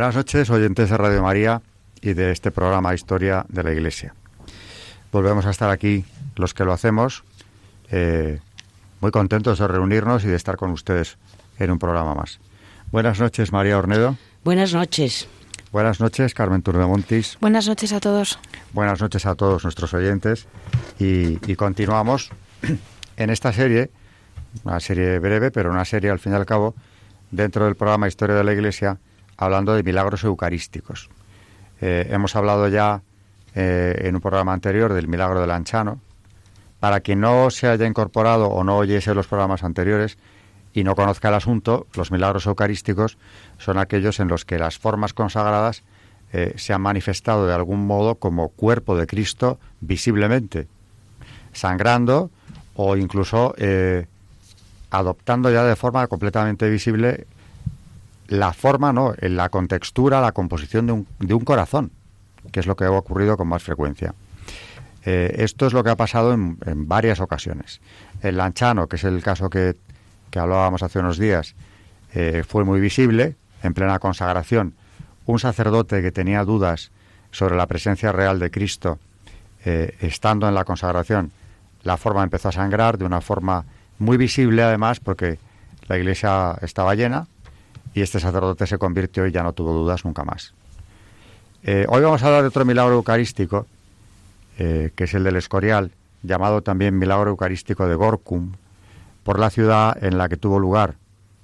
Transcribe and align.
Buenas 0.00 0.16
noches, 0.16 0.48
oyentes 0.48 0.88
de 0.88 0.96
Radio 0.96 1.22
María 1.22 1.60
y 2.00 2.14
de 2.14 2.30
este 2.30 2.50
programa 2.50 2.94
Historia 2.94 3.44
de 3.50 3.62
la 3.62 3.70
Iglesia. 3.70 4.14
Volvemos 5.12 5.44
a 5.44 5.50
estar 5.50 5.68
aquí 5.68 6.06
los 6.36 6.54
que 6.54 6.64
lo 6.64 6.72
hacemos, 6.72 7.22
eh, 7.90 8.40
muy 9.02 9.10
contentos 9.10 9.58
de 9.58 9.68
reunirnos 9.68 10.24
y 10.24 10.28
de 10.28 10.36
estar 10.36 10.56
con 10.56 10.70
ustedes 10.70 11.18
en 11.58 11.70
un 11.70 11.78
programa 11.78 12.14
más. 12.14 12.40
Buenas 12.90 13.20
noches, 13.20 13.52
María 13.52 13.76
Ornedo. 13.76 14.16
Buenas 14.42 14.72
noches. 14.72 15.28
Buenas 15.70 16.00
noches, 16.00 16.32
Carmen 16.32 16.62
Turdemontis. 16.62 17.36
Buenas 17.38 17.68
noches 17.68 17.92
a 17.92 18.00
todos. 18.00 18.38
Buenas 18.72 19.02
noches 19.02 19.26
a 19.26 19.34
todos 19.34 19.64
nuestros 19.64 19.92
oyentes. 19.92 20.46
Y, 20.98 21.38
y 21.46 21.56
continuamos 21.56 22.30
en 23.18 23.28
esta 23.28 23.52
serie, 23.52 23.90
una 24.64 24.80
serie 24.80 25.18
breve, 25.18 25.50
pero 25.50 25.70
una 25.70 25.84
serie 25.84 26.08
al 26.08 26.20
fin 26.20 26.32
y 26.32 26.36
al 26.36 26.46
cabo, 26.46 26.74
dentro 27.30 27.66
del 27.66 27.76
programa 27.76 28.08
Historia 28.08 28.36
de 28.36 28.44
la 28.44 28.54
Iglesia, 28.54 28.98
hablando 29.40 29.74
de 29.74 29.82
milagros 29.82 30.22
eucarísticos. 30.22 31.08
Eh, 31.80 32.08
hemos 32.10 32.36
hablado 32.36 32.68
ya 32.68 33.02
eh, 33.54 34.02
en 34.04 34.14
un 34.14 34.20
programa 34.20 34.52
anterior 34.52 34.92
del 34.92 35.08
milagro 35.08 35.40
del 35.40 35.50
Anchano. 35.50 35.98
Para 36.78 37.00
quien 37.00 37.20
no 37.20 37.50
se 37.50 37.66
haya 37.66 37.86
incorporado 37.86 38.48
o 38.48 38.64
no 38.64 38.76
oyese 38.76 39.14
los 39.14 39.26
programas 39.26 39.64
anteriores 39.64 40.18
y 40.74 40.84
no 40.84 40.94
conozca 40.94 41.28
el 41.28 41.34
asunto, 41.34 41.86
los 41.94 42.10
milagros 42.12 42.46
eucarísticos 42.46 43.18
son 43.58 43.78
aquellos 43.78 44.20
en 44.20 44.28
los 44.28 44.44
que 44.44 44.58
las 44.58 44.78
formas 44.78 45.14
consagradas 45.14 45.82
eh, 46.32 46.52
se 46.56 46.72
han 46.74 46.82
manifestado 46.82 47.46
de 47.46 47.54
algún 47.54 47.86
modo 47.86 48.16
como 48.16 48.50
cuerpo 48.50 48.96
de 48.96 49.06
Cristo 49.06 49.58
visiblemente, 49.80 50.68
sangrando 51.52 52.30
o 52.74 52.96
incluso 52.96 53.54
adoptando 54.90 55.50
ya 55.50 55.64
de 55.64 55.76
forma 55.76 56.06
completamente 56.06 56.68
visible 56.68 57.26
la 58.30 58.52
forma, 58.52 58.92
¿no? 58.92 59.12
la 59.20 59.48
contextura, 59.48 60.20
la 60.20 60.32
composición 60.32 60.86
de 60.86 60.92
un, 60.92 61.06
de 61.18 61.34
un 61.34 61.44
corazón, 61.44 61.90
que 62.52 62.60
es 62.60 62.66
lo 62.66 62.76
que 62.76 62.84
ha 62.84 62.90
ocurrido 62.90 63.36
con 63.36 63.48
más 63.48 63.62
frecuencia. 63.62 64.14
Eh, 65.04 65.34
esto 65.38 65.66
es 65.66 65.72
lo 65.72 65.82
que 65.82 65.90
ha 65.90 65.96
pasado 65.96 66.32
en, 66.32 66.56
varias 66.88 67.20
ocasiones. 67.20 67.80
El 68.22 68.36
Lanchano, 68.36 68.86
que 68.86 68.96
es 68.96 69.04
el 69.04 69.22
caso 69.22 69.50
que, 69.50 69.76
que 70.30 70.38
hablábamos 70.38 70.82
hace 70.82 71.00
unos 71.00 71.18
días, 71.18 71.56
eh, 72.14 72.44
fue 72.46 72.64
muy 72.64 72.80
visible, 72.80 73.34
en 73.64 73.74
plena 73.74 73.98
consagración. 73.98 74.74
Un 75.26 75.40
sacerdote 75.40 76.00
que 76.00 76.12
tenía 76.12 76.44
dudas 76.44 76.92
sobre 77.32 77.56
la 77.56 77.66
presencia 77.66 78.12
real 78.12 78.38
de 78.38 78.50
Cristo, 78.52 79.00
eh, 79.64 79.96
estando 80.00 80.48
en 80.48 80.54
la 80.54 80.64
consagración, 80.64 81.32
la 81.82 81.96
forma 81.96 82.22
empezó 82.22 82.50
a 82.50 82.52
sangrar 82.52 82.96
de 82.96 83.06
una 83.06 83.20
forma 83.20 83.64
muy 83.98 84.16
visible, 84.16 84.62
además, 84.62 85.00
porque 85.00 85.38
la 85.88 85.98
iglesia 85.98 86.56
estaba 86.62 86.94
llena, 86.94 87.26
y 87.94 88.02
este 88.02 88.20
sacerdote 88.20 88.66
se 88.66 88.78
convirtió 88.78 89.26
y 89.26 89.32
ya 89.32 89.42
no 89.42 89.52
tuvo 89.52 89.72
dudas 89.72 90.04
nunca 90.04 90.24
más. 90.24 90.54
Eh, 91.62 91.84
hoy 91.88 92.02
vamos 92.02 92.22
a 92.22 92.26
hablar 92.26 92.42
de 92.42 92.48
otro 92.48 92.64
milagro 92.64 92.94
eucarístico, 92.94 93.66
eh, 94.58 94.92
que 94.94 95.04
es 95.04 95.14
el 95.14 95.24
del 95.24 95.36
Escorial, 95.36 95.92
llamado 96.22 96.62
también 96.62 96.98
milagro 96.98 97.30
eucarístico 97.30 97.86
de 97.86 97.94
Gorkum, 97.94 98.52
por 99.24 99.38
la 99.38 99.50
ciudad 99.50 100.02
en 100.02 100.16
la 100.16 100.28
que 100.28 100.36
tuvo 100.36 100.58
lugar, 100.58 100.94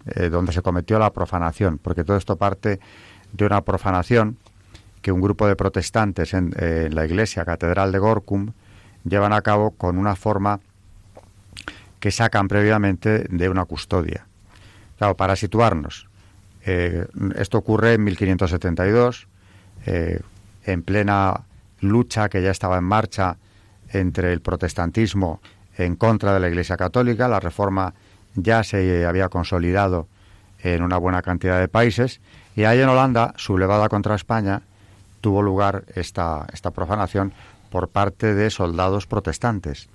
eh, 0.06 0.28
donde 0.28 0.52
se 0.52 0.62
cometió 0.62 0.98
la 0.98 1.12
profanación, 1.12 1.78
porque 1.78 2.04
todo 2.04 2.16
esto 2.16 2.36
parte 2.36 2.80
de 3.32 3.44
una 3.44 3.60
profanación 3.62 4.38
que 5.02 5.12
un 5.12 5.20
grupo 5.20 5.46
de 5.46 5.56
protestantes 5.56 6.32
en, 6.32 6.54
en 6.56 6.94
la 6.94 7.04
iglesia 7.04 7.44
catedral 7.44 7.92
de 7.92 7.98
Gorkum 7.98 8.52
llevan 9.04 9.32
a 9.32 9.42
cabo 9.42 9.72
con 9.72 9.98
una 9.98 10.16
forma 10.16 10.60
que 12.00 12.10
sacan 12.10 12.48
previamente 12.48 13.26
de 13.28 13.48
una 13.48 13.64
custodia. 13.64 14.26
Claro, 14.98 15.16
para 15.16 15.36
situarnos, 15.36 16.05
eh, 16.66 17.06
esto 17.36 17.58
ocurre 17.58 17.94
en 17.94 18.04
1572, 18.04 19.28
eh, 19.86 20.20
en 20.64 20.82
plena 20.82 21.42
lucha 21.80 22.28
que 22.28 22.42
ya 22.42 22.50
estaba 22.50 22.76
en 22.78 22.84
marcha 22.84 23.36
entre 23.90 24.32
el 24.32 24.40
protestantismo 24.40 25.40
en 25.78 25.94
contra 25.94 26.34
de 26.34 26.40
la 26.40 26.48
Iglesia 26.48 26.76
Católica. 26.76 27.28
La 27.28 27.38
reforma 27.38 27.94
ya 28.34 28.64
se 28.64 29.06
había 29.06 29.28
consolidado 29.28 30.08
en 30.60 30.82
una 30.82 30.96
buena 30.98 31.22
cantidad 31.22 31.60
de 31.60 31.68
países 31.68 32.20
y 32.56 32.64
ahí 32.64 32.80
en 32.80 32.88
Holanda, 32.88 33.32
sublevada 33.36 33.88
contra 33.88 34.16
España, 34.16 34.62
tuvo 35.20 35.42
lugar 35.42 35.84
esta, 35.94 36.46
esta 36.52 36.72
profanación 36.72 37.32
por 37.70 37.88
parte 37.88 38.34
de 38.34 38.50
soldados 38.50 39.06
protestantes, 39.06 39.88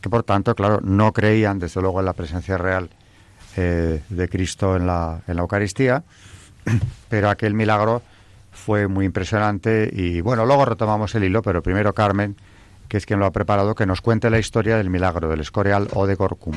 que 0.00 0.10
por 0.10 0.24
tanto, 0.24 0.56
claro, 0.56 0.80
no 0.82 1.12
creían 1.12 1.60
desde 1.60 1.80
luego 1.80 2.00
en 2.00 2.06
la 2.06 2.14
presencia 2.14 2.58
real 2.58 2.90
eh, 3.56 4.02
de 4.08 4.28
Cristo 4.28 4.76
en 4.76 4.86
la, 4.86 5.22
en 5.26 5.36
la 5.36 5.42
Eucaristía, 5.42 6.04
pero 7.08 7.30
aquel 7.30 7.54
milagro 7.54 8.02
fue 8.52 8.88
muy 8.88 9.04
impresionante 9.04 9.90
y 9.92 10.20
bueno, 10.20 10.46
luego 10.46 10.64
retomamos 10.64 11.14
el 11.14 11.24
hilo, 11.24 11.42
pero 11.42 11.62
primero 11.62 11.94
Carmen, 11.94 12.36
que 12.88 12.96
es 12.96 13.06
quien 13.06 13.20
lo 13.20 13.26
ha 13.26 13.30
preparado, 13.30 13.74
que 13.74 13.86
nos 13.86 14.00
cuente 14.00 14.30
la 14.30 14.38
historia 14.38 14.76
del 14.76 14.90
milagro 14.90 15.28
del 15.28 15.40
Escorial 15.40 15.88
o 15.92 16.06
de 16.06 16.14
Gorkum. 16.14 16.54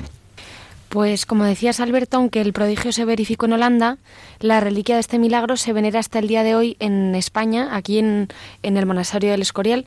Pues 0.89 1.27
como 1.27 1.43
decías 1.43 1.79
Alberto, 1.79 2.17
aunque 2.17 2.41
el 2.41 2.51
prodigio 2.51 2.91
se 2.91 3.05
verificó 3.05 3.45
en 3.45 3.53
Holanda, 3.53 3.97
la 4.39 4.59
reliquia 4.59 4.95
de 4.95 5.01
este 5.01 5.19
milagro 5.19 5.55
se 5.55 5.71
venera 5.71 5.99
hasta 5.99 6.17
el 6.17 6.27
día 6.27 6.41
de 6.41 6.55
hoy 6.55 6.77
en 6.79 7.13
España, 7.13 7.75
aquí 7.75 7.99
en, 7.99 8.27
en 8.63 8.75
el 8.75 8.87
monasterio 8.87 9.29
del 9.29 9.43
Escorial. 9.43 9.85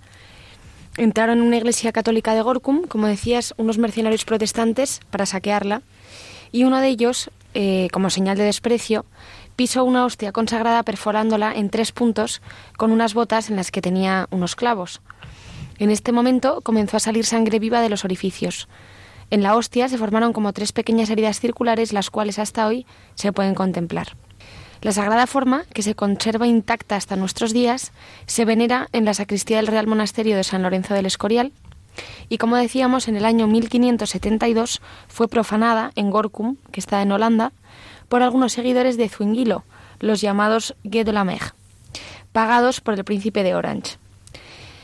Entraron 0.96 1.38
en 1.38 1.44
una 1.44 1.56
iglesia 1.56 1.90
católica 1.90 2.34
de 2.34 2.42
Gorkum, 2.42 2.86
como 2.86 3.08
decías, 3.08 3.52
unos 3.56 3.78
mercenarios 3.78 4.24
protestantes 4.24 5.00
para 5.10 5.26
saquearla 5.26 5.82
y 6.52 6.64
uno 6.64 6.80
de 6.80 6.88
ellos, 6.88 7.30
eh, 7.54 7.88
como 7.92 8.10
señal 8.10 8.36
de 8.36 8.44
desprecio, 8.44 9.04
pisó 9.56 9.84
una 9.84 10.04
hostia 10.04 10.32
consagrada 10.32 10.82
perforándola 10.82 11.52
en 11.54 11.70
tres 11.70 11.92
puntos 11.92 12.42
con 12.76 12.92
unas 12.92 13.14
botas 13.14 13.50
en 13.50 13.56
las 13.56 13.70
que 13.70 13.82
tenía 13.82 14.28
unos 14.30 14.54
clavos. 14.54 15.00
En 15.78 15.90
este 15.90 16.12
momento 16.12 16.60
comenzó 16.62 16.98
a 16.98 17.00
salir 17.00 17.24
sangre 17.24 17.58
viva 17.58 17.80
de 17.80 17.88
los 17.88 18.04
orificios. 18.04 18.68
En 19.30 19.42
la 19.42 19.56
hostia 19.56 19.88
se 19.88 19.98
formaron 19.98 20.32
como 20.32 20.52
tres 20.52 20.72
pequeñas 20.72 21.10
heridas 21.10 21.40
circulares, 21.40 21.92
las 21.92 22.10
cuales 22.10 22.38
hasta 22.38 22.66
hoy 22.66 22.86
se 23.14 23.32
pueden 23.32 23.54
contemplar. 23.54 24.08
La 24.82 24.92
sagrada 24.92 25.26
forma, 25.26 25.64
que 25.72 25.82
se 25.82 25.94
conserva 25.94 26.46
intacta 26.46 26.96
hasta 26.96 27.16
nuestros 27.16 27.52
días, 27.52 27.92
se 28.26 28.44
venera 28.44 28.88
en 28.92 29.04
la 29.04 29.14
sacristía 29.14 29.58
del 29.58 29.68
Real 29.68 29.86
Monasterio 29.86 30.36
de 30.36 30.44
San 30.44 30.62
Lorenzo 30.62 30.92
del 30.94 31.06
Escorial, 31.06 31.52
y 32.28 32.38
como 32.38 32.56
decíamos, 32.56 33.08
en 33.08 33.16
el 33.16 33.24
año 33.24 33.46
1572 33.46 34.80
fue 35.08 35.28
profanada 35.28 35.92
en 35.94 36.10
Gorkum, 36.10 36.56
que 36.70 36.80
está 36.80 37.02
en 37.02 37.12
Holanda, 37.12 37.52
por 38.08 38.22
algunos 38.22 38.52
seguidores 38.52 38.96
de 38.96 39.08
Zwinguilo, 39.08 39.64
los 40.00 40.20
llamados 40.20 40.74
Guet 40.84 41.06
de 41.06 41.12
la 41.12 41.24
Meg, 41.24 41.54
pagados 42.32 42.80
por 42.80 42.94
el 42.94 43.04
príncipe 43.04 43.42
de 43.42 43.54
Orange. 43.54 43.96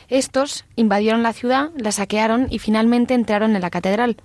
Estos 0.09 0.65
invadieron 0.75 1.21
la 1.21 1.33
ciudad, 1.33 1.69
la 1.77 1.91
saquearon 1.91 2.47
y 2.49 2.59
finalmente 2.59 3.13
entraron 3.13 3.55
en 3.55 3.61
la 3.61 3.69
catedral. 3.69 4.17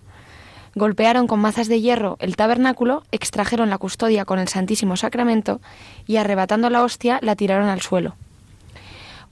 Golpearon 0.75 1.27
con 1.27 1.41
mazas 1.41 1.69
de 1.69 1.81
hierro 1.81 2.17
el 2.21 2.37
tabernáculo, 2.37 3.05
extrajeron 3.13 3.71
la 3.71 3.79
custodia 3.79 4.25
con 4.25 4.39
el 4.39 4.49
Santísimo 4.49 4.97
Sacramento 4.97 5.61
y 6.07 6.17
arrebatando 6.17 6.71
la 6.71 6.83
hostia 6.83 7.19
la 7.23 7.37
tiraron 7.37 7.69
al 7.69 7.83
suelo. 7.83 8.17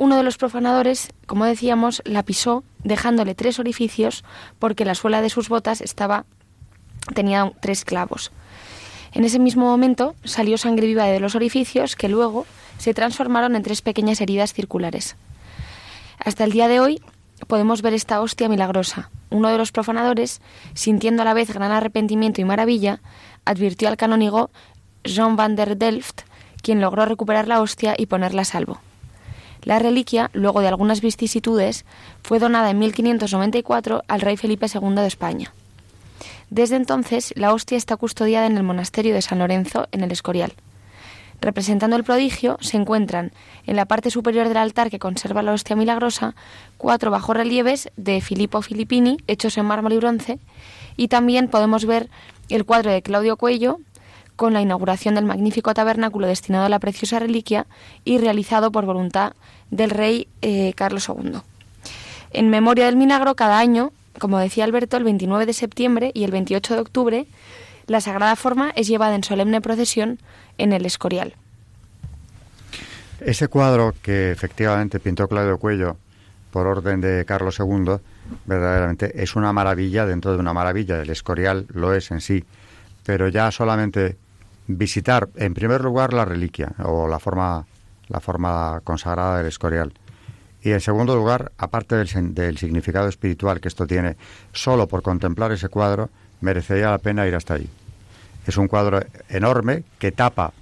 Uno 0.03 0.17
de 0.17 0.25
los 0.25 0.37
profanadores, 0.37 1.13
como 1.27 1.45
decíamos, 1.45 2.03
la 2.05 2.25
pisó, 2.25 2.65
dejándole 2.83 3.37
tres 3.37 3.61
orificios 3.61 4.25
porque 4.59 4.85
la 4.85 4.97
suela 4.97 5.23
de 5.23 5.31
sus 5.31 5.49
botas 5.49 5.81
tenía 7.15 7.53
tres 7.61 7.85
clavos. 7.85 8.33
En 9.13 9.23
ese 9.23 9.39
mismo 9.39 9.65
momento 9.65 10.17
salió 10.25 10.59
sangre 10.59 10.89
viva 10.89 11.05
de 11.05 11.21
los 11.21 11.37
orificios 11.37 11.95
que 11.95 12.09
luego 12.09 12.47
se 12.79 12.95
transformaron 12.95 13.55
en 13.55 13.63
tres 13.63 13.81
pequeñas 13.81 14.21
heridas 14.21 14.53
circulares. 14.53 15.15
Hasta 16.19 16.43
el 16.43 16.51
día 16.51 16.67
de 16.67 16.81
hoy 16.81 17.01
podemos 17.47 17.81
ver 17.81 17.95
esta 17.95 18.21
hostia 18.21 18.49
milagrosa. 18.49 19.09
Uno 19.31 19.51
de 19.51 19.59
los 19.59 19.71
profanadores, 19.71 20.41
sintiendo 20.75 21.23
a 21.23 21.27
la 21.27 21.35
vez 21.35 21.55
gran 21.55 21.71
arrepentimiento 21.71 22.41
y 22.41 22.45
maravilla, 22.45 23.01
advirtió 23.45 23.87
al 23.87 23.97
canónigo 23.97 24.51
Jean 25.05 25.37
van 25.37 25.55
der 25.55 25.77
Delft, 25.77 26.23
quien 26.61 26.81
logró 26.81 27.07
recuperar 27.07 27.47
la 27.47 27.61
hostia 27.61 27.95
y 27.97 28.07
ponerla 28.07 28.43
a 28.43 28.47
salvo. 28.47 28.81
La 29.63 29.79
reliquia, 29.79 30.31
luego 30.33 30.61
de 30.61 30.69
algunas 30.69 31.01
vicisitudes, 31.01 31.85
fue 32.23 32.39
donada 32.39 32.71
en 32.71 32.79
1594 32.79 34.03
al 34.09 34.21
rey 34.21 34.37
Felipe 34.37 34.67
II 34.73 34.95
de 34.95 35.07
España. 35.07 35.53
Desde 36.51 36.77
entonces, 36.77 37.33
la 37.37 37.55
hostia 37.55 37.79
está 37.79 37.97
custodiada 37.97 38.47
en 38.47 38.57
el 38.57 38.63
monasterio 38.63 39.15
de 39.15 39.23
San 39.23 39.39
Lorenzo, 39.39 39.89
en 39.93 40.03
el 40.03 40.11
Escorial. 40.11 40.53
Representando 41.41 41.97
el 41.97 42.05
prodigio 42.05 42.57
se 42.61 42.77
encuentran 42.77 43.33
en 43.67 43.75
la 43.75 43.87
parte 43.87 44.11
superior 44.11 44.47
del 44.47 44.59
altar 44.59 44.91
que 44.91 45.01
conserva 45.01 45.43
la 45.43 45.53
hostia 45.53 45.75
milagrosa 45.75 46.37
cuatro 46.77 47.11
bajorrelieves 47.11 47.91
de 47.97 48.21
Filippo 48.21 48.63
Filippini 48.63 49.17
hechos 49.27 49.59
en 49.59 49.67
mármol 49.67 49.93
y 49.93 49.97
bronce 49.97 50.39
y 50.97 51.09
también 51.09 51.49
podemos 51.49 51.85
ver 51.85 52.11
el 52.49 52.65
cuadro 52.65 52.93
de 52.93 53.03
Claudio 53.03 53.37
Cuello 53.37 53.81
con 54.37 54.53
la 54.53 54.61
inauguración 54.61 55.15
del 55.15 55.25
magnífico 55.25 55.75
tabernáculo 55.75 56.27
destinado 56.27 56.65
a 56.65 56.69
la 56.69 56.79
preciosa 56.79 57.19
reliquia 57.19 57.67
y 58.05 58.19
realizado 58.19 58.73
por 58.73 58.85
voluntad 58.85 59.35
del 59.71 59.91
rey 59.91 60.29
eh, 60.43 60.73
Carlos 60.75 61.09
II. 61.09 61.41
En 62.33 62.49
memoria 62.49 62.87
del 62.87 62.97
milagro, 62.97 63.35
cada 63.35 63.59
año, 63.59 63.93
como 64.19 64.39
decía 64.39 64.65
Alberto, 64.65 64.97
el 64.97 65.05
29 65.05 65.47
de 65.47 65.53
septiembre 65.53 66.11
y 66.15 66.25
el 66.25 66.31
28 66.31 66.75
de 66.75 66.81
octubre, 66.81 67.27
la 67.87 68.01
Sagrada 68.01 68.37
Forma 68.37 68.73
es 68.77 68.89
llevada 68.89 69.15
en 69.15 69.25
solemne 69.25 69.61
procesión 69.61 70.19
en 70.59 70.73
el 70.73 70.87
Escorial. 70.87 71.35
Ese 73.21 73.49
cuadro 73.49 73.95
que 74.03 74.31
efectivamente 74.33 74.99
pintó 74.99 75.29
Claudio 75.29 75.59
Cuello 75.59 75.97
por 76.51 76.67
orden 76.67 77.01
de 77.01 77.25
Carlos 77.25 77.59
II, 77.59 77.97
verdaderamente 78.47 79.23
es 79.23 79.37
una 79.37 79.53
maravilla 79.53 80.07
dentro 80.07 80.33
de 80.33 80.39
una 80.39 80.53
maravilla. 80.53 81.01
El 81.01 81.11
Escorial 81.11 81.67
lo 81.73 81.95
es 81.95 82.11
en 82.11 82.21
sí, 82.21 82.45
pero 83.05 83.29
ya 83.29 83.51
solamente 83.51 84.17
visitar, 84.67 85.29
en 85.37 85.55
primer 85.55 85.83
lugar, 85.83 86.13
la 86.13 86.25
reliquia 86.25 86.73
o 86.85 87.09
la 87.09 87.19
forma, 87.19 87.67
la 88.09 88.21
forma 88.21 88.81
consagrada 88.85 89.39
del 89.39 89.47
Escorial. 89.47 89.93
Y 90.63 90.71
en 90.71 90.81
segundo 90.81 91.17
lugar, 91.17 91.53
aparte 91.59 91.97
del, 91.97 92.35
del 92.35 92.59
significado 92.59 93.09
espiritual 93.09 93.61
que 93.61 93.69
esto 93.69 93.87
tiene, 93.87 94.17
solo 94.53 94.87
por 94.87 95.03
contemplar 95.03 95.51
ese 95.53 95.69
cuadro 95.69 96.11
merecería 96.41 96.91
la 96.91 96.99
pena 96.99 97.27
ir 97.27 97.35
hasta 97.35 97.55
allí. 97.55 97.69
Es 98.47 98.57
un 98.57 98.69
cuadro 98.69 99.01
enorme 99.29 99.85
que 99.99 100.13
tapa 100.13 100.53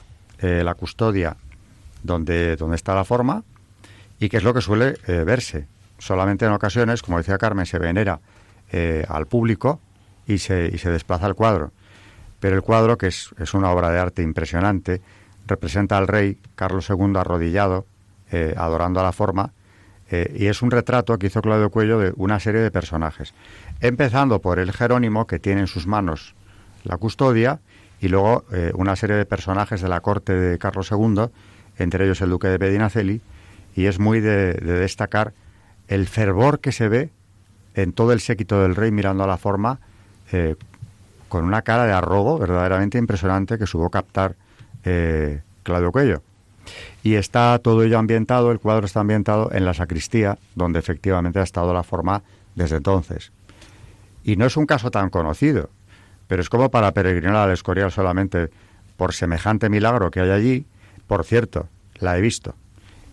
eh, 0.40 0.62
la 0.64 0.74
custodia 0.74 1.36
donde, 2.02 2.56
donde 2.56 2.76
está 2.76 2.94
la 2.94 3.04
forma 3.04 3.44
y 4.18 4.28
que 4.28 4.36
es 4.36 4.42
lo 4.42 4.54
que 4.54 4.60
suele 4.60 4.96
eh, 5.06 5.24
verse. 5.24 5.66
Solamente 5.98 6.46
en 6.46 6.52
ocasiones, 6.52 7.02
como 7.02 7.18
decía 7.18 7.38
Carmen, 7.38 7.66
se 7.66 7.78
venera 7.78 8.20
eh, 8.72 9.04
al 9.08 9.26
público 9.26 9.80
y 10.26 10.38
se, 10.38 10.70
y 10.72 10.78
se 10.78 10.90
desplaza 10.90 11.26
el 11.26 11.34
cuadro. 11.34 11.72
Pero 12.40 12.56
el 12.56 12.62
cuadro, 12.62 12.98
que 12.98 13.08
es, 13.08 13.30
es 13.38 13.54
una 13.54 13.70
obra 13.70 13.90
de 13.90 13.98
arte 13.98 14.22
impresionante, 14.22 15.00
representa 15.46 15.98
al 15.98 16.08
rey 16.08 16.38
Carlos 16.54 16.88
II 16.90 17.12
arrodillado, 17.16 17.86
adorando 18.56 19.00
a 19.00 19.02
la 19.02 19.12
forma, 19.12 19.52
y 20.10 20.46
es 20.46 20.62
un 20.62 20.70
retrato 20.70 21.18
que 21.18 21.26
hizo 21.26 21.42
Claudio 21.42 21.70
Cuello 21.70 21.98
de 21.98 22.12
una 22.16 22.38
serie 22.38 22.60
de 22.60 22.70
personajes. 22.70 23.34
Empezando 23.80 24.40
por 24.40 24.60
el 24.60 24.72
Jerónimo, 24.72 25.26
que 25.26 25.40
tiene 25.40 25.62
en 25.62 25.66
sus 25.66 25.86
manos 25.86 26.34
la 26.84 26.96
custodia, 26.96 27.60
y 28.00 28.08
luego 28.08 28.44
eh, 28.52 28.72
una 28.74 28.96
serie 28.96 29.16
de 29.16 29.26
personajes 29.26 29.80
de 29.80 29.88
la 29.88 30.00
corte 30.00 30.32
de 30.34 30.58
Carlos 30.58 30.90
II, 30.90 31.26
entre 31.78 32.04
ellos 32.04 32.20
el 32.22 32.30
duque 32.30 32.48
de 32.48 32.58
Medinaceli, 32.58 33.20
y 33.76 33.86
es 33.86 33.98
muy 33.98 34.20
de, 34.20 34.54
destacar 34.54 35.32
el 35.88 36.06
fervor 36.06 36.60
que 36.60 36.72
se 36.72 36.88
ve 36.88 37.10
en 37.74 37.92
todo 37.92 38.12
el 38.12 38.20
séquito 38.20 38.62
del 38.62 38.74
rey 38.74 38.90
mirando 38.90 39.24
a 39.24 39.26
la 39.26 39.36
forma 39.36 39.80
eh, 40.32 40.56
con 41.30 41.44
una 41.44 41.62
cara 41.62 41.86
de 41.86 41.92
arrobo 41.92 42.38
verdaderamente 42.38 42.98
impresionante 42.98 43.56
que 43.56 43.66
supo 43.66 43.88
captar 43.88 44.36
eh, 44.84 45.40
Claudio 45.62 45.92
Cuello. 45.92 46.22
Y 47.02 47.14
está 47.14 47.58
todo 47.60 47.82
ello 47.82 47.98
ambientado, 47.98 48.50
el 48.50 48.58
cuadro 48.58 48.84
está 48.84 49.00
ambientado 49.00 49.50
en 49.52 49.64
la 49.64 49.72
sacristía, 49.72 50.36
donde 50.54 50.80
efectivamente 50.80 51.38
ha 51.38 51.44
estado 51.44 51.72
la 51.72 51.82
forma 51.82 52.22
desde 52.54 52.76
entonces. 52.76 53.32
Y 54.24 54.36
no 54.36 54.44
es 54.44 54.56
un 54.56 54.66
caso 54.66 54.90
tan 54.90 55.08
conocido, 55.08 55.70
pero 56.26 56.42
es 56.42 56.50
como 56.50 56.70
para 56.70 56.92
peregrinar 56.92 57.36
al 57.36 57.52
Escorial 57.52 57.90
solamente 57.90 58.50
por 58.96 59.14
semejante 59.14 59.70
milagro 59.70 60.10
que 60.10 60.20
hay 60.20 60.30
allí. 60.30 60.66
Por 61.06 61.24
cierto, 61.24 61.68
la 62.00 62.18
he 62.18 62.20
visto. 62.20 62.54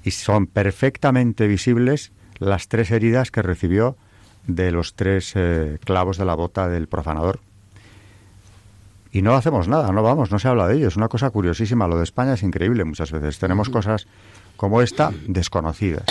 Y 0.03 0.11
son 0.11 0.47
perfectamente 0.47 1.47
visibles 1.47 2.11
las 2.39 2.67
tres 2.67 2.91
heridas 2.91 3.31
que 3.31 3.41
recibió 3.41 3.95
de 4.47 4.71
los 4.71 4.95
tres 4.95 5.33
eh, 5.35 5.77
clavos 5.85 6.17
de 6.17 6.25
la 6.25 6.35
bota 6.35 6.67
del 6.67 6.87
profanador. 6.87 7.39
Y 9.17 9.23
no 9.23 9.33
hacemos 9.33 9.67
nada, 9.67 9.91
no 9.91 10.03
vamos, 10.03 10.29
no 10.29 10.37
se 10.37 10.47
habla 10.47 10.67
de 10.67 10.75
ello. 10.75 10.89
Es 10.89 10.95
una 10.95 11.07
cosa 11.07 11.31
curiosísima. 11.31 11.87
Lo 11.87 11.97
de 11.97 12.03
España 12.03 12.33
es 12.33 12.43
increíble 12.43 12.83
muchas 12.83 13.11
veces. 13.11 13.39
Tenemos 13.39 13.67
cosas 13.67 14.05
como 14.57 14.79
esta 14.83 15.11
desconocidas. 15.25 16.05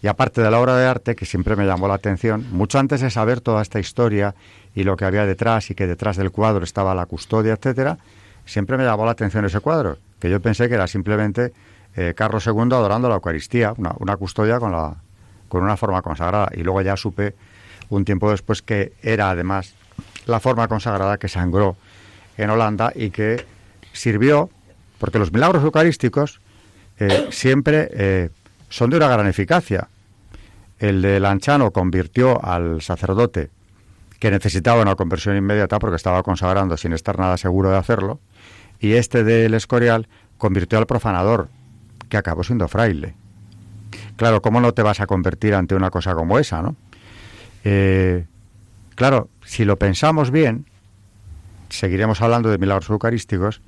Y 0.00 0.06
aparte 0.06 0.40
de 0.40 0.50
la 0.50 0.58
obra 0.58 0.74
de 0.78 0.86
arte, 0.86 1.16
que 1.16 1.26
siempre 1.26 1.54
me 1.54 1.66
llamó 1.66 1.86
la 1.86 1.92
atención, 1.92 2.46
mucho 2.50 2.78
antes 2.78 3.02
de 3.02 3.10
saber 3.10 3.42
toda 3.42 3.60
esta 3.60 3.78
historia 3.78 4.34
y 4.74 4.84
lo 4.84 4.96
que 4.96 5.04
había 5.04 5.26
detrás 5.26 5.70
y 5.70 5.74
que 5.74 5.86
detrás 5.86 6.16
del 6.16 6.30
cuadro 6.30 6.64
estaba 6.64 6.94
la 6.94 7.04
custodia, 7.04 7.52
etcétera, 7.52 7.98
siempre 8.46 8.78
me 8.78 8.84
llamó 8.84 9.04
la 9.04 9.10
atención 9.10 9.44
ese 9.44 9.60
cuadro, 9.60 9.98
que 10.18 10.30
yo 10.30 10.40
pensé 10.40 10.70
que 10.70 10.76
era 10.76 10.86
simplemente 10.86 11.52
eh, 11.94 12.14
Carlos 12.16 12.46
II 12.46 12.72
adorando 12.72 13.06
la 13.06 13.16
Eucaristía, 13.16 13.74
una, 13.76 14.16
custodia 14.16 14.58
con, 14.58 14.72
la, 14.72 14.94
con 15.50 15.62
una 15.62 15.76
forma 15.76 16.00
consagrada. 16.00 16.48
Y 16.54 16.62
luego 16.62 16.80
ya 16.80 16.96
supe 16.96 17.34
un 17.90 18.06
tiempo 18.06 18.30
después 18.30 18.62
que 18.62 18.94
era 19.02 19.28
además 19.28 19.74
la 20.24 20.40
forma 20.40 20.68
consagrada 20.68 21.18
que 21.18 21.28
sangró 21.28 21.76
en 22.36 22.50
Holanda 22.50 22.92
y 22.94 23.10
que 23.10 23.44
sirvió, 23.92 24.50
porque 24.98 25.18
los 25.18 25.32
milagros 25.32 25.62
eucarísticos 25.62 26.40
eh, 26.98 27.28
siempre 27.30 27.88
eh, 27.92 28.30
son 28.68 28.90
de 28.90 28.96
una 28.96 29.08
gran 29.08 29.26
eficacia. 29.26 29.88
El 30.78 31.02
de 31.02 31.20
Lanchano 31.20 31.70
convirtió 31.70 32.44
al 32.44 32.82
sacerdote 32.82 33.50
que 34.18 34.30
necesitaba 34.30 34.80
una 34.82 34.94
conversión 34.94 35.36
inmediata 35.36 35.78
porque 35.78 35.96
estaba 35.96 36.22
consagrando 36.22 36.76
sin 36.76 36.92
estar 36.92 37.18
nada 37.18 37.36
seguro 37.36 37.70
de 37.70 37.76
hacerlo, 37.76 38.20
y 38.80 38.94
este 38.94 39.22
del 39.22 39.54
Escorial 39.54 40.08
convirtió 40.38 40.78
al 40.78 40.86
profanador, 40.86 41.48
que 42.08 42.16
acabó 42.16 42.42
siendo 42.42 42.68
fraile. 42.68 43.14
Claro, 44.16 44.40
¿cómo 44.40 44.60
no 44.60 44.72
te 44.72 44.82
vas 44.82 45.00
a 45.00 45.06
convertir 45.06 45.54
ante 45.54 45.74
una 45.74 45.90
cosa 45.90 46.14
como 46.14 46.38
esa, 46.38 46.62
no? 46.62 46.76
Eh, 47.64 48.26
claro, 48.94 49.28
si 49.44 49.64
lo 49.64 49.78
pensamos 49.78 50.30
bien, 50.30 50.66
seguiremos 51.78 52.22
hablando 52.22 52.50
de 52.50 52.58
milagros 52.58 52.88
eucarísticos, 52.90 53.62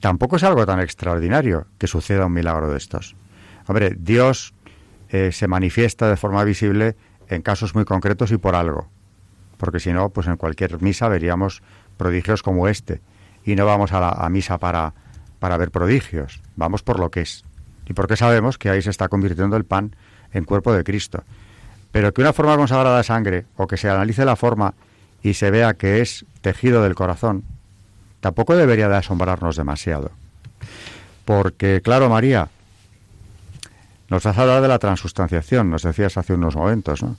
tampoco 0.00 0.36
es 0.36 0.44
algo 0.44 0.66
tan 0.66 0.80
extraordinario 0.80 1.66
que 1.78 1.86
suceda 1.86 2.26
un 2.26 2.32
milagro 2.32 2.70
de 2.70 2.78
estos. 2.78 3.16
Hombre, 3.66 3.94
Dios 3.98 4.54
eh, 5.10 5.30
se 5.32 5.48
manifiesta 5.48 6.08
de 6.08 6.16
forma 6.16 6.42
visible 6.44 6.96
en 7.28 7.42
casos 7.42 7.74
muy 7.74 7.84
concretos 7.84 8.32
y 8.32 8.38
por 8.38 8.54
algo 8.54 8.88
porque 9.62 9.78
si 9.78 9.92
no, 9.92 10.08
pues 10.08 10.26
en 10.26 10.36
cualquier 10.36 10.82
misa 10.82 11.06
veríamos 11.06 11.62
prodigios 11.96 12.42
como 12.42 12.66
este. 12.66 13.00
Y 13.44 13.54
no 13.54 13.64
vamos 13.64 13.92
a 13.92 14.00
la 14.00 14.28
misa 14.28 14.58
para, 14.58 14.92
para 15.38 15.56
ver 15.56 15.70
prodigios, 15.70 16.42
vamos 16.56 16.82
por 16.82 16.98
lo 16.98 17.12
que 17.12 17.20
es. 17.20 17.44
Y 17.86 17.92
porque 17.92 18.16
sabemos 18.16 18.58
que 18.58 18.70
ahí 18.70 18.82
se 18.82 18.90
está 18.90 19.08
convirtiendo 19.08 19.56
el 19.56 19.64
pan 19.64 19.94
en 20.32 20.42
cuerpo 20.42 20.72
de 20.72 20.82
Cristo. 20.82 21.22
Pero 21.92 22.12
que 22.12 22.22
una 22.22 22.32
forma 22.32 22.56
consagrada 22.56 22.96
de 22.96 23.04
sangre, 23.04 23.46
o 23.56 23.68
que 23.68 23.76
se 23.76 23.88
analice 23.88 24.24
la 24.24 24.34
forma 24.34 24.74
y 25.22 25.34
se 25.34 25.50
vea 25.50 25.74
que 25.74 26.00
es 26.00 26.24
tejido 26.40 26.82
del 26.82 26.94
corazón, 26.94 27.44
tampoco 28.20 28.56
debería 28.56 28.88
de 28.88 28.96
asombrarnos 28.96 29.56
demasiado. 29.56 30.10
Porque, 31.24 31.80
claro, 31.82 32.08
María, 32.08 32.48
nos 34.08 34.26
has 34.26 34.36
hablado 34.36 34.62
de 34.62 34.68
la 34.68 34.78
transustanciación, 34.78 35.70
nos 35.70 35.82
decías 35.82 36.16
hace 36.16 36.34
unos 36.34 36.56
momentos, 36.56 37.02
¿no? 37.02 37.16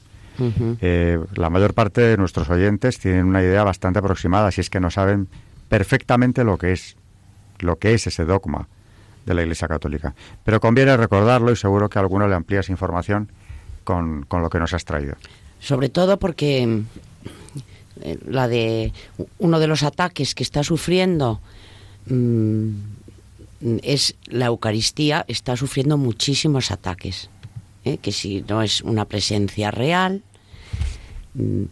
Eh, 0.81 1.19
la 1.35 1.49
mayor 1.49 1.73
parte 1.73 2.01
de 2.01 2.17
nuestros 2.17 2.49
oyentes 2.49 2.99
tienen 2.99 3.25
una 3.25 3.41
idea 3.41 3.63
bastante 3.63 3.99
aproximada, 3.99 4.51
si 4.51 4.61
es 4.61 4.69
que 4.69 4.79
no 4.79 4.89
saben 4.89 5.27
perfectamente 5.69 6.43
lo 6.43 6.57
que 6.57 6.71
es, 6.71 6.95
lo 7.59 7.77
que 7.77 7.93
es 7.93 8.07
ese 8.07 8.25
dogma 8.25 8.67
de 9.25 9.33
la 9.33 9.43
Iglesia 9.43 9.67
Católica. 9.67 10.15
Pero 10.43 10.59
conviene 10.59 10.97
recordarlo 10.97 11.51
y 11.51 11.55
seguro 11.55 11.89
que 11.89 11.99
a 11.99 12.01
alguno 12.01 12.27
le 12.27 12.35
amplías 12.35 12.69
información 12.69 13.31
con, 13.83 14.25
lo 14.29 14.49
que 14.49 14.59
nos 14.59 14.73
has 14.73 14.85
traído. 14.85 15.15
Sobre 15.59 15.89
todo 15.89 16.19
porque 16.19 16.83
la 18.25 18.47
de 18.47 18.93
uno 19.39 19.59
de 19.59 19.67
los 19.67 19.83
ataques 19.83 20.35
que 20.35 20.43
está 20.43 20.63
sufriendo 20.63 21.39
mm, 22.07 22.69
es 23.81 24.15
la 24.27 24.47
Eucaristía, 24.47 25.25
está 25.27 25.55
sufriendo 25.55 25.97
muchísimos 25.97 26.71
ataques. 26.71 27.29
¿eh? 27.85 27.97
que 27.97 28.11
si 28.11 28.43
no 28.47 28.61
es 28.61 28.81
una 28.81 29.05
presencia 29.05 29.71
real. 29.71 30.21
Mm, 31.33 31.63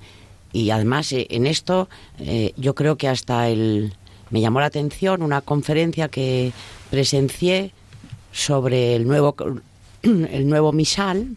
y 0.54 0.70
además 0.70 1.12
eh, 1.14 1.28
en 1.30 1.46
esto 1.48 1.90
eh, 2.20 2.54
yo 2.58 2.76
creo 2.76 2.98
que 2.98 3.08
hasta 3.08 3.50
el... 3.50 3.94
Me 4.30 4.40
llamó 4.40 4.62
la 4.62 4.68
atención 4.68 5.24
una 5.24 5.42
conferencia 5.42 6.08
que 6.08 6.54
presencié 6.90 7.74
sobre 8.32 8.96
el 8.96 9.06
nuevo, 9.06 9.36
el 10.04 10.48
nuevo 10.48 10.72
misal, 10.72 11.36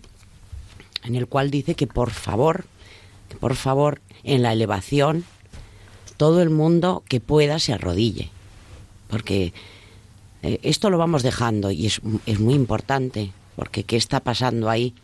en 1.03 1.15
el 1.17 1.27
cual 1.27 1.51
dice 1.51 1.75
que 1.75 1.89
por 1.89 2.11
favor, 2.13 2.67
por 3.41 3.57
favor, 3.57 4.01
en 4.25 4.43
la 4.43 4.53
elevación, 4.53 5.25
todo 6.17 6.43
el 6.43 6.51
mundo 6.51 7.03
que 7.09 7.21
pueda 7.21 7.59
se 7.59 7.73
arrodille. 7.73 8.31
Porque 9.09 9.53
esto 10.43 10.91
lo 10.91 10.99
vamos 10.99 11.23
dejando 11.23 11.71
y 11.71 11.87
es, 11.87 12.01
es 12.27 12.41
muy 12.41 12.55
importante 12.55 13.33
porque 13.57 13.85
¿qué 13.85 13.97
está 13.97 14.21
pasando 14.21 14.69
ahí? 14.69 14.95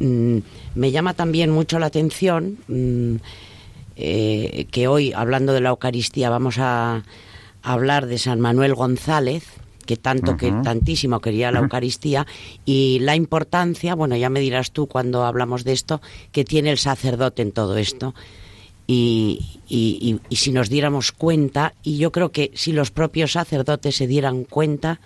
Mm, 0.00 0.38
me 0.74 0.90
llama 0.90 1.14
también 1.14 1.50
mucho 1.50 1.78
la 1.78 1.86
atención 1.86 2.58
mm, 2.68 3.16
eh, 3.96 4.66
que 4.70 4.88
hoy, 4.88 5.12
hablando 5.12 5.52
de 5.52 5.60
la 5.60 5.70
Eucaristía, 5.70 6.30
vamos 6.30 6.56
a, 6.58 7.02
hablar 7.64 8.06
de 8.06 8.18
San 8.18 8.40
Manuel 8.40 8.74
González, 8.74 9.44
que 9.82 9.96
tanto, 9.96 10.36
que 10.36 10.52
tantísimo 10.62 11.20
quería 11.20 11.50
la 11.52 11.60
Eucaristía, 11.60 12.26
y 12.64 12.98
la 13.00 13.16
importancia, 13.16 13.94
bueno, 13.94 14.16
ya 14.16 14.30
me 14.30 14.40
dirás 14.40 14.72
tú 14.72 14.86
cuando 14.86 15.24
hablamos 15.24 15.64
de 15.64 15.72
esto, 15.72 16.00
que 16.32 16.44
tiene 16.44 16.70
el 16.70 16.78
sacerdote 16.78 17.42
en 17.42 17.52
todo 17.52 17.76
esto. 17.76 18.14
Y, 18.86 19.60
y, 19.68 20.36
si 20.36 20.52
nos 20.52 20.68
diéramos 20.68 21.12
cuenta, 21.12 21.72
y 21.82 21.98
yo 21.98 22.12
creo 22.12 22.30
que 22.30 22.50
si 22.54 22.72
los 22.72 22.90
propios 22.90 23.32
sacerdotes 23.32 23.96
se 23.96 24.06
dieran 24.06 24.44
cuenta 24.44 25.00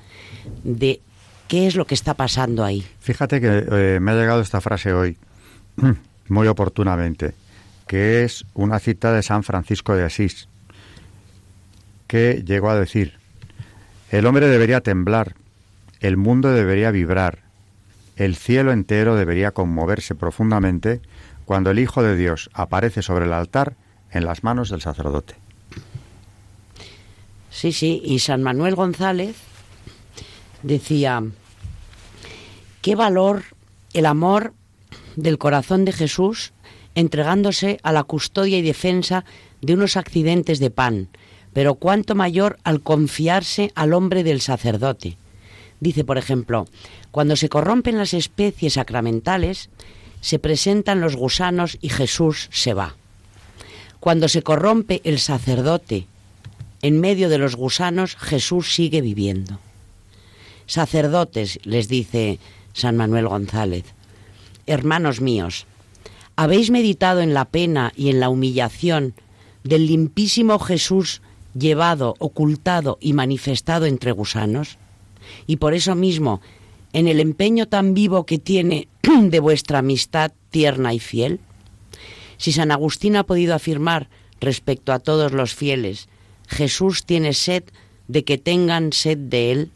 de 0.64 1.00
qué 1.46 1.66
es 1.66 1.76
lo 1.76 1.86
que 1.86 1.94
está 1.94 2.14
pasando 2.14 2.64
ahí. 2.64 2.84
Fíjate 3.00 3.40
que 3.40 3.66
eh, 3.70 4.00
me 4.00 4.12
ha 4.12 4.14
llegado 4.14 4.40
esta 4.40 4.60
frase 4.60 4.92
hoy, 4.92 5.16
muy 6.28 6.48
oportunamente, 6.48 7.34
que 7.86 8.24
es 8.24 8.44
una 8.54 8.78
cita 8.78 9.12
de 9.12 9.22
San 9.22 9.42
Francisco 9.42 9.94
de 9.94 10.04
Asís, 10.04 10.48
que 12.06 12.42
llegó 12.44 12.70
a 12.70 12.78
decir, 12.78 13.14
el 14.16 14.24
hombre 14.24 14.48
debería 14.48 14.80
temblar, 14.80 15.34
el 16.00 16.16
mundo 16.16 16.50
debería 16.50 16.90
vibrar, 16.90 17.40
el 18.16 18.34
cielo 18.34 18.72
entero 18.72 19.14
debería 19.14 19.50
conmoverse 19.50 20.14
profundamente 20.14 21.02
cuando 21.44 21.70
el 21.70 21.78
Hijo 21.78 22.02
de 22.02 22.16
Dios 22.16 22.48
aparece 22.54 23.02
sobre 23.02 23.26
el 23.26 23.34
altar 23.34 23.76
en 24.10 24.24
las 24.24 24.42
manos 24.42 24.70
del 24.70 24.80
sacerdote. 24.80 25.34
Sí, 27.50 27.72
sí, 27.72 28.00
y 28.06 28.20
San 28.20 28.42
Manuel 28.42 28.74
González 28.74 29.36
decía, 30.62 31.22
qué 32.80 32.94
valor 32.94 33.42
el 33.92 34.06
amor 34.06 34.54
del 35.16 35.36
corazón 35.36 35.84
de 35.84 35.92
Jesús 35.92 36.54
entregándose 36.94 37.80
a 37.82 37.92
la 37.92 38.04
custodia 38.04 38.56
y 38.56 38.62
defensa 38.62 39.26
de 39.60 39.74
unos 39.74 39.98
accidentes 39.98 40.58
de 40.58 40.70
pan, 40.70 41.08
pero 41.56 41.76
cuánto 41.76 42.14
mayor 42.14 42.58
al 42.64 42.82
confiarse 42.82 43.72
al 43.74 43.94
hombre 43.94 44.22
del 44.22 44.42
sacerdote. 44.42 45.16
Dice, 45.80 46.04
por 46.04 46.18
ejemplo, 46.18 46.66
cuando 47.10 47.34
se 47.34 47.48
corrompen 47.48 47.96
las 47.96 48.12
especies 48.12 48.74
sacramentales, 48.74 49.70
se 50.20 50.38
presentan 50.38 51.00
los 51.00 51.16
gusanos 51.16 51.78
y 51.80 51.88
Jesús 51.88 52.50
se 52.52 52.74
va. 52.74 52.96
Cuando 54.00 54.28
se 54.28 54.42
corrompe 54.42 55.00
el 55.04 55.18
sacerdote, 55.18 56.06
en 56.82 57.00
medio 57.00 57.30
de 57.30 57.38
los 57.38 57.56
gusanos 57.56 58.16
Jesús 58.16 58.74
sigue 58.74 59.00
viviendo. 59.00 59.58
Sacerdotes, 60.66 61.58
les 61.62 61.88
dice 61.88 62.38
San 62.74 62.98
Manuel 62.98 63.28
González, 63.28 63.86
hermanos 64.66 65.22
míos, 65.22 65.64
¿habéis 66.36 66.70
meditado 66.70 67.22
en 67.22 67.32
la 67.32 67.46
pena 67.46 67.94
y 67.96 68.10
en 68.10 68.20
la 68.20 68.28
humillación 68.28 69.14
del 69.64 69.86
limpísimo 69.86 70.58
Jesús 70.58 71.22
llevado, 71.58 72.14
ocultado 72.18 72.98
y 73.00 73.12
manifestado 73.12 73.86
entre 73.86 74.12
gusanos? 74.12 74.78
Y 75.46 75.56
por 75.56 75.74
eso 75.74 75.94
mismo, 75.94 76.40
en 76.92 77.08
el 77.08 77.20
empeño 77.20 77.66
tan 77.66 77.94
vivo 77.94 78.26
que 78.26 78.38
tiene 78.38 78.88
de 79.02 79.40
vuestra 79.40 79.78
amistad 79.78 80.32
tierna 80.50 80.94
y 80.94 80.98
fiel? 80.98 81.40
Si 82.38 82.52
San 82.52 82.70
Agustín 82.70 83.16
ha 83.16 83.24
podido 83.24 83.54
afirmar 83.54 84.08
respecto 84.40 84.92
a 84.92 84.98
todos 84.98 85.32
los 85.32 85.54
fieles, 85.54 86.08
Jesús 86.48 87.04
tiene 87.04 87.32
sed 87.32 87.64
de 88.08 88.24
que 88.24 88.38
tengan 88.38 88.92
sed 88.92 89.18
de 89.18 89.52
Él, 89.52 89.70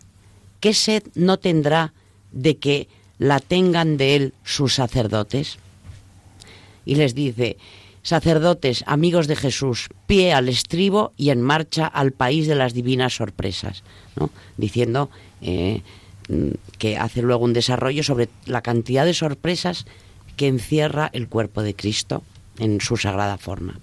¿qué 0.61 0.75
sed 0.75 1.03
no 1.15 1.39
tendrá 1.39 1.93
de 2.33 2.59
que 2.59 2.89
la 3.19 3.41
tengan 3.41 3.97
de 3.97 4.17
Él 4.17 4.35
sus 4.45 4.75
sacerdotes? 4.75 5.59
Y 6.85 6.95
les 6.95 7.15
dice, 7.15 7.57
Sacerdotes, 8.03 8.83
amigos 8.87 9.27
de 9.27 9.37
Jesús, 9.37 9.89
pie 10.07 10.33
al 10.33 10.49
estribo 10.49 11.13
y 11.17 11.31
en 11.31 11.43
marcha 11.43 11.87
al 11.87 12.13
país 12.13 12.47
de 12.47 12.55
las 12.55 12.73
divinas 12.73 13.15
sorpresas, 13.15 13.83
diciendo 14.57 15.11
eh, 15.43 15.83
que 16.79 16.97
hace 16.97 17.21
luego 17.21 17.45
un 17.45 17.53
desarrollo 17.53 18.03
sobre 18.03 18.29
la 18.47 18.63
cantidad 18.63 19.05
de 19.05 19.13
sorpresas 19.13 19.85
que 20.37 20.49
encierra 20.49 21.11
el 21.13 21.29
cuerpo 21.29 21.63
de 21.63 21.75
Cristo 21.75 22.23
en 22.59 22.81
su 22.81 22.97
sagrada 22.97 23.37
forma. 23.37 23.79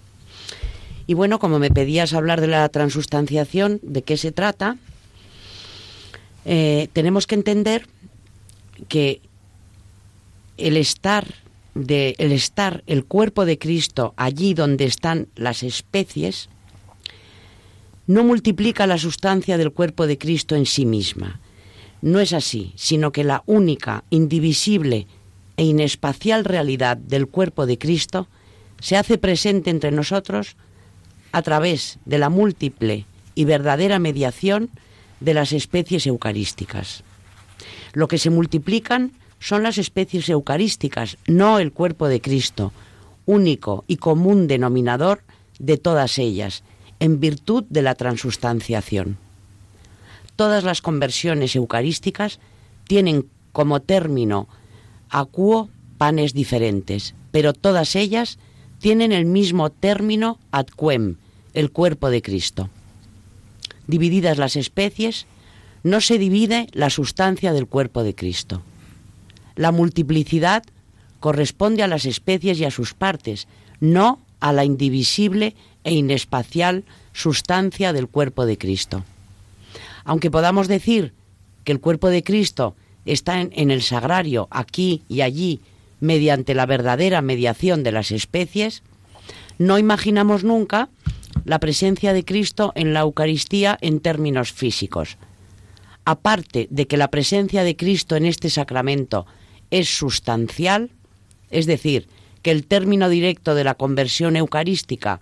Y 1.06 1.14
bueno, 1.14 1.40
como 1.40 1.60
me 1.60 1.72
pedías 1.72 2.14
hablar 2.14 2.42
de 2.42 2.48
la 2.48 2.68
transustanciación, 2.70 3.80
¿de 3.84 4.02
qué 4.02 4.18
se 4.18 4.32
trata? 4.32 4.78
Eh, 6.46 6.90
tenemos 6.94 7.28
que 7.28 7.36
entender 7.36 7.88
que 8.88 9.22
el 10.58 10.78
estar 10.78 11.26
de 11.86 12.16
el 12.18 12.32
estar 12.32 12.84
el 12.88 13.06
cuerpo 13.06 13.46
de 13.46 13.58
Cristo 13.58 14.14
allí 14.18 14.54
donde 14.54 14.86
están 14.86 15.28
las 15.36 15.64
especies, 15.64 16.50
no 18.08 18.24
multiplica 18.24 18.88
la 18.88 18.98
sustancia 18.98 19.58
del 19.58 19.72
cuerpo 19.72 20.08
de 20.08 20.18
Cristo 20.18 20.56
en 20.56 20.66
sí 20.66 20.86
misma. 20.86 21.40
No 22.02 22.20
es 22.20 22.34
así, 22.34 22.74
sino 22.76 23.12
que 23.12 23.24
la 23.24 23.44
única, 23.46 24.04
indivisible 24.10 25.08
e 25.58 25.64
inespacial 25.66 26.46
realidad 26.46 26.98
del 26.98 27.28
cuerpo 27.28 27.66
de 27.66 27.78
Cristo 27.78 28.28
se 28.80 28.96
hace 28.96 29.18
presente 29.18 29.70
entre 29.70 29.92
nosotros 29.92 30.56
a 31.32 31.42
través 31.42 32.00
de 32.06 32.18
la 32.18 32.30
múltiple 32.30 33.06
y 33.36 33.46
verdadera 33.46 34.00
mediación 34.00 34.70
de 35.20 35.34
las 35.34 35.52
especies 35.52 36.08
eucarísticas. 36.08 37.04
Lo 37.94 38.08
que 38.08 38.18
se 38.18 38.30
multiplican 38.30 39.12
son 39.40 39.64
las 39.64 39.78
especies 39.78 40.30
eucarísticas, 40.30 41.18
no 41.28 41.60
el 41.60 41.72
cuerpo 41.72 42.08
de 42.08 42.22
Cristo, 42.22 42.74
único 43.26 43.84
y 43.88 43.98
común 43.98 44.48
denominador 44.48 45.24
de 45.60 45.78
todas 45.78 46.18
ellas, 46.18 46.64
en 47.00 47.20
virtud 47.20 47.64
de 47.70 47.82
la 47.82 47.96
transustanciación. 47.96 49.18
Todas 50.36 50.64
las 50.64 50.82
conversiones 50.82 51.56
eucarísticas 51.56 52.40
tienen 52.88 53.28
como 53.52 53.82
término 53.82 54.48
acuo 55.10 55.70
panes 55.98 56.34
diferentes, 56.34 57.16
pero 57.32 57.54
todas 57.54 57.96
ellas 57.96 58.38
tienen 58.80 59.12
el 59.12 59.26
mismo 59.26 59.72
término 59.72 60.40
ad 60.52 60.68
quem, 60.68 61.18
el 61.54 61.72
cuerpo 61.72 62.10
de 62.10 62.22
Cristo. 62.22 62.70
Divididas 63.88 64.38
las 64.38 64.56
especies, 64.56 65.26
no 65.84 66.02
se 66.02 66.18
divide 66.18 66.68
la 66.74 66.90
sustancia 66.90 67.54
del 67.54 67.68
cuerpo 67.68 68.04
de 68.04 68.14
Cristo. 68.14 68.62
La 69.58 69.74
multiplicidad 69.74 70.64
corresponde 71.20 71.84
a 71.84 71.88
las 71.88 72.06
especies 72.06 72.60
y 72.60 72.66
a 72.66 72.72
sus 72.72 72.94
partes, 72.94 73.48
no 73.80 74.22
a 74.40 74.54
la 74.54 74.64
indivisible 74.64 75.56
e 75.84 75.94
inespacial 75.94 76.86
sustancia 77.12 77.92
del 77.92 78.08
cuerpo 78.08 78.46
de 78.46 78.58
Cristo. 78.58 79.04
Aunque 80.06 80.32
podamos 80.32 80.68
decir 80.68 81.14
que 81.64 81.72
el 81.72 81.82
cuerpo 81.82 82.10
de 82.10 82.24
Cristo 82.24 82.76
está 83.06 83.42
en, 83.42 83.72
el 83.72 83.82
sagrario, 83.82 84.48
aquí 84.52 85.02
y 85.10 85.22
allí, 85.22 85.60
mediante 86.00 86.54
la 86.54 86.68
verdadera 86.68 87.22
mediación 87.24 87.84
de 87.84 87.92
las 87.92 88.12
especies, 88.12 88.84
no 89.58 89.80
imaginamos 89.80 90.44
nunca 90.44 90.90
la 91.46 91.60
presencia 91.60 92.14
de 92.14 92.24
Cristo 92.24 92.74
en 92.76 92.94
la 92.94 93.00
Eucaristía 93.02 93.78
en 93.82 94.02
términos 94.02 94.52
físicos. 94.52 95.18
Aparte 96.06 96.68
de 96.70 96.86
que 96.86 96.98
la 96.98 97.10
presencia 97.10 97.64
de 97.64 97.76
Cristo 97.76 98.16
en 98.16 98.26
este 98.26 98.50
sacramento 98.50 99.26
es 99.72 99.90
sustancial, 99.90 100.92
es 101.50 101.66
decir, 101.66 102.08
que 102.42 102.52
el 102.52 102.66
término 102.66 103.10
directo 103.10 103.56
de 103.56 103.64
la 103.64 103.76
conversión 103.76 104.36
eucarística 104.36 105.20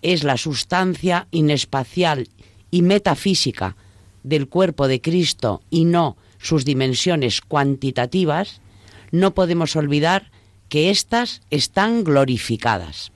es 0.00 0.24
la 0.24 0.36
sustancia 0.36 1.28
inespacial 1.30 2.28
y 2.70 2.82
metafísica 2.82 3.76
del 4.22 4.48
cuerpo 4.48 4.88
de 4.88 5.00
Cristo 5.00 5.62
y 5.70 5.84
no 5.84 6.16
sus 6.38 6.64
dimensiones 6.64 7.40
cuantitativas, 7.40 8.60
no 9.10 9.34
podemos 9.34 9.76
olvidar 9.76 10.30
que 10.68 10.90
éstas 10.90 11.42
están 11.50 12.02
glorificadas. 12.02 13.12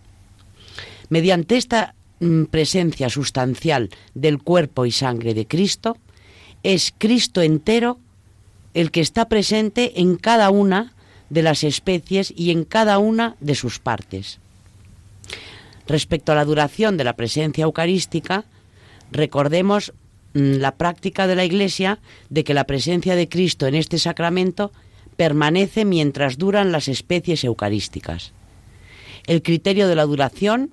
Mediante 1.09 1.56
esta 1.56 1.95
mm, 2.21 2.45
presencia 2.45 3.09
sustancial 3.09 3.90
del 4.14 4.38
cuerpo 4.38 4.87
y 4.87 4.92
sangre 4.92 5.35
de 5.35 5.47
Cristo, 5.47 5.97
es 6.62 6.92
Cristo 6.97 7.42
entero 7.42 7.99
el 8.76 8.90
que 8.90 9.00
está 9.00 9.26
presente 9.30 10.02
en 10.02 10.16
cada 10.16 10.50
una 10.50 10.92
de 11.30 11.42
las 11.42 11.64
especies 11.64 12.30
y 12.37 12.50
en 12.50 12.64
cada 12.64 12.99
una 12.99 13.35
de 13.40 13.54
sus 13.54 13.78
partes. 13.78 14.38
Respecto 15.88 16.33
a 16.33 16.35
la 16.35 16.45
duración 16.45 16.99
de 16.99 17.04
la 17.04 17.14
presencia 17.14 17.64
eucarística, 17.64 18.45
recordemos 19.11 19.95
mm, 20.35 20.56
la 20.56 20.73
práctica 20.73 21.26
de 21.26 21.37
la 21.37 21.47
Iglesia 21.47 22.00
de 22.28 22.45
que 22.45 22.52
la 22.52 22.64
presencia 22.64 23.16
de 23.16 23.30
Cristo 23.30 23.66
en 23.66 23.76
este 23.76 23.99
sacramento 23.99 24.73
permanece 25.16 25.87
mientras 25.87 26.37
duran 26.37 26.71
las 26.71 26.88
especies 26.88 27.45
eucarísticas. 27.45 28.35
El 29.26 29.40
criterio 29.40 29.88
de 29.88 29.95
la 29.95 30.04
duración 30.04 30.71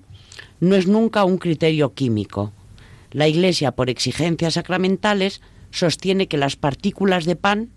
no 0.60 0.76
es 0.76 0.86
nunca 0.86 1.24
un 1.24 1.38
criterio 1.38 1.94
químico. 1.94 2.52
La 3.12 3.28
Iglesia, 3.28 3.72
por 3.72 3.88
exigencias 3.88 4.54
sacramentales, 4.54 5.40
sostiene 5.70 6.28
que 6.28 6.36
las 6.36 6.56
partículas 6.56 7.24
de 7.24 7.36
pan 7.36 7.70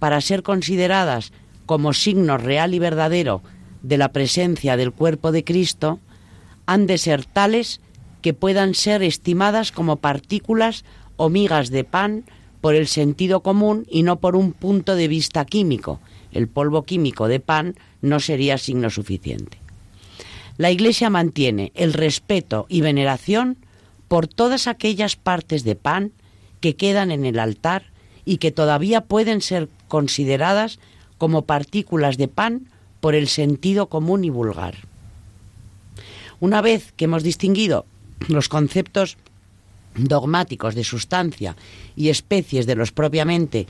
para 0.00 0.20
ser 0.20 0.42
consideradas 0.42 1.32
como 1.66 1.92
signo 1.92 2.36
real 2.36 2.74
y 2.74 2.80
verdadero 2.80 3.42
de 3.82 3.96
la 3.96 4.10
presencia 4.10 4.76
del 4.76 4.90
cuerpo 4.90 5.30
de 5.30 5.44
Cristo, 5.44 6.00
han 6.66 6.88
de 6.88 6.98
ser 6.98 7.24
tales 7.24 7.80
que 8.22 8.34
puedan 8.34 8.74
ser 8.74 9.02
estimadas 9.04 9.70
como 9.70 9.96
partículas 9.96 10.84
o 11.16 11.28
migas 11.28 11.70
de 11.70 11.84
pan 11.84 12.24
por 12.60 12.74
el 12.74 12.88
sentido 12.88 13.40
común 13.42 13.86
y 13.88 14.02
no 14.02 14.20
por 14.20 14.36
un 14.36 14.52
punto 14.52 14.96
de 14.96 15.08
vista 15.08 15.44
químico. 15.44 16.00
El 16.32 16.48
polvo 16.48 16.82
químico 16.82 17.28
de 17.28 17.40
pan 17.40 17.76
no 18.02 18.20
sería 18.20 18.58
signo 18.58 18.90
suficiente. 18.90 19.58
La 20.56 20.70
Iglesia 20.70 21.08
mantiene 21.08 21.72
el 21.74 21.92
respeto 21.92 22.66
y 22.68 22.80
veneración 22.82 23.56
por 24.08 24.26
todas 24.26 24.66
aquellas 24.66 25.16
partes 25.16 25.64
de 25.64 25.76
pan 25.76 26.12
que 26.60 26.76
quedan 26.76 27.10
en 27.10 27.24
el 27.24 27.38
altar 27.38 27.92
y 28.24 28.36
que 28.36 28.52
todavía 28.52 29.02
pueden 29.02 29.40
ser 29.40 29.68
consideradas 29.90 30.78
como 31.18 31.42
partículas 31.42 32.16
de 32.16 32.28
pan 32.28 32.70
por 33.00 33.14
el 33.14 33.28
sentido 33.28 33.90
común 33.90 34.24
y 34.24 34.30
vulgar. 34.30 34.76
Una 36.40 36.62
vez 36.62 36.92
que 36.96 37.04
hemos 37.04 37.22
distinguido 37.22 37.84
los 38.28 38.48
conceptos 38.48 39.18
dogmáticos 39.94 40.74
de 40.74 40.84
sustancia 40.84 41.56
y 41.96 42.08
especies 42.08 42.64
de 42.64 42.76
los 42.76 42.92
propiamente 42.92 43.66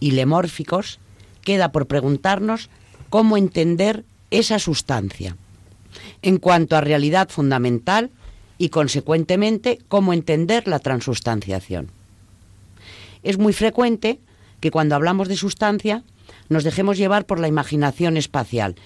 ilemórficos, 0.00 0.98
queda 1.42 1.72
por 1.72 1.86
preguntarnos 1.86 2.70
cómo 3.10 3.36
entender 3.36 4.04
esa 4.30 4.58
sustancia 4.58 5.36
en 6.22 6.38
cuanto 6.38 6.76
a 6.76 6.80
realidad 6.80 7.28
fundamental 7.28 8.10
y, 8.56 8.70
consecuentemente, 8.70 9.78
cómo 9.88 10.12
entender 10.12 10.66
la 10.68 10.78
transustanciación. 10.78 11.90
Es 13.22 13.38
muy 13.38 13.52
frecuente 13.52 14.20
que 14.64 14.70
cuando 14.70 14.94
hablamos 14.94 15.28
de 15.28 15.36
sustancia 15.36 16.04
nos 16.48 16.64
dejemos 16.64 16.96
llevar 16.96 17.26
por 17.26 17.38
la 17.38 17.48
imaginación 17.48 18.16
espacial, 18.16 18.76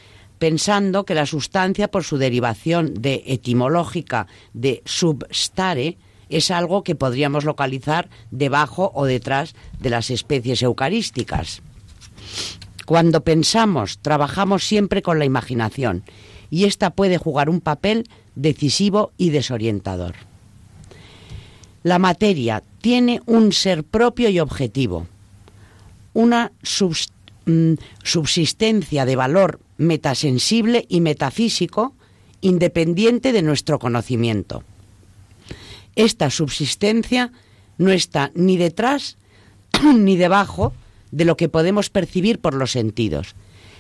pensando 0.41 1.05
que 1.05 1.15
la 1.15 1.25
sustancia, 1.25 1.89
por 1.89 2.03
su 2.03 2.19
derivación 2.19 2.95
de 2.95 3.23
etimológica 3.27 4.27
de 4.53 4.83
substare, 4.87 5.97
es 6.31 6.51
algo 6.51 6.83
que 6.83 6.97
podríamos 6.97 7.45
localizar 7.45 8.11
debajo 8.33 8.91
o 8.93 9.05
detrás 9.05 9.55
de 9.79 9.91
las 9.91 10.11
especies 10.11 10.63
eucarísticas. 10.63 11.63
Cuando 12.85 13.23
pensamos, 13.23 14.01
trabajamos 14.01 14.67
siempre 14.67 15.01
con 15.01 15.21
la 15.21 15.27
imaginación 15.27 16.03
y 16.51 16.65
ésta 16.65 16.91
puede 16.91 17.19
jugar 17.19 17.49
un 17.49 17.61
papel 17.61 18.09
decisivo 18.35 19.13
y 19.17 19.31
desorientador. 19.31 20.17
La 21.85 22.01
materia 22.01 22.65
tiene 22.81 23.23
un 23.27 23.53
ser 23.53 23.85
propio 23.85 24.29
y 24.29 24.41
objetivo, 24.41 25.07
una 26.19 26.51
mm, 27.47 27.75
subsistencia 28.03 29.05
de 29.05 29.15
valor 29.15 29.61
metasensible 29.77 30.85
y 30.89 31.01
metafísico 31.01 31.95
independiente 32.41 33.33
de 33.33 33.43
nuestro 33.43 33.79
conocimiento. 33.79 34.65
Esta 35.95 36.31
subsistencia 36.31 37.31
no 37.79 37.93
está 37.93 38.33
ni 38.35 38.57
detrás 38.57 39.17
ni 39.95 40.17
debajo 40.17 40.73
de 41.13 41.25
lo 41.25 41.37
que 41.37 41.49
podemos 41.49 41.89
percibir 41.89 42.41
por 42.41 42.53
los 42.53 42.73
sentidos. 42.73 43.37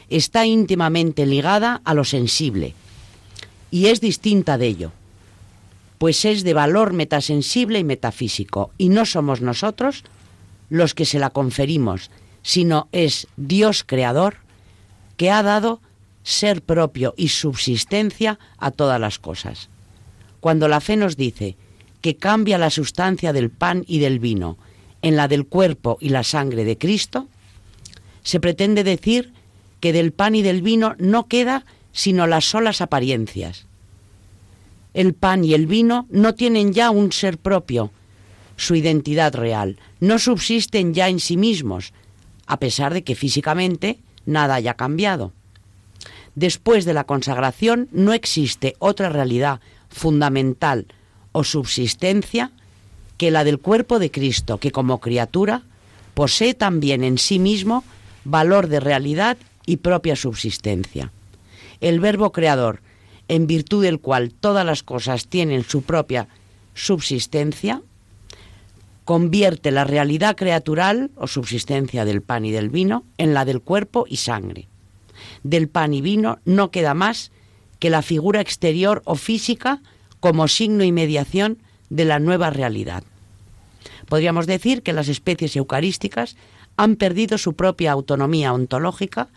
Está 0.09 0.47
íntimamente 0.47 1.27
ligada 1.27 1.83
a 1.85 1.93
lo 1.93 2.05
sensible 2.05 2.77
y 3.73 3.87
es 3.87 4.01
distinta 4.01 4.59
de 4.59 4.67
ello, 4.69 4.93
pues 5.99 6.25
es 6.25 6.45
de 6.45 6.55
valor 6.55 6.93
metasensible 6.93 7.81
y 7.81 7.85
metafísico, 7.85 8.71
y 8.79 8.91
no 8.91 9.07
somos 9.07 9.41
nosotros 9.41 10.05
los 10.71 10.95
que 10.95 11.05
se 11.05 11.19
la 11.19 11.31
conferimos, 11.31 12.11
sino 12.49 12.89
es 12.93 13.27
Dios 13.37 13.85
creador 13.87 14.39
que 15.19 15.31
ha 15.31 15.43
dado 15.43 15.83
ser 16.23 16.63
propio 16.63 17.13
y 17.15 17.29
subsistencia 17.29 18.39
a 18.57 18.71
todas 18.71 18.99
las 18.99 19.19
cosas. 19.19 19.69
Cuando 20.41 20.67
la 20.67 20.81
fe 20.81 20.97
nos 20.97 21.19
dice 21.19 21.59
que 22.01 22.17
cambia 22.17 22.57
la 22.57 22.71
sustancia 22.71 23.35
del 23.35 23.51
pan 23.51 23.85
y 23.87 23.99
del 23.99 24.19
vino 24.19 24.57
en 25.03 25.15
la 25.15 25.29
del 25.29 25.47
cuerpo 25.47 25.99
y 26.01 26.09
la 26.09 26.23
sangre 26.23 26.65
de 26.65 26.79
Cristo, 26.79 27.29
se 28.23 28.41
pretende 28.41 28.83
decir 28.83 29.35
que 29.81 29.93
del 29.93 30.13
pan 30.13 30.35
y 30.35 30.41
del 30.41 30.63
vino 30.63 30.95
no 30.99 31.27
queda 31.27 31.67
sino 31.93 32.27
las 32.27 32.47
solas 32.47 32.81
apariencias. 32.81 33.67
El 34.95 35.13
pan 35.13 35.45
y 35.45 35.53
el 35.53 35.67
vino 35.67 36.07
no 36.09 36.35
tienen 36.35 36.73
ya 36.73 36.91
un 36.93 37.13
ser 37.13 37.37
propio, 37.37 37.91
su 38.57 38.75
identidad 38.75 39.35
real, 39.35 39.77
no 40.01 40.19
subsisten 40.19 40.95
ya 40.95 41.11
en 41.11 41.21
sí 41.21 41.37
mismos, 41.37 41.93
a 42.49 42.59
pesar 42.59 42.95
de 42.95 43.05
que 43.05 43.15
físicamente 43.15 44.01
nada 44.27 44.57
haya 44.57 44.75
cambiado. 44.75 45.33
Después 46.35 46.85
de 46.85 46.95
la 46.95 47.05
consagración 47.05 47.89
no 47.93 48.13
existe 48.13 48.75
otra 48.79 49.11
realidad 49.11 49.61
fundamental 49.89 50.87
o 51.33 51.45
subsistencia 51.45 52.51
que 53.19 53.31
la 53.31 53.45
del 53.45 53.59
cuerpo 53.59 53.99
de 53.99 54.11
Cristo, 54.11 54.59
que 54.59 54.73
como 54.73 54.99
criatura 54.99 55.63
posee 56.15 56.55
también 56.55 57.05
en 57.05 57.19
sí 57.19 57.39
mismo 57.39 57.85
valor 58.25 58.69
de 58.69 58.81
realidad 58.81 59.37
y 59.67 59.79
propia 59.79 60.17
subsistencia. 60.17 61.13
El 61.81 62.01
verbo 62.01 62.33
creador, 62.33 62.81
en 63.29 63.47
virtud 63.47 63.83
del 63.83 64.01
cual 64.01 64.33
todas 64.33 64.65
las 64.65 64.83
cosas 64.83 65.27
tienen 65.27 65.65
su 65.65 65.83
propia 65.83 66.29
subsistencia, 66.75 67.83
convierte 69.09 69.71
la 69.71 69.85
realidad 69.85 70.37
creatural 70.37 71.13
o 71.17 71.27
subsistencia 71.29 72.05
del 72.05 72.21
pan 72.21 72.45
y 72.45 72.51
del 72.51 72.69
vino 72.69 73.07
en 73.17 73.33
la 73.33 73.47
del 73.47 73.63
cuerpo 73.63 74.05
y 74.07 74.17
sangre. 74.17 74.69
Del 75.43 75.71
pan 75.71 75.95
y 75.95 76.03
vino 76.03 76.41
no 76.45 76.71
queda 76.71 76.93
más 76.93 77.33
que 77.79 77.89
la 77.89 78.03
figura 78.03 78.43
exterior 78.43 79.01
o 79.07 79.15
física 79.15 79.81
como 80.21 80.47
signo 80.47 80.85
y 80.85 80.93
mediación 80.93 81.57
de 81.89 82.05
la 82.05 82.19
nueva 82.19 82.51
realidad. 82.51 83.03
Podríamos 84.11 84.47
decir 84.47 84.83
que 84.83 84.93
las 84.93 85.09
especies 85.09 85.57
eucarísticas 85.57 86.37
han 86.77 86.97
perdido 86.97 87.39
su 87.39 87.55
propia 87.55 87.93
autonomía 87.93 88.53
ontológica 88.53 89.29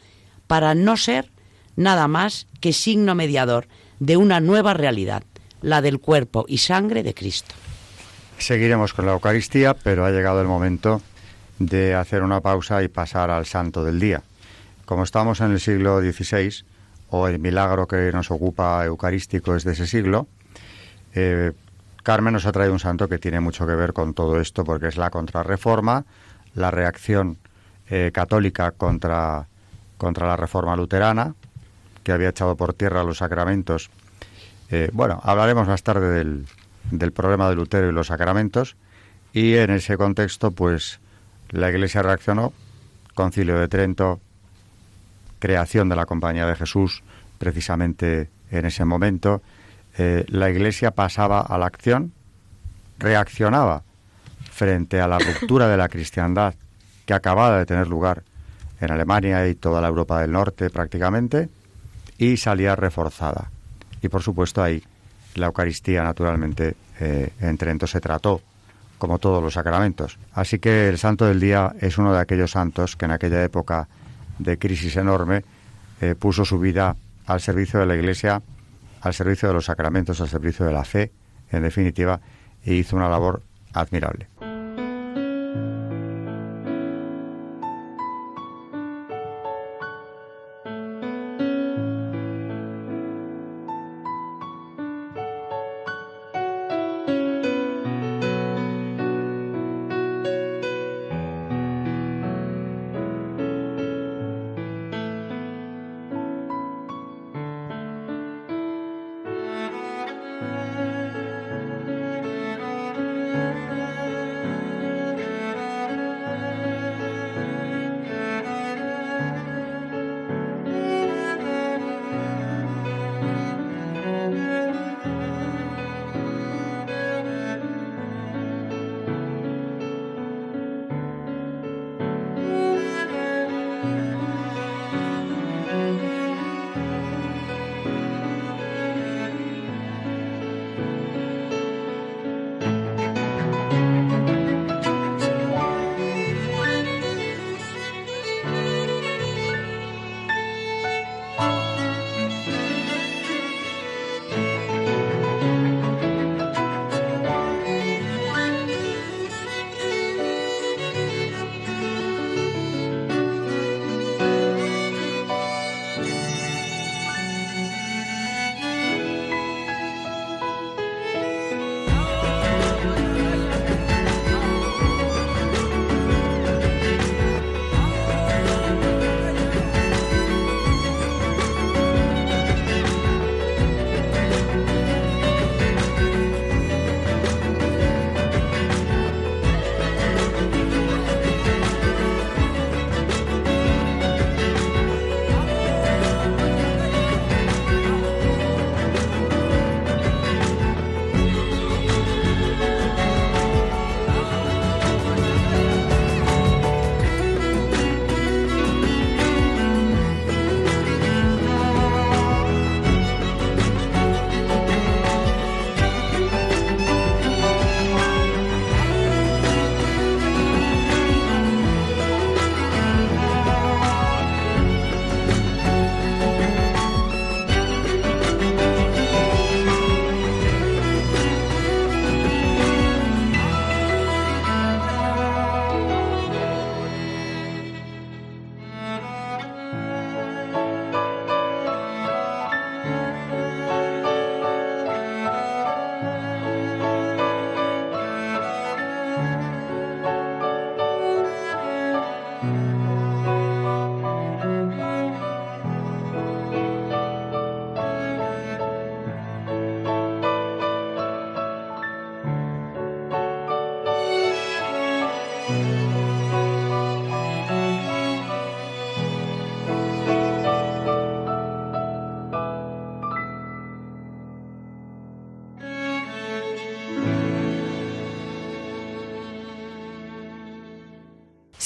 para 0.47 0.75
no 0.75 0.97
ser 0.97 1.31
nada 1.77 2.10
más 2.10 2.45
que 2.60 2.73
signo 2.73 3.15
mediador 3.15 3.69
de 4.01 4.17
una 4.17 4.41
nueva 4.41 4.73
realidad, 4.73 5.23
la 5.62 5.81
del 5.81 6.01
cuerpo 6.01 6.43
y 6.49 6.57
sangre 6.57 7.03
de 7.03 7.13
Cristo. 7.13 7.55
Seguiremos 8.41 8.95
con 8.95 9.06
la 9.06 9.12
Eucaristía, 9.12 9.75
pero 9.75 10.04
ha 10.04 10.10
llegado 10.10 10.41
el 10.41 10.47
momento 10.47 10.99
de 11.60 11.93
hacer 11.93 12.23
una 12.23 12.41
pausa 12.41 12.82
y 12.82 12.88
pasar 12.88 13.30
al 13.30 13.45
santo 13.45 13.84
del 13.84 13.99
día. 13.99 14.23
Como 14.86 15.04
estamos 15.04 15.41
en 15.41 15.51
el 15.51 15.60
siglo 15.60 16.01
XVI, 16.01 16.65
o 17.12 17.27
el 17.27 17.38
milagro 17.38 17.88
que 17.88 18.12
nos 18.12 18.32
ocupa 18.32 18.84
eucarístico 18.84 19.56
es 19.56 19.63
de 19.63 19.73
ese 19.73 19.86
siglo, 19.86 20.27
eh, 21.13 21.51
Carmen 22.01 22.34
nos 22.34 22.47
ha 22.47 22.51
traído 22.51 22.73
un 22.73 22.80
santo 22.80 23.08
que 23.08 23.19
tiene 23.19 23.39
mucho 23.39 23.67
que 23.67 23.75
ver 23.75 23.93
con 23.93 24.15
todo 24.15 24.39
esto, 24.41 24.63
porque 24.63 24.88
es 24.88 24.97
la 24.97 25.12
contrarreforma, 25.12 26.06
la 26.56 26.71
reacción 26.71 27.38
eh, 27.91 28.10
católica 28.12 28.71
contra, 28.71 29.45
contra 29.99 30.25
la 30.25 30.36
reforma 30.36 30.75
luterana, 30.75 31.36
que 32.04 32.12
había 32.12 32.30
echado 32.30 32.56
por 32.56 32.73
tierra 32.73 33.04
los 33.04 33.19
sacramentos. 33.19 33.91
Eh, 34.71 34.89
bueno, 34.93 35.21
hablaremos 35.23 35.67
más 35.67 35.84
tarde 35.84 36.10
del, 36.10 36.47
del 36.89 37.12
problema 37.12 37.50
de 37.50 37.56
Lutero 37.56 37.89
y 37.89 37.91
los 37.91 38.08
sacramentos 38.08 38.76
y 39.34 39.56
en 39.56 39.72
ese 39.72 39.98
contexto 39.98 40.52
pues 40.52 41.00
la 41.50 41.70
Iglesia 41.70 42.02
reaccionó, 42.02 42.54
Concilio 43.13 43.60
de 43.60 43.67
Trento, 43.67 44.20
creación 45.39 45.89
de 45.89 45.96
la 45.96 46.06
Compañía 46.06 46.46
de 46.46 46.56
Jesús, 46.56 47.04
precisamente 47.38 48.30
en 48.52 48.65
ese 48.65 48.86
momento, 48.86 49.41
eh, 49.98 50.26
la 50.28 50.50
Iglesia 50.50 50.91
pasaba 50.91 51.41
a 51.41 51.58
la 51.58 51.65
acción, 51.65 52.13
reaccionaba 53.00 53.84
frente 54.52 55.02
a 55.02 55.08
la 55.08 55.20
ruptura 55.41 55.67
de 55.67 55.78
la 55.78 55.89
cristiandad 55.89 56.56
que 57.06 57.13
acababa 57.13 57.58
de 57.58 57.65
tener 57.65 57.88
lugar 57.88 58.24
en 58.80 58.91
Alemania 58.91 59.48
y 59.48 59.56
toda 59.56 59.82
la 59.82 59.88
Europa 59.88 60.22
del 60.22 60.32
Norte 60.32 60.70
prácticamente, 60.70 61.50
y 62.17 62.38
salía 62.38 62.76
reforzada. 62.76 63.52
Y 64.02 64.10
por 64.10 64.22
supuesto 64.22 64.62
ahí 64.62 64.84
la 65.36 65.48
Eucaristía, 65.48 66.04
naturalmente, 66.04 66.76
eh, 67.00 67.30
en 67.39 67.58
Trento 67.58 67.88
se 67.88 68.00
trató 68.00 68.41
como 68.98 69.17
todos 69.17 69.41
los 69.41 69.54
sacramentos. 69.54 70.20
Así 70.34 70.60
que 70.60 70.88
el 70.88 70.98
santo 70.98 71.26
del 71.26 71.39
día 71.39 71.74
es 71.80 71.98
uno 71.98 72.13
de 72.13 72.20
aquellos 72.20 72.52
santos 72.52 72.96
que 72.96 73.06
en 73.06 73.12
aquella 73.12 73.44
época 73.44 73.88
de 74.38 74.58
crisis 74.58 74.96
enorme 74.96 75.44
eh, 76.02 76.15
puso 76.15 76.46
su 76.46 76.60
vida 76.60 76.96
al 77.26 77.41
servicio 77.41 77.80
de 77.80 77.86
la 77.86 77.96
Iglesia, 77.96 78.41
al 79.02 79.13
servicio 79.13 79.48
de 79.48 79.56
los 79.56 79.65
sacramentos, 79.65 80.22
al 80.22 80.30
servicio 80.30 80.65
de 80.65 80.74
la 80.74 80.84
fe, 80.84 81.12
en 81.52 81.63
definitiva, 81.63 82.20
e 82.63 82.76
hizo 82.76 82.96
una 82.96 83.10
labor 83.10 83.41
admirable. 83.74 84.28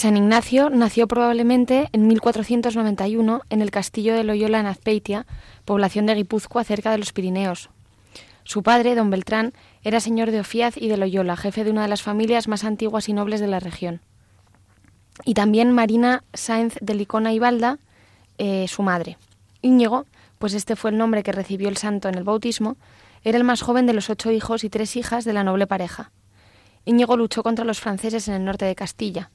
San 0.06 0.18
Ignacio 0.18 0.70
nació 0.70 1.08
probablemente 1.08 1.90
en 1.92 2.06
1491 2.06 3.42
en 3.50 3.62
el 3.64 3.72
castillo 3.72 4.14
de 4.14 4.24
Loyola 4.24 4.60
en 4.60 4.68
Azpeitia, 4.68 5.26
población 5.66 6.06
de 6.06 6.14
Guipúzcoa 6.14 6.64
cerca 6.64 6.92
de 6.92 7.00
los 7.00 7.12
Pirineos. 7.12 7.72
Su 8.44 8.62
padre, 8.62 8.94
don 8.94 9.10
Beltrán, 9.10 9.54
era 9.82 10.00
señor 10.00 10.30
de 10.30 10.42
Ofiaz 10.42 10.78
y 10.78 10.90
de 10.90 10.98
Loyola, 10.98 11.36
jefe 11.36 11.64
de 11.64 11.72
una 11.72 11.82
de 11.82 11.88
las 11.88 12.04
familias 12.04 12.48
más 12.48 12.64
antiguas 12.64 13.10
y 13.10 13.14
nobles 13.14 13.40
de 13.40 13.48
la 13.48 13.60
región. 13.60 14.00
Y 15.24 15.34
también 15.34 15.72
Marina 15.72 16.24
Sáenz 16.36 16.78
de 16.82 16.94
Licona 16.94 17.34
y 17.34 17.40
Balda, 17.40 17.80
eh, 18.38 18.68
su 18.68 18.84
madre. 18.84 19.18
Íñigo, 19.64 20.06
pues 20.38 20.54
este 20.54 20.76
fue 20.76 20.92
el 20.92 21.00
nombre 21.00 21.24
que 21.24 21.32
recibió 21.32 21.68
el 21.68 21.78
santo 21.78 22.10
en 22.10 22.16
el 22.16 22.24
bautismo, 22.24 22.78
era 23.24 23.40
el 23.40 23.44
más 23.44 23.64
joven 23.64 23.88
de 23.88 23.94
los 23.94 24.12
ocho 24.12 24.30
hijos 24.30 24.64
y 24.64 24.70
tres 24.70 24.98
hijas 24.98 25.26
de 25.26 25.34
la 25.34 25.44
noble 25.44 25.66
pareja. 25.66 26.12
Íñigo 26.86 27.18
luchó 27.18 27.42
contra 27.42 27.66
los 27.66 27.80
franceses 27.80 28.28
en 28.28 28.36
el 28.36 28.46
norte 28.46 28.66
de 28.66 28.76
Castilla 28.76 29.32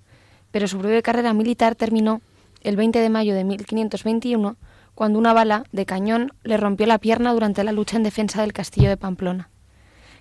pero 0.50 0.68
su 0.68 0.78
breve 0.78 1.02
carrera 1.02 1.32
militar 1.32 1.74
terminó 1.74 2.20
el 2.62 2.76
20 2.76 2.98
de 2.98 3.08
mayo 3.08 3.34
de 3.34 3.44
1521 3.44 4.56
cuando 4.94 5.18
una 5.18 5.32
bala 5.32 5.64
de 5.72 5.86
cañón 5.86 6.32
le 6.42 6.56
rompió 6.56 6.86
la 6.86 6.98
pierna 6.98 7.32
durante 7.32 7.64
la 7.64 7.72
lucha 7.72 7.96
en 7.96 8.02
defensa 8.02 8.42
del 8.42 8.52
castillo 8.52 8.88
de 8.88 8.96
Pamplona. 8.96 9.48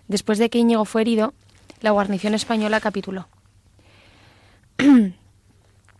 Después 0.07 0.37
de 0.39 0.49
que 0.49 0.59
Íñigo 0.59 0.85
fue 0.85 1.01
herido, 1.01 1.33
la 1.81 1.91
guarnición 1.91 2.33
española 2.33 2.79
capituló. 2.79 3.27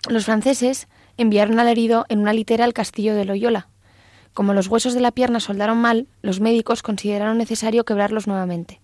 los 0.09 0.25
franceses 0.25 0.87
enviaron 1.17 1.59
al 1.59 1.67
herido 1.67 2.05
en 2.09 2.19
una 2.19 2.33
litera 2.33 2.63
al 2.63 2.73
castillo 2.73 3.15
de 3.15 3.25
Loyola. 3.25 3.67
Como 4.33 4.53
los 4.53 4.67
huesos 4.67 4.93
de 4.93 5.01
la 5.01 5.11
pierna 5.11 5.39
soldaron 5.39 5.77
mal, 5.77 6.07
los 6.21 6.39
médicos 6.39 6.81
consideraron 6.81 7.37
necesario 7.37 7.83
quebrarlos 7.83 8.27
nuevamente. 8.27 8.79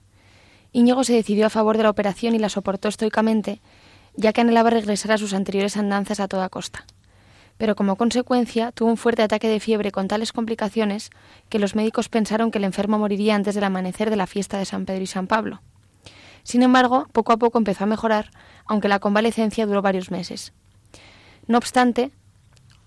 Íñigo 0.73 1.05
se 1.05 1.13
decidió 1.13 1.45
a 1.45 1.49
favor 1.49 1.77
de 1.77 1.83
la 1.83 1.89
operación 1.89 2.35
y 2.35 2.39
la 2.39 2.49
soportó 2.49 2.89
estoicamente, 2.89 3.61
ya 4.17 4.33
que 4.33 4.41
anhelaba 4.41 4.69
regresar 4.69 5.11
a 5.11 5.17
sus 5.17 5.33
anteriores 5.33 5.77
andanzas 5.77 6.19
a 6.19 6.27
toda 6.27 6.49
costa. 6.49 6.85
Pero 7.57 7.75
como 7.75 7.95
consecuencia 7.95 8.71
tuvo 8.71 8.89
un 8.89 8.97
fuerte 8.97 9.23
ataque 9.23 9.47
de 9.47 9.59
fiebre 9.59 9.91
con 9.91 10.07
tales 10.07 10.33
complicaciones 10.33 11.09
que 11.49 11.59
los 11.59 11.75
médicos 11.75 12.09
pensaron 12.09 12.51
que 12.51 12.57
el 12.57 12.65
enfermo 12.65 12.99
moriría 12.99 13.35
antes 13.35 13.55
del 13.55 13.63
amanecer 13.63 14.09
de 14.09 14.17
la 14.17 14.27
fiesta 14.27 14.57
de 14.57 14.65
San 14.65 14.85
Pedro 14.85 15.03
y 15.03 15.07
San 15.07 15.27
Pablo. 15.27 15.61
Sin 16.43 16.63
embargo, 16.63 17.07
poco 17.11 17.33
a 17.33 17.37
poco 17.37 17.57
empezó 17.57 17.85
a 17.85 17.87
mejorar, 17.87 18.29
aunque 18.65 18.87
la 18.87 18.99
convalecencia 18.99 19.65
duró 19.65 19.81
varios 19.81 20.11
meses. 20.11 20.53
No 21.47 21.57
obstante, 21.57 22.11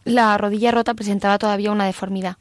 la 0.04 0.36
rodilla 0.38 0.70
rota 0.70 0.94
presentaba 0.94 1.38
todavía 1.38 1.72
una 1.72 1.86
deformidad, 1.86 2.36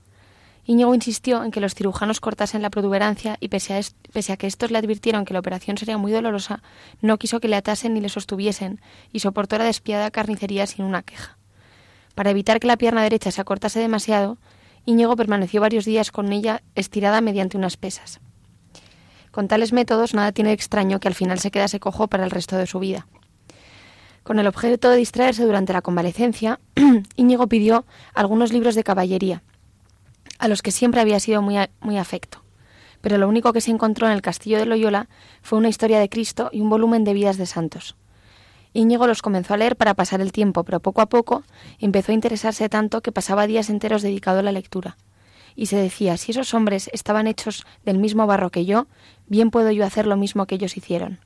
Íñigo 0.70 0.94
insistió 0.94 1.46
en 1.46 1.52
que 1.52 1.62
los 1.62 1.76
cirujanos 1.76 2.20
cortasen 2.20 2.62
la 2.62 2.70
protuberancia 2.70 3.38
y 3.40 3.48
pese 3.48 3.74
a, 3.74 4.38
que 4.38 4.48
estos 4.48 4.70
le 4.70 4.78
advirtieron 4.78 5.24
que 5.24 5.34
la 5.34 5.40
operación 5.40 5.78
sería 5.78 5.98
muy 5.98 6.12
dolorosa, 6.12 6.62
no 7.02 7.18
quiso 7.18 7.40
que 7.40 7.48
le 7.48 7.56
atasen 7.56 7.94
ni 7.94 8.02
le 8.02 8.10
sostuviesen 8.10 8.82
y 9.14 9.22
soportó 9.22 9.58
la 9.58 9.64
despiadada 9.64 10.12
carnicería 10.12 10.68
sin 10.68 10.84
una 10.84 11.04
queja. 11.04 11.38
Para 12.16 12.32
evitar 12.32 12.60
que 12.60 12.68
la 12.68 12.76
pierna 12.76 13.02
derecha 13.02 13.32
se 13.32 13.40
acortase 13.40 13.80
demasiado, 13.80 14.40
Íñigo 14.84 15.16
permaneció 15.16 15.62
varios 15.62 15.86
días 15.86 16.12
con 16.12 16.34
ella 16.34 16.62
estirada 16.76 17.22
mediante 17.22 17.56
unas 17.56 17.78
pesas. 17.78 18.20
Con 19.32 19.48
tales 19.48 19.72
métodos 19.72 20.14
nada 20.14 20.34
tiene 20.34 20.52
extraño 20.52 21.00
que 21.00 21.08
al 21.08 21.16
final 21.16 21.40
se 21.40 21.50
quedase 21.50 21.80
cojo 21.80 22.10
para 22.10 22.26
el 22.26 22.32
resto 22.32 22.58
de 22.58 22.68
su 22.68 22.80
vida. 22.80 23.08
Con 24.24 24.38
el 24.38 24.48
objeto 24.48 24.90
de 24.90 24.98
distraerse 24.98 25.46
durante 25.46 25.72
la 25.72 25.82
convalecencia, 25.82 26.60
Íñigo 27.16 27.48
pidió 27.48 27.86
algunos 28.14 28.52
libros 28.52 28.76
de 28.76 28.84
caballería, 28.84 29.44
a 30.40 30.48
los 30.48 30.62
que 30.62 30.72
siempre 30.72 31.02
había 31.02 31.20
sido 31.20 31.42
muy, 31.42 31.58
muy 31.80 31.98
afecto. 31.98 32.44
Pero 33.02 33.18
lo 33.18 33.28
único 33.28 33.54
que 33.54 33.62
se 33.62 33.72
encontró 33.72 34.08
en 34.08 34.14
el 34.14 34.22
castillo 34.22 34.58
de 34.58 34.66
Loyola 34.66 35.08
fue 35.42 35.58
una 35.58 35.70
historia 35.70 36.00
de 36.00 36.10
Cristo 36.10 36.50
y 36.52 36.62
un 36.62 36.70
volumen 36.70 37.04
de 37.04 37.14
vidas 37.14 37.38
de 37.38 37.46
santos. 37.46 37.96
Íñigo 38.74 39.08
los 39.08 39.22
comenzó 39.22 39.54
a 39.54 39.58
leer 39.58 39.76
para 39.76 39.94
pasar 39.94 40.22
el 40.22 40.32
tiempo, 40.32 40.64
pero 40.64 40.80
poco 40.80 41.02
a 41.02 41.08
poco 41.08 41.44
empezó 41.80 42.12
a 42.12 42.16
interesarse 42.16 42.70
tanto 42.70 43.02
que 43.02 43.12
pasaba 43.12 43.48
días 43.48 43.70
enteros 43.70 44.02
dedicado 44.02 44.40
a 44.40 44.44
la 44.44 44.52
lectura. 44.52 44.98
Y 45.56 45.68
se 45.68 45.78
decía, 45.78 46.18
si 46.18 46.32
esos 46.32 46.54
hombres 46.54 46.90
estaban 46.94 47.26
hechos 47.26 47.66
del 47.86 47.98
mismo 47.98 48.28
barro 48.28 48.52
que 48.52 48.66
yo, 48.66 48.86
bien 49.28 49.50
puedo 49.50 49.72
yo 49.72 49.86
hacer 49.86 50.06
lo 50.06 50.16
mismo 50.16 50.46
que 50.46 50.56
ellos 50.56 50.78
hicieron. 50.78 51.20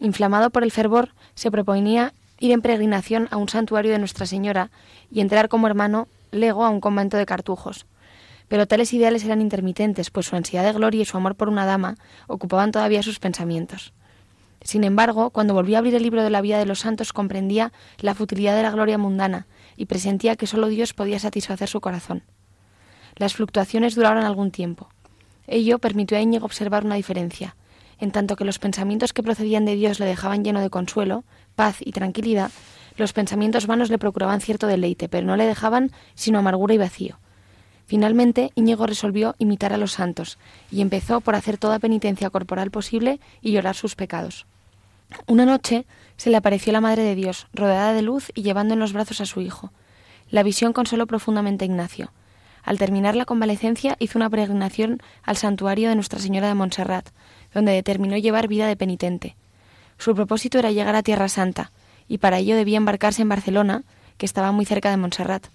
Inflamado 0.00 0.50
por 0.50 0.62
el 0.62 0.70
fervor, 0.70 1.10
se 1.34 1.50
proponía 1.50 2.14
ir 2.38 2.52
en 2.52 2.62
peregrinación 2.62 3.28
a 3.30 3.36
un 3.36 3.48
santuario 3.48 3.92
de 3.92 3.98
Nuestra 3.98 4.26
Señora 4.26 4.70
y 5.10 5.20
entrar 5.20 5.48
como 5.48 5.66
hermano 5.66 6.08
lego 6.30 6.64
a 6.64 6.70
un 6.70 6.80
convento 6.80 7.18
de 7.18 7.26
cartujos, 7.26 7.86
pero 8.52 8.66
tales 8.66 8.92
ideales 8.92 9.24
eran 9.24 9.40
intermitentes, 9.40 10.10
pues 10.10 10.26
su 10.26 10.36
ansiedad 10.36 10.62
de 10.62 10.74
gloria 10.74 11.00
y 11.00 11.04
su 11.06 11.16
amor 11.16 11.36
por 11.36 11.48
una 11.48 11.64
dama 11.64 11.94
ocupaban 12.26 12.70
todavía 12.70 13.02
sus 13.02 13.18
pensamientos. 13.18 13.94
Sin 14.60 14.84
embargo, 14.84 15.30
cuando 15.30 15.54
volvió 15.54 15.76
a 15.76 15.78
abrir 15.78 15.94
el 15.94 16.02
libro 16.02 16.22
de 16.22 16.28
la 16.28 16.42
vida 16.42 16.58
de 16.58 16.66
los 16.66 16.80
santos, 16.80 17.14
comprendía 17.14 17.72
la 18.00 18.14
futilidad 18.14 18.54
de 18.54 18.62
la 18.62 18.70
gloria 18.70 18.98
mundana 18.98 19.46
y 19.74 19.86
presentía 19.86 20.36
que 20.36 20.46
sólo 20.46 20.66
Dios 20.66 20.92
podía 20.92 21.18
satisfacer 21.18 21.66
su 21.66 21.80
corazón. 21.80 22.24
Las 23.16 23.32
fluctuaciones 23.32 23.94
duraron 23.94 24.22
algún 24.22 24.50
tiempo. 24.50 24.90
Ello 25.46 25.78
permitió 25.78 26.18
a 26.18 26.20
Íñigo 26.20 26.44
observar 26.44 26.84
una 26.84 26.96
diferencia. 26.96 27.56
En 28.00 28.10
tanto 28.10 28.36
que 28.36 28.44
los 28.44 28.58
pensamientos 28.58 29.14
que 29.14 29.22
procedían 29.22 29.64
de 29.64 29.76
Dios 29.76 29.98
le 29.98 30.04
dejaban 30.04 30.44
lleno 30.44 30.60
de 30.60 30.68
consuelo, 30.68 31.24
paz 31.54 31.78
y 31.80 31.92
tranquilidad, 31.92 32.50
los 32.98 33.14
pensamientos 33.14 33.66
vanos 33.66 33.88
le 33.88 33.96
procuraban 33.96 34.42
cierto 34.42 34.66
deleite, 34.66 35.08
pero 35.08 35.26
no 35.26 35.38
le 35.38 35.46
dejaban 35.46 35.90
sino 36.14 36.40
amargura 36.40 36.74
y 36.74 36.78
vacío. 36.78 37.18
Finalmente, 37.86 38.52
Íñigo 38.54 38.86
resolvió 38.86 39.34
imitar 39.38 39.72
a 39.72 39.76
los 39.76 39.92
santos 39.92 40.38
y 40.70 40.80
empezó 40.80 41.20
por 41.20 41.34
hacer 41.34 41.58
toda 41.58 41.78
penitencia 41.78 42.30
corporal 42.30 42.70
posible 42.70 43.20
y 43.40 43.52
llorar 43.52 43.74
sus 43.74 43.94
pecados. 43.94 44.46
Una 45.26 45.44
noche 45.44 45.84
se 46.16 46.30
le 46.30 46.36
apareció 46.36 46.72
la 46.72 46.80
Madre 46.80 47.02
de 47.02 47.14
Dios, 47.14 47.46
rodeada 47.52 47.92
de 47.92 48.02
luz 48.02 48.30
y 48.34 48.42
llevando 48.42 48.74
en 48.74 48.80
los 48.80 48.92
brazos 48.92 49.20
a 49.20 49.26
su 49.26 49.40
hijo. 49.40 49.72
La 50.30 50.42
visión 50.42 50.72
consoló 50.72 51.06
profundamente 51.06 51.64
a 51.64 51.66
Ignacio. 51.66 52.12
Al 52.62 52.78
terminar 52.78 53.16
la 53.16 53.24
convalecencia 53.24 53.96
hizo 53.98 54.18
una 54.18 54.30
peregrinación 54.30 55.02
al 55.22 55.36
santuario 55.36 55.88
de 55.88 55.94
Nuestra 55.96 56.20
Señora 56.20 56.48
de 56.48 56.54
Montserrat, 56.54 57.08
donde 57.52 57.72
determinó 57.72 58.16
llevar 58.16 58.48
vida 58.48 58.66
de 58.66 58.76
penitente. 58.76 59.36
Su 59.98 60.14
propósito 60.14 60.58
era 60.58 60.70
llegar 60.70 60.94
a 60.94 61.02
Tierra 61.02 61.28
Santa, 61.28 61.72
y 62.08 62.18
para 62.18 62.38
ello 62.38 62.56
debía 62.56 62.76
embarcarse 62.76 63.22
en 63.22 63.28
Barcelona, 63.28 63.82
que 64.16 64.26
estaba 64.26 64.52
muy 64.52 64.64
cerca 64.64 64.90
de 64.90 64.96
Montserrat. 64.96 65.48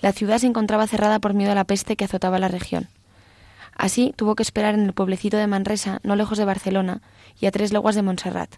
La 0.00 0.12
ciudad 0.12 0.38
se 0.38 0.46
encontraba 0.46 0.86
cerrada 0.86 1.18
por 1.18 1.34
miedo 1.34 1.52
a 1.52 1.54
la 1.54 1.64
peste 1.64 1.96
que 1.96 2.04
azotaba 2.04 2.38
la 2.38 2.48
región. 2.48 2.88
Así 3.76 4.12
tuvo 4.16 4.34
que 4.34 4.42
esperar 4.42 4.74
en 4.74 4.84
el 4.84 4.92
pueblecito 4.92 5.36
de 5.36 5.46
Manresa, 5.46 6.00
no 6.02 6.16
lejos 6.16 6.38
de 6.38 6.44
Barcelona, 6.44 7.02
y 7.40 7.46
a 7.46 7.50
tres 7.50 7.72
leguas 7.72 7.94
de 7.94 8.02
Montserrat. 8.02 8.56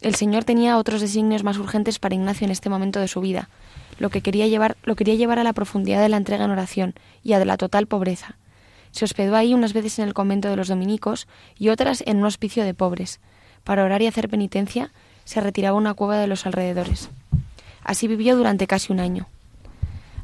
El 0.00 0.14
Señor 0.14 0.44
tenía 0.44 0.78
otros 0.78 1.00
designios 1.00 1.42
más 1.42 1.58
urgentes 1.58 1.98
para 1.98 2.14
Ignacio 2.14 2.44
en 2.44 2.50
este 2.50 2.70
momento 2.70 3.00
de 3.00 3.08
su 3.08 3.20
vida. 3.20 3.48
Lo 3.98 4.10
que 4.10 4.20
quería 4.20 4.46
llevar, 4.46 4.76
lo 4.84 4.94
quería 4.94 5.14
llevar 5.14 5.38
a 5.38 5.44
la 5.44 5.52
profundidad 5.52 6.00
de 6.00 6.08
la 6.08 6.18
entrega 6.18 6.44
en 6.44 6.50
oración 6.50 6.94
y 7.24 7.32
a 7.32 7.38
de 7.38 7.46
la 7.46 7.56
total 7.56 7.86
pobreza. 7.86 8.36
Se 8.92 9.04
hospedó 9.04 9.34
ahí 9.34 9.54
unas 9.54 9.72
veces 9.72 9.98
en 9.98 10.06
el 10.06 10.14
convento 10.14 10.48
de 10.48 10.56
los 10.56 10.68
dominicos 10.68 11.26
y 11.58 11.70
otras 11.70 12.02
en 12.06 12.18
un 12.18 12.26
hospicio 12.26 12.64
de 12.64 12.74
pobres. 12.74 13.20
Para 13.64 13.84
orar 13.84 14.00
y 14.02 14.06
hacer 14.06 14.28
penitencia, 14.28 14.92
se 15.24 15.40
retiraba 15.40 15.76
a 15.76 15.80
una 15.80 15.94
cueva 15.94 16.16
de 16.18 16.26
los 16.26 16.46
alrededores. 16.46 17.10
Así 17.82 18.06
vivió 18.06 18.36
durante 18.36 18.66
casi 18.66 18.92
un 18.92 19.00
año. 19.00 19.26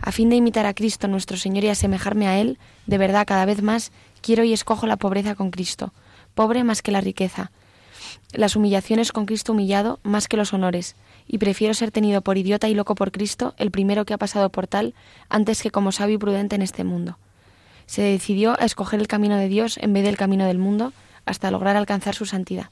A 0.00 0.12
fin 0.12 0.28
de 0.28 0.37
imitar 0.37 0.66
a 0.66 0.74
Cristo 0.74 1.09
nuestro 1.09 1.37
Señor 1.37 1.64
y 1.64 1.68
asemejarme 1.68 2.26
a 2.26 2.38
Él, 2.38 2.59
de 2.87 2.98
verdad 2.98 3.26
cada 3.26 3.44
vez 3.44 3.62
más 3.62 3.92
quiero 4.20 4.44
y 4.44 4.52
escojo 4.52 4.87
la 4.87 4.96
pobreza 4.96 5.35
con 5.35 5.50
Cristo, 5.50 5.92
pobre 6.35 6.64
más 6.64 6.83
que 6.83 6.92
la 6.92 7.00
riqueza, 7.00 7.50
las 8.33 8.57
humillaciones 8.57 9.12
con 9.12 9.26
Cristo 9.26 9.52
humillado 9.52 10.00
más 10.02 10.28
que 10.28 10.37
los 10.37 10.52
honores, 10.52 10.96
y 11.26 11.38
prefiero 11.38 11.74
ser 11.74 11.90
tenido 11.90 12.20
por 12.22 12.37
idiota 12.37 12.68
y 12.68 12.74
loco 12.74 12.94
por 12.94 13.12
Cristo, 13.12 13.54
el 13.59 13.70
primero 13.70 14.04
que 14.04 14.14
ha 14.14 14.18
pasado 14.18 14.50
por 14.50 14.66
tal, 14.66 14.94
antes 15.28 15.62
que 15.62 15.70
como 15.70 15.92
sabio 15.92 16.16
y 16.16 16.18
prudente 16.18 16.57
en 16.57 16.62
este 16.62 16.85
mundo. 16.85 17.18
Se 17.87 18.02
decidió 18.02 18.59
a 18.59 18.64
escoger 18.64 19.00
el 19.00 19.09
camino 19.09 19.37
de 19.37 19.48
Dios 19.48 19.78
en 19.78 19.92
vez 19.92 20.04
del 20.04 20.16
camino 20.16 20.46
del 20.46 20.59
mundo, 20.59 20.92
hasta 21.26 21.50
lograr 21.50 21.76
alcanzar 21.76 22.14
su 22.14 22.26
santidad. 22.26 22.70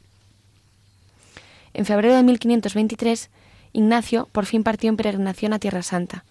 En 1.74 1.86
febrero 1.86 2.14
de 2.14 2.22
1523, 2.22 3.30
Ignacio 3.72 4.28
por 4.32 4.44
fin 4.44 4.62
partió 4.62 4.90
en 4.90 4.96
peregrinación 4.96 5.54
a 5.54 5.58
Tierra 5.58 5.82
Santa. 5.82 6.24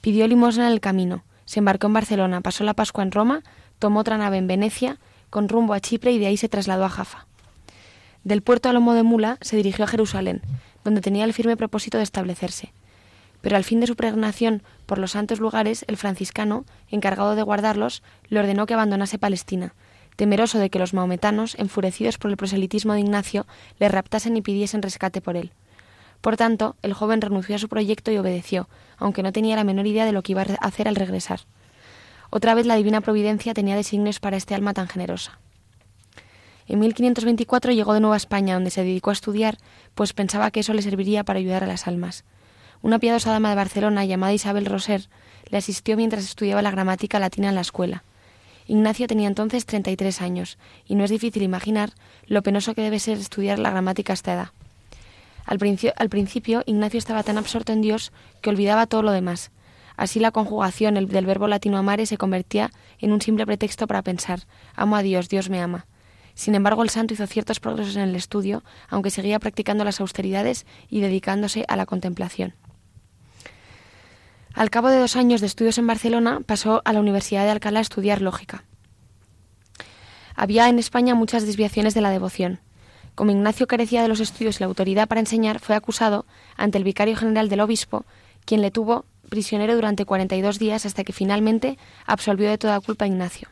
Pidió 0.00 0.26
limosna 0.28 0.66
en 0.66 0.72
el 0.72 0.80
camino, 0.80 1.24
se 1.44 1.60
embarcó 1.60 1.86
en 1.86 1.94
Barcelona, 1.94 2.40
pasó 2.40 2.62
la 2.64 2.74
Pascua 2.74 3.02
en 3.02 3.10
Roma, 3.10 3.42
tomó 3.78 4.00
otra 4.00 4.18
nave 4.18 4.36
en 4.36 4.46
Venecia, 4.46 4.98
con 5.30 5.48
rumbo 5.48 5.74
a 5.74 5.80
Chipre 5.80 6.12
y 6.12 6.18
de 6.18 6.26
ahí 6.26 6.36
se 6.36 6.48
trasladó 6.48 6.84
a 6.84 6.88
Jaffa. 6.88 7.26
Del 8.24 8.42
puerto 8.42 8.68
a 8.68 8.72
Lomo 8.72 8.94
de 8.94 9.02
Mula 9.02 9.38
se 9.40 9.56
dirigió 9.56 9.84
a 9.84 9.88
Jerusalén, 9.88 10.42
donde 10.84 11.00
tenía 11.00 11.24
el 11.24 11.32
firme 11.32 11.56
propósito 11.56 11.96
de 11.98 12.04
establecerse. 12.04 12.72
Pero 13.40 13.56
al 13.56 13.64
fin 13.64 13.80
de 13.80 13.86
su 13.86 13.96
pregnación 13.96 14.62
por 14.86 14.98
los 14.98 15.12
santos 15.12 15.40
lugares, 15.40 15.84
el 15.88 15.96
franciscano, 15.96 16.64
encargado 16.90 17.34
de 17.34 17.42
guardarlos, 17.42 18.02
le 18.28 18.40
ordenó 18.40 18.66
que 18.66 18.74
abandonase 18.74 19.18
Palestina, 19.18 19.74
temeroso 20.16 20.58
de 20.58 20.70
que 20.70 20.78
los 20.78 20.94
maometanos, 20.94 21.54
enfurecidos 21.58 22.18
por 22.18 22.30
el 22.30 22.36
proselitismo 22.36 22.92
de 22.92 23.00
Ignacio, 23.00 23.46
le 23.78 23.88
raptasen 23.88 24.36
y 24.36 24.42
pidiesen 24.42 24.82
rescate 24.82 25.20
por 25.20 25.36
él. 25.36 25.52
Por 26.20 26.36
tanto, 26.36 26.76
el 26.82 26.94
joven 26.94 27.20
renunció 27.20 27.56
a 27.56 27.58
su 27.58 27.68
proyecto 27.68 28.10
y 28.10 28.18
obedeció, 28.18 28.68
aunque 28.96 29.22
no 29.22 29.32
tenía 29.32 29.56
la 29.56 29.64
menor 29.64 29.86
idea 29.86 30.04
de 30.04 30.12
lo 30.12 30.22
que 30.22 30.32
iba 30.32 30.42
a 30.42 30.66
hacer 30.66 30.88
al 30.88 30.96
regresar. 30.96 31.40
Otra 32.30 32.54
vez 32.54 32.66
la 32.66 32.76
divina 32.76 33.00
providencia 33.00 33.54
tenía 33.54 33.76
designios 33.76 34.20
para 34.20 34.36
este 34.36 34.54
alma 34.54 34.74
tan 34.74 34.88
generosa. 34.88 35.38
En 36.66 36.80
1524 36.80 37.72
llegó 37.72 37.94
de 37.94 38.00
nuevo 38.00 38.12
a 38.12 38.18
España, 38.18 38.54
donde 38.54 38.70
se 38.70 38.82
dedicó 38.82 39.10
a 39.10 39.14
estudiar, 39.14 39.56
pues 39.94 40.12
pensaba 40.12 40.50
que 40.50 40.60
eso 40.60 40.74
le 40.74 40.82
serviría 40.82 41.24
para 41.24 41.38
ayudar 41.38 41.64
a 41.64 41.66
las 41.66 41.86
almas. 41.86 42.24
una 42.80 43.00
piadosa 43.00 43.32
dama 43.32 43.48
de 43.48 43.56
Barcelona 43.56 44.04
llamada 44.04 44.32
Isabel 44.32 44.64
Roser 44.64 45.08
le 45.50 45.58
asistió 45.58 45.96
mientras 45.96 46.22
estudiaba 46.24 46.62
la 46.62 46.70
gramática 46.70 47.18
latina 47.18 47.48
en 47.48 47.54
la 47.56 47.62
escuela. 47.62 48.04
Ignacio 48.66 49.06
tenía 49.06 49.26
entonces 49.26 49.64
33 49.64 50.20
años, 50.20 50.58
y 50.84 50.94
no 50.94 51.02
es 51.02 51.10
difícil 51.10 51.42
imaginar 51.42 51.90
lo 52.26 52.42
penoso 52.42 52.74
que 52.74 52.82
debe 52.82 52.98
ser 53.00 53.18
estudiar 53.18 53.58
la 53.58 53.70
gramática 53.70 54.12
a 54.12 54.14
esta 54.14 54.34
edad. 54.34 54.50
Al, 55.48 55.58
principio, 56.10 56.62
Ignacio 56.66 56.98
estaba 56.98 57.22
tan 57.22 57.38
absorto 57.38 57.72
en 57.72 57.80
Dios 57.80 58.12
que 58.42 58.50
olvidaba 58.50 58.86
todo 58.86 59.02
lo 59.02 59.12
demás. 59.12 59.50
Así 59.96 60.20
la 60.20 60.30
conjugación 60.30 60.94
del 60.94 61.26
verbo 61.26 61.48
latino 61.48 61.78
amare 61.78 62.04
se 62.04 62.18
convertía 62.18 62.70
en 62.98 63.12
un 63.12 63.22
simple 63.22 63.46
pretexto 63.46 63.86
para 63.86 64.02
pensar, 64.02 64.40
amo 64.76 64.94
a 64.94 65.02
Dios, 65.02 65.30
Dios 65.30 65.48
me 65.48 65.62
ama. 65.62 65.86
Sin 66.34 66.54
embargo, 66.54 66.82
el 66.82 66.90
santo 66.90 67.14
hizo 67.14 67.26
ciertos 67.26 67.60
progresos 67.60 67.96
en 67.96 68.02
el 68.02 68.14
estudio, 68.14 68.62
aunque 68.90 69.10
seguía 69.10 69.38
practicando 69.38 69.84
las 69.84 70.02
austeridades 70.02 70.66
y 70.90 71.00
dedicándose 71.00 71.64
a 71.66 71.76
la 71.76 71.86
contemplación. 71.86 72.52
Al 74.52 74.68
cabo 74.68 74.90
de 74.90 74.98
dos 74.98 75.16
años 75.16 75.40
de 75.40 75.46
estudios 75.46 75.78
en 75.78 75.86
Barcelona, 75.86 76.40
pasó 76.44 76.82
a 76.84 76.92
la 76.92 77.00
Universidad 77.00 77.44
de 77.44 77.52
Alcalá 77.52 77.78
a 77.78 77.82
estudiar 77.82 78.20
lógica. 78.20 78.64
Había 80.36 80.68
en 80.68 80.78
España 80.78 81.14
muchas 81.14 81.46
desviaciones 81.46 81.94
de 81.94 82.02
la 82.02 82.10
devoción. 82.10 82.60
Como 83.18 83.32
Ignacio 83.32 83.66
carecía 83.66 84.00
de 84.00 84.06
los 84.06 84.20
estudios 84.20 84.54
y 84.54 84.60
la 84.60 84.68
autoridad 84.68 85.08
para 85.08 85.18
enseñar, 85.18 85.58
fue 85.58 85.74
acusado 85.74 86.24
ante 86.56 86.78
el 86.78 86.84
vicario 86.84 87.16
general 87.16 87.48
del 87.48 87.58
obispo, 87.58 88.04
quien 88.44 88.62
le 88.62 88.70
tuvo 88.70 89.06
prisionero 89.28 89.74
durante 89.74 90.04
42 90.04 90.60
días 90.60 90.86
hasta 90.86 91.02
que 91.02 91.12
finalmente 91.12 91.78
absolvió 92.06 92.48
de 92.48 92.58
toda 92.58 92.78
culpa 92.78 93.06
a 93.06 93.08
Ignacio. 93.08 93.48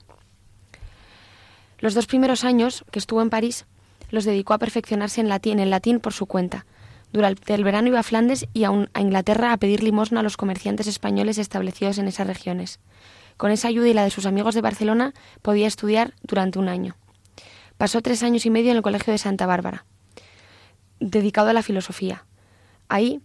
Los 1.81 1.95
dos 1.95 2.07
primeros 2.07 2.45
años 2.45 2.85
que 2.93 3.01
estuvo 3.01 3.21
en 3.23 3.29
París 3.29 3.67
los 4.11 4.25
dedicó 4.25 4.55
a 4.55 4.59
perfeccionarse 4.59 5.21
en 5.21 5.29
latín, 5.29 5.55
en 5.55 5.65
el 5.65 5.71
latín 5.71 5.99
por 5.99 6.13
su 6.13 6.27
cuenta, 6.27 6.65
durante 7.13 7.53
el 7.53 7.65
verano 7.65 7.89
iba 7.89 7.99
a 7.99 8.05
Flandes 8.05 8.47
y 8.55 8.63
a, 8.63 8.71
a 8.71 9.01
Inglaterra 9.01 9.53
a 9.53 9.57
pedir 9.57 9.83
limosna 9.83 10.21
a 10.21 10.23
los 10.23 10.37
comerciantes 10.37 10.87
españoles 10.87 11.39
establecidos 11.39 11.99
en 11.99 12.07
esas 12.07 12.29
regiones. 12.29 12.79
Con 13.37 13.51
esa 13.51 13.67
ayuda 13.67 13.89
y 13.89 13.95
la 13.95 14.05
de 14.05 14.11
sus 14.11 14.27
amigos 14.27 14.55
de 14.55 14.61
Barcelona 14.61 15.13
podía 15.43 15.67
estudiar 15.67 16.15
durante 16.23 16.61
un 16.61 16.69
año. 16.69 16.95
Pasó 17.79 18.01
tres 18.01 18.23
años 18.23 18.47
y 18.47 18.51
medio 18.51 18.71
en 18.71 18.79
el 18.79 18.83
Colegio 18.83 19.13
de 19.13 19.19
Santa 19.19 19.45
Bárbara, 19.47 19.85
dedicado 20.99 21.51
a 21.51 21.53
la 21.53 21.63
filosofía. 21.63 22.25
Ahí 22.89 23.21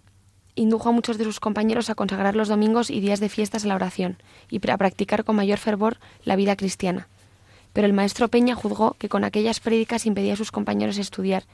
indujo 0.55 0.89
a 0.89 0.91
muchos 0.91 1.17
de 1.17 1.23
sus 1.23 1.39
compañeros 1.39 1.89
a 1.89 1.95
consagrar 1.95 2.35
los 2.35 2.49
domingos 2.49 2.89
y 2.89 2.99
días 2.99 3.21
de 3.21 3.29
fiestas 3.29 3.63
a 3.63 3.67
la 3.67 3.75
oración 3.75 4.17
y 4.49 4.59
a 4.69 4.77
practicar 4.77 5.23
con 5.23 5.37
mayor 5.37 5.57
fervor 5.57 5.97
la 6.25 6.35
vida 6.35 6.57
cristiana. 6.57 7.07
Pero 7.71 7.87
el 7.87 7.93
maestro 7.93 8.27
Peña 8.27 8.53
juzgó 8.53 8.95
que 8.99 9.07
con 9.07 9.23
aquellas 9.23 9.61
prédicas 9.61 10.05
impedía 10.05 10.33
a 10.33 10.37
sus 10.37 10.51
compañeros 10.51 10.97
estudiar 10.97 11.45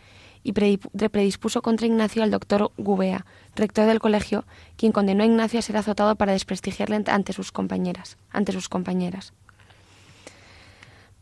y 0.44 0.54
predispuso 0.54 1.62
contra 1.62 1.86
Ignacio 1.86 2.24
al 2.24 2.32
doctor 2.32 2.72
Gubea, 2.78 3.28
rector 3.56 3.86
del 3.86 4.00
colegio, 4.00 4.46
quien 4.76 4.92
condenó 4.92 5.22
a 5.22 5.28
Ignacio 5.28 5.60
a 5.60 5.62
ser 5.62 5.78
azotado 5.78 6.16
para 6.16 6.32
desprestigiarle 6.32 7.04
ante 7.08 7.34
sus 7.34 7.52
compañeras, 7.52 8.18
ante 8.32 8.54
sus 8.54 8.70
compañeras. 8.70 9.34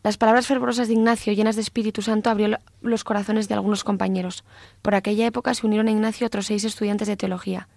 Las 0.05 0.17
palabras 0.17 0.45
fervorosas 0.45 0.87
de 0.87 0.93
Ignacio, 0.93 1.33
llenas 1.33 1.55
de 1.55 1.63
Espíritu 1.63 2.03
Santo, 2.03 2.29
abrió 2.29 2.59
los 2.83 3.03
corazones 3.03 3.47
de 3.47 3.55
algunos 3.55 3.83
compañeros. 3.83 4.43
Por 4.83 4.93
aquella 4.93 5.25
época 5.25 5.55
se 5.55 5.65
unieron 5.65 5.87
a 5.87 5.91
Ignacio 5.91 6.27
otros 6.27 6.45
seis 6.45 6.63
estudiantes 6.63 7.07
de 7.07 7.17
teología. 7.17 7.67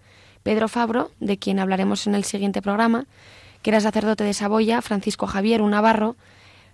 Pedro 0.42 0.68
Fabro, 0.68 1.10
de 1.20 1.38
quien 1.38 1.58
hablaremos 1.58 2.06
en 2.06 2.14
el 2.14 2.24
siguiente 2.24 2.60
programa, 2.60 3.06
que 3.62 3.70
era 3.70 3.80
sacerdote 3.80 4.24
de 4.24 4.34
Saboya, 4.34 4.82
Francisco 4.82 5.26
Javier, 5.26 5.62
un 5.62 5.70
navarro, 5.70 6.16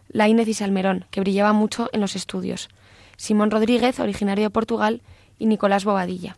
Laínez 0.09 0.49
y 0.49 0.55
Salmerón, 0.55 1.05
que 1.13 1.21
brillaba 1.21 1.53
mucho 1.53 1.89
en 1.93 2.01
los 2.01 2.17
estudios. 2.17 2.69
Simón 3.17 3.53
Rodríguez, 3.53 4.01
originario 4.01 4.47
de 4.47 4.51
Portugal, 4.51 5.03
y 5.39 5.47
Nicolás 5.47 5.85
Bobadilla. 5.85 6.37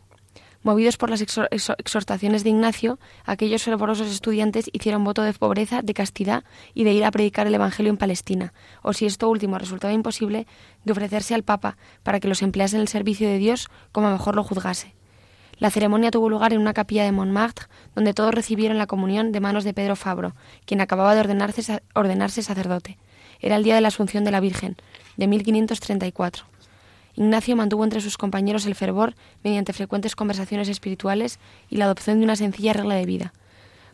Movidos 0.67 0.97
por 0.97 1.11
las 1.11 1.21
exhortaciones 1.21 2.43
de 2.43 2.51
Ignacio, 2.51 2.99
aquellos 3.25 3.63
fervorosos 3.63 4.11
estudiantes 4.11 4.69
hicieron 4.73 5.05
voto 5.05 5.23
de 5.23 5.33
pobreza, 5.33 5.81
de 5.81 5.95
castidad 5.95 6.43
y 6.75 6.83
de 6.83 6.93
ir 6.93 7.05
a 7.05 7.13
predicar 7.13 7.47
el 7.47 7.55
Evangelio 7.55 7.91
en 7.91 7.97
Palestina, 7.97 8.53
o 8.83 8.93
si 8.93 9.07
esto 9.07 9.31
último 9.31 9.61
resultaba 9.61 9.93
imposible, 9.93 10.49
de 10.83 10.91
ofrecerse 10.91 11.37
al 11.37 11.45
Papa 11.45 11.77
para 12.03 12.19
que 12.19 12.27
los 12.27 12.43
emplease 12.43 12.75
en 12.75 12.83
el 12.83 12.89
servicio 12.89 13.29
de 13.29 13.39
Dios 13.39 13.69
como 13.93 14.11
mejor 14.11 14.35
lo 14.35 14.43
juzgase. 14.43 14.97
La 15.59 15.71
ceremonia 15.71 16.11
tuvo 16.11 16.29
lugar 16.29 16.53
en 16.53 16.61
una 16.61 16.75
capilla 16.75 17.05
de 17.05 17.13
Montmartre, 17.13 17.67
donde 17.95 18.13
todos 18.13 18.35
recibieron 18.35 18.77
la 18.77 18.89
comunión 18.89 19.31
de 19.31 19.39
manos 19.39 19.63
de 19.63 19.73
Pedro 19.73 19.95
Fabro, 19.95 20.35
quien 20.65 20.81
acababa 20.81 21.15
de 21.15 21.21
ordenarse, 21.21 21.81
ordenarse 21.95 22.43
sacerdote. 22.43 22.99
Era 23.39 23.55
el 23.55 23.63
día 23.63 23.77
de 23.77 23.83
la 23.83 23.89
Asunción 23.89 24.25
de 24.25 24.33
la 24.33 24.41
Virgen, 24.41 24.75
de 25.17 25.29
1534. 25.29 26.56
Ignacio 27.17 27.57
mantuvo 27.57 27.83
entre 27.83 28.03
sus 28.03 28.19
compañeros 28.19 28.67
el 28.67 28.75
fervor 28.75 29.15
mediante 29.43 29.73
frecuentes 29.73 30.15
conversaciones 30.15 30.69
espirituales 30.69 31.39
y 31.71 31.77
la 31.77 31.87
adopción 31.87 32.19
de 32.19 32.25
una 32.25 32.37
sencilla 32.37 32.75
regla 32.75 32.95
de 32.95 33.07
vida. 33.07 33.33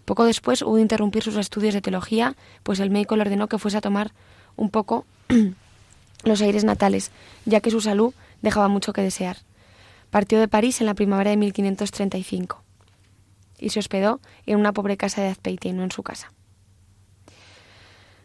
Poco 0.05 0.25
después 0.25 0.63
hubo 0.63 0.77
de 0.77 0.83
interrumpir 0.83 1.23
sus 1.23 1.37
estudios 1.37 1.73
de 1.73 1.81
teología, 1.81 2.35
pues 2.65 2.81
el 2.81 2.91
médico 2.91 3.15
le 3.15 3.23
ordenó 3.23 3.49
que 3.49 3.59
fuese 3.59 3.79
a 3.79 3.81
tomar 3.81 4.13
un 4.57 4.71
poco 4.71 5.07
los 6.25 6.43
aires 6.43 6.65
natales, 6.65 7.13
ya 7.45 7.61
que 7.61 7.71
su 7.71 7.81
salud 7.81 8.13
dejaba 8.43 8.67
mucho 8.67 8.93
que 8.93 9.03
desear. 9.03 9.37
Partió 10.11 10.41
de 10.41 10.49
París 10.49 10.81
en 10.81 10.87
la 10.87 10.95
primavera 10.95 11.31
de 11.31 11.37
1535 11.37 12.63
y 13.59 13.71
se 13.71 13.79
hospedó 13.79 14.21
en 14.47 14.59
una 14.59 14.73
pobre 14.73 14.97
casa 14.97 15.23
de 15.23 15.29
Azpeitia, 15.29 15.73
no 15.73 15.85
en 15.85 15.93
su 15.93 16.03
casa. 16.03 16.33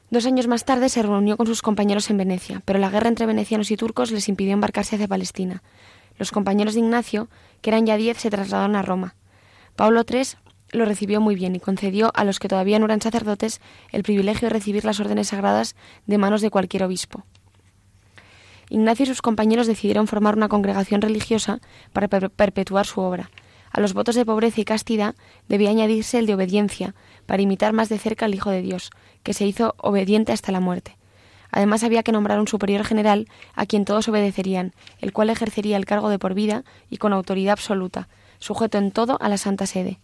Dos 0.10 0.26
años 0.26 0.48
más 0.48 0.64
tarde 0.64 0.88
se 0.88 1.04
reunió 1.04 1.36
con 1.36 1.48
sus 1.48 1.62
compañeros 1.62 2.10
en 2.10 2.18
Venecia, 2.18 2.62
pero 2.64 2.80
la 2.80 2.90
guerra 2.90 3.10
entre 3.10 3.26
venecianos 3.26 3.72
y 3.72 3.78
turcos 3.78 4.12
les 4.12 4.30
impidió 4.30 4.54
embarcarse 4.54 4.96
hacia 4.96 5.08
Palestina. 5.08 5.64
Los 6.18 6.32
compañeros 6.32 6.76
de 6.76 6.80
Ignacio, 6.80 7.28
que 7.62 7.72
eran 7.72 7.86
ya 7.86 7.98
diez, 7.98 8.18
se 8.18 8.30
trasladaron 8.30 8.78
a 8.78 8.84
Roma. 8.84 9.16
Pablo 9.76 10.04
III 10.10 10.24
lo 10.72 10.86
recibió 10.86 11.20
muy 11.20 11.36
bien 11.36 11.56
y 11.56 11.60
concedió 11.60 12.12
a 12.16 12.24
los 12.24 12.40
que 12.40 12.48
todavía 12.48 12.80
no 12.80 12.86
eran 12.86 13.02
sacerdotes 13.02 13.60
el 13.92 14.04
privilegio 14.04 14.48
de 14.48 14.54
recibir 14.54 14.86
las 14.86 15.00
órdenes 15.00 15.28
sagradas 15.28 15.76
de 16.06 16.18
manos 16.18 16.42
de 16.42 16.52
cualquier 16.52 16.84
obispo. 16.84 17.26
Ignacio 18.70 19.04
y 19.04 19.08
sus 19.08 19.22
compañeros 19.22 19.68
decidieron 19.68 20.08
formar 20.08 20.36
una 20.36 20.50
congregación 20.50 21.02
religiosa 21.02 21.60
para 21.92 22.08
perpetuar 22.08 22.86
su 22.86 23.02
obra. 23.02 23.30
A 23.72 23.80
los 23.80 23.94
votos 23.94 24.16
de 24.16 24.26
pobreza 24.26 24.62
y 24.62 24.66
castidad 24.66 25.16
debía 25.48 25.70
añadirse 25.70 26.18
el 26.18 26.26
de 26.26 26.34
obediencia, 26.34 26.96
para 27.28 27.44
imitar 27.44 27.74
más 27.74 27.90
de 27.90 28.00
cerca 28.00 28.26
al 28.26 28.34
Hijo 28.34 28.50
de 28.50 28.64
Dios, 28.64 28.90
que 29.22 29.36
se 29.36 29.46
hizo 29.46 29.76
obediente 29.78 30.32
hasta 30.32 30.52
la 30.52 30.60
muerte. 30.60 30.98
Además 31.52 31.84
había 31.84 32.02
que 32.02 32.12
nombrar 32.12 32.40
un 32.40 32.48
superior 32.48 32.84
general 32.84 33.28
a 33.54 33.68
quien 33.68 33.86
todos 33.86 34.08
obedecerían, 34.08 34.74
el 35.00 35.14
cual 35.14 35.30
ejercería 35.30 35.78
el 35.78 35.86
cargo 35.86 36.10
de 36.10 36.18
por 36.18 36.34
vida 36.34 36.64
y 36.90 36.98
con 36.98 37.14
autoridad 37.14 37.52
absoluta, 37.54 38.08
sujeto 38.40 38.80
en 38.80 38.90
todo 38.90 39.20
a 39.22 39.30
la 39.30 39.38
Santa 39.38 39.68
Sede. 39.68 40.00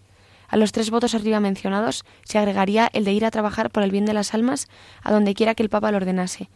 A 0.48 0.58
los 0.58 0.72
tres 0.72 0.92
votos 0.92 1.16
arriba 1.16 1.40
mencionados 1.40 2.06
se 2.24 2.38
agregaría 2.38 2.92
el 2.94 3.06
de 3.06 3.14
ir 3.14 3.26
a 3.26 3.32
trabajar 3.32 3.72
por 3.72 3.82
el 3.82 3.90
bien 3.90 4.06
de 4.06 4.14
las 4.14 4.36
almas 4.36 4.68
a 5.02 5.12
donde 5.12 5.34
quiera 5.34 5.56
que 5.56 5.64
el 5.64 5.70
Papa 5.70 5.90
lo 5.90 5.98
ordenase, 5.98 6.50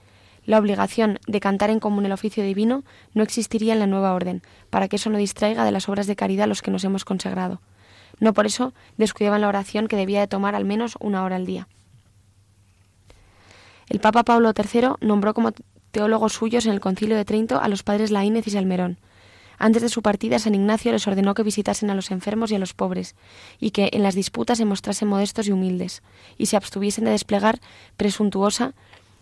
la 0.47 0.59
obligación 0.59 1.19
de 1.27 1.41
cantar 1.41 1.69
en 1.71 1.81
común 1.81 2.05
el 2.05 2.13
oficio 2.13 2.41
divino 2.41 2.85
no 3.13 3.21
existiría 3.21 3.73
en 3.73 3.79
la 3.79 3.85
nueva 3.85 4.13
orden, 4.13 4.41
para 4.69 4.87
que 4.87 4.95
eso 4.95 5.09
no 5.09 5.17
distraiga 5.17 5.65
de 5.65 5.73
las 5.73 5.89
obras 5.89 6.07
de 6.07 6.15
caridad 6.15 6.45
a 6.45 6.47
los 6.47 6.61
que 6.61 6.71
nos 6.71 6.85
hemos 6.85 7.03
consagrado. 7.03 7.59
No 8.19 8.33
por 8.33 8.45
eso 8.45 8.73
descuidaban 8.97 9.41
la 9.41 9.47
oración 9.47 9.87
que 9.87 9.95
debía 9.95 10.19
de 10.19 10.27
tomar 10.27 10.55
al 10.55 10.65
menos 10.65 10.95
una 10.99 11.23
hora 11.23 11.35
al 11.35 11.45
día. 11.45 11.67
El 13.89 13.99
Papa 13.99 14.23
Pablo 14.23 14.51
III 14.55 14.95
nombró 15.01 15.33
como 15.33 15.51
teólogos 15.91 16.33
suyos 16.33 16.65
en 16.65 16.73
el 16.73 16.79
Concilio 16.79 17.15
de 17.15 17.25
Trento 17.25 17.61
a 17.61 17.67
los 17.67 17.83
padres 17.83 18.11
Laínez 18.11 18.47
y 18.47 18.51
Salmerón. 18.51 18.99
Antes 19.59 19.81
de 19.81 19.89
su 19.89 20.01
partida, 20.01 20.37
San 20.37 20.53
Ignacio 20.53 20.91
les 20.91 21.07
ordenó 21.07 21.33
que 21.33 21.41
visitasen 21.41 21.89
a 21.89 21.95
los 21.95 22.11
enfermos 22.11 22.51
y 22.51 22.55
a 22.55 22.59
los 22.59 22.73
pobres, 22.73 23.15
y 23.59 23.71
que 23.71 23.89
en 23.91 24.03
las 24.03 24.13
disputas 24.13 24.59
se 24.59 24.65
mostrasen 24.65 25.07
modestos 25.07 25.47
y 25.47 25.51
humildes, 25.51 26.03
y 26.37 26.45
se 26.47 26.57
abstuviesen 26.57 27.05
de 27.05 27.11
desplegar 27.11 27.59
presuntuosa 27.95 28.73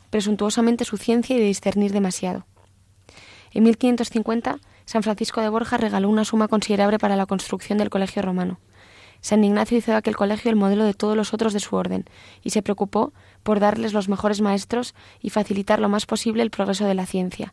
presuntuosamente 0.10 0.84
su 0.84 0.98
ciencia 0.98 1.36
y 1.36 1.40
de 1.40 1.46
discernir 1.46 1.92
demasiado. 1.92 2.46
En 3.52 3.64
1550, 3.64 4.60
San 4.86 5.04
Francisco 5.04 5.42
de 5.42 5.50
Borja 5.50 5.78
regaló 5.78 6.10
una 6.10 6.26
suma 6.26 6.48
considerable 6.48 7.00
para 7.00 7.16
la 7.16 7.26
construcción 7.26 7.78
del 7.78 7.90
colegio 7.90 8.22
romano. 8.22 8.60
San 9.26 9.44
Ignacio 9.44 9.76
hizo 9.76 9.90
de 9.90 9.98
aquel 9.98 10.16
colegio 10.16 10.52
el 10.52 10.56
modelo 10.56 10.84
de 10.84 10.94
todos 10.94 11.18
los 11.18 11.34
otros 11.34 11.52
de 11.52 11.60
su 11.60 11.76
orden 11.76 12.06
y 12.44 12.52
se 12.52 12.62
preocupó 12.62 13.12
por 13.42 13.60
darles 13.60 13.92
los 13.92 14.08
mejores 14.08 14.40
maestros 14.40 14.94
y 15.20 15.32
facilitar 15.32 15.80
lo 15.80 15.90
más 15.90 16.06
posible 16.06 16.44
el 16.44 16.52
progreso 16.52 16.86
de 16.86 16.94
la 16.94 17.08
ciencia. 17.08 17.52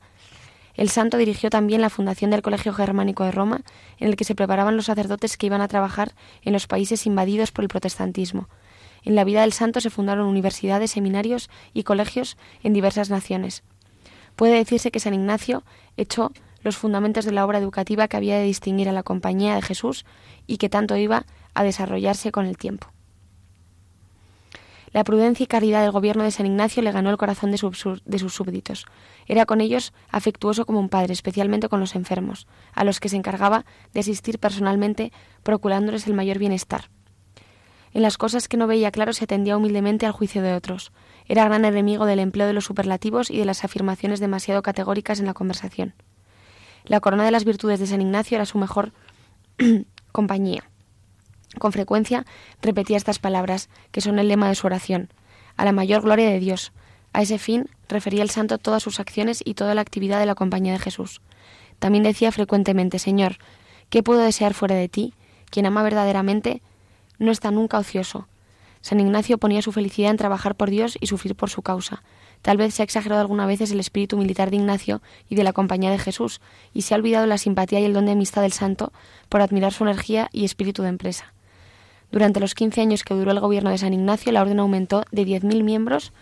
El 0.75 0.91
santo 0.91 1.17
dirigió 1.17 1.49
también 1.49 1.81
la 1.81 1.89
fundación 1.89 2.31
del 2.31 2.43
Colegio 2.43 2.75
Germánico 2.75 3.25
de 3.25 3.31
Roma, 3.31 3.63
en 3.99 4.09
el 4.09 4.17
que 4.17 4.25
se 4.25 4.35
preparaban 4.35 4.77
los 4.77 4.85
sacerdotes 4.85 5.39
que 5.39 5.47
iban 5.47 5.63
a 5.63 5.69
trabajar 5.69 6.13
en 6.43 6.53
los 6.53 6.67
países 6.67 7.07
invadidos 7.07 7.53
por 7.53 7.65
el 7.65 7.71
protestantismo, 7.71 8.51
en 9.03 9.15
la 9.15 9.25
vida 9.25 9.41
del 9.41 9.55
santo 9.55 9.81
se 9.81 9.89
fundaron 9.89 10.27
universidades, 10.27 10.91
seminarios 10.91 11.49
y 11.73 11.85
colegios 11.85 12.37
en 12.63 12.75
diversas 12.75 13.09
naciones. 13.09 13.63
Puede 14.37 14.57
decirse 14.57 14.91
que 14.91 15.01
San 15.01 15.15
Ignacio 15.15 15.65
echó 15.97 16.33
los 16.63 16.77
fundamentos 16.77 17.25
de 17.25 17.33
la 17.33 17.47
obra 17.47 17.59
educativa 17.59 18.09
que 18.09 18.19
había 18.19 18.37
de 18.37 18.45
distinguir 18.45 18.91
a 18.91 18.93
la 18.93 19.03
compañía 19.03 19.55
de 19.55 19.63
Jesús 19.63 20.05
y 20.47 20.59
que 20.59 20.69
tanto 20.69 20.97
iba 20.97 21.25
desarrollarse 21.55 22.33
con 22.33 22.47
el 22.47 22.57
tiempo. 22.57 22.89
La 24.93 25.05
prudencia 25.05 25.45
y 25.45 25.47
caridad 25.47 25.83
del 25.83 25.91
gobierno 25.91 26.23
de 26.23 26.31
San 26.31 26.45
Ignacio 26.45 26.83
le 26.83 26.93
ganó 26.93 27.09
el 27.09 27.17
corazón 27.17 27.51
de, 27.51 27.59
sus 27.59 28.35
súbditos. 28.35 28.85
Era 29.27 29.47
con 29.47 29.63
ellos 29.63 29.95
afectuoso 30.11 30.67
como 30.67 30.81
un 30.81 30.91
padre, 30.91 31.15
especialmente 31.15 31.71
con 31.71 31.81
los 31.81 31.95
enfermos, 31.95 32.47
a 32.75 32.85
los 32.85 33.01
que 33.01 33.09
se 33.09 33.17
encargaba 33.17 33.65
de 33.95 34.01
asistir 34.01 34.39
personalmente, 34.39 35.11
procurándoles 35.43 36.07
el 36.07 36.15
mayor 36.15 36.39
bienestar. 36.39 36.91
En 37.95 38.03
las 38.03 38.19
cosas 38.19 38.49
que 38.49 38.59
no 38.59 38.67
veía 38.67 38.91
claro 38.91 39.15
se 39.15 39.25
atendía 39.25 39.57
humildemente 39.57 40.05
al 40.05 40.13
juicio 40.13 40.43
de 40.43 40.55
otros. 40.55 40.93
Era 41.27 41.45
gran 41.45 41.65
enemigo 41.65 42.05
del 42.05 42.19
empleo 42.19 42.47
de 42.47 42.53
los 42.53 42.65
superlativos 42.65 43.31
y 43.31 43.39
de 43.39 43.45
las 43.47 43.65
afirmaciones 43.65 44.21
demasiado 44.21 44.63
categóricas 44.63 45.21
en 45.21 45.27
la 45.27 45.35
conversación. 45.35 45.95
La 46.85 47.01
corona 47.01 47.25
de 47.25 47.31
las 47.31 47.45
virtudes 47.45 47.81
de 47.81 47.87
San 47.87 48.03
Ignacio 48.03 48.37
era 48.37 48.47
su 48.47 48.59
mejor 48.59 48.93
compañía. 50.13 50.65
Con 51.59 51.73
frecuencia 51.73 52.25
repetía 52.61 52.97
estas 52.97 53.19
palabras, 53.19 53.69
que 53.91 54.01
son 54.01 54.19
el 54.19 54.29
lema 54.29 54.49
de 54.49 54.55
su 54.55 54.67
oración, 54.67 55.11
a 55.57 55.65
la 55.65 55.73
mayor 55.73 56.03
gloria 56.03 56.29
de 56.29 56.39
Dios. 56.39 56.73
A 57.13 57.23
ese 57.23 57.39
fin 57.39 57.69
refería 57.89 58.23
el 58.23 58.31
santo 58.31 58.59
todas 58.59 58.83
sus 58.83 59.01
acciones 59.01 59.43
y 59.45 59.55
toda 59.55 59.75
la 59.75 59.83
actividad 59.83 60.19
de 60.19 60.27
la 60.27 60.35
compañía 60.35 60.73
de 60.73 60.79
Jesús. 60.79 61.21
También 61.79 62.05
decía 62.05 62.33
frecuentemente, 62.33 62.99
Señor, 62.99 63.37
¿qué 63.91 64.03
puedo 64.03 64.21
desear 64.21 64.55
fuera 64.55 64.75
de 64.75 64.89
ti? 64.89 65.15
Quien 65.51 65.67
ama 65.67 65.83
verdaderamente 65.83 66.63
no 67.19 67.31
está 67.31 67.51
nunca 67.51 67.79
ocioso. 67.79 68.29
San 68.81 68.99
Ignacio 68.99 69.39
ponía 69.39 69.63
su 69.63 69.73
felicidad 69.73 70.11
en 70.11 70.17
trabajar 70.17 70.57
por 70.57 70.71
Dios 70.71 70.97
y 71.01 71.07
sufrir 71.07 71.37
por 71.37 71.51
su 71.51 71.63
causa. 71.63 72.03
Tal 72.41 72.57
vez 72.57 72.75
se 72.75 72.83
ha 72.83 72.85
exagerado 72.85 73.21
alguna 73.21 73.47
veces 73.47 73.71
el 73.71 73.79
espíritu 73.79 74.17
militar 74.17 74.51
de 74.51 74.57
Ignacio 74.57 75.03
y 75.29 75.37
de 75.37 75.45
la 75.45 75.53
compañía 75.53 75.93
de 75.93 75.99
Jesús, 75.99 76.41
y 76.73 76.83
se 76.83 76.95
ha 76.95 76.97
olvidado 76.97 77.27
la 77.27 77.39
simpatía 77.39 77.79
y 77.79 77.85
el 77.85 77.93
don 77.93 78.07
de 78.07 78.13
amistad 78.13 78.43
del 78.43 78.53
santo 78.53 78.93
por 79.29 79.41
admirar 79.41 79.73
su 79.73 79.85
energía 79.85 80.29
y 80.33 80.45
espíritu 80.45 80.83
de 80.83 80.89
empresa. 80.89 81.33
Durante 82.13 82.41
los 82.41 82.55
15 82.55 82.83
años 82.83 83.05
que 83.05 83.15
duró 83.15 83.33
el 83.33 83.41
gobierno 83.41 83.71
de 83.71 83.79
San 83.79 83.95
Ignacio, 83.95 84.31
la 84.33 84.43
orden 84.43 84.61
aumentó 84.61 85.05
de 85.11 85.27
10.000 85.27 85.65
miembros 85.65 86.13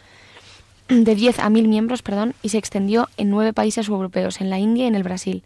de 0.88 1.14
10 1.14 1.40
a 1.40 1.50
1.000 1.50 1.68
miembros, 1.68 2.02
perdón, 2.02 2.34
y 2.42 2.50
se 2.50 2.58
extendió 2.58 3.08
en 3.16 3.28
nueve 3.28 3.52
países 3.52 3.88
europeos, 3.88 4.40
en 4.40 4.50
la 4.50 4.58
India 4.58 4.84
y 4.84 4.86
en 4.86 4.94
el 4.94 5.02
Brasil. 5.02 5.42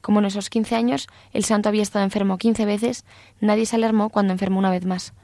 Como 0.00 0.20
en 0.20 0.26
esos 0.26 0.50
15 0.50 0.76
años 0.76 1.08
el 1.32 1.44
santo 1.44 1.68
había 1.68 1.82
estado 1.82 2.04
enfermo 2.04 2.38
15 2.38 2.64
veces, 2.64 3.04
nadie 3.40 3.66
se 3.66 3.76
alarmó 3.76 4.08
cuando 4.08 4.32
enfermó 4.32 4.60
una 4.60 4.70
vez 4.70 4.86
más. 4.86 5.14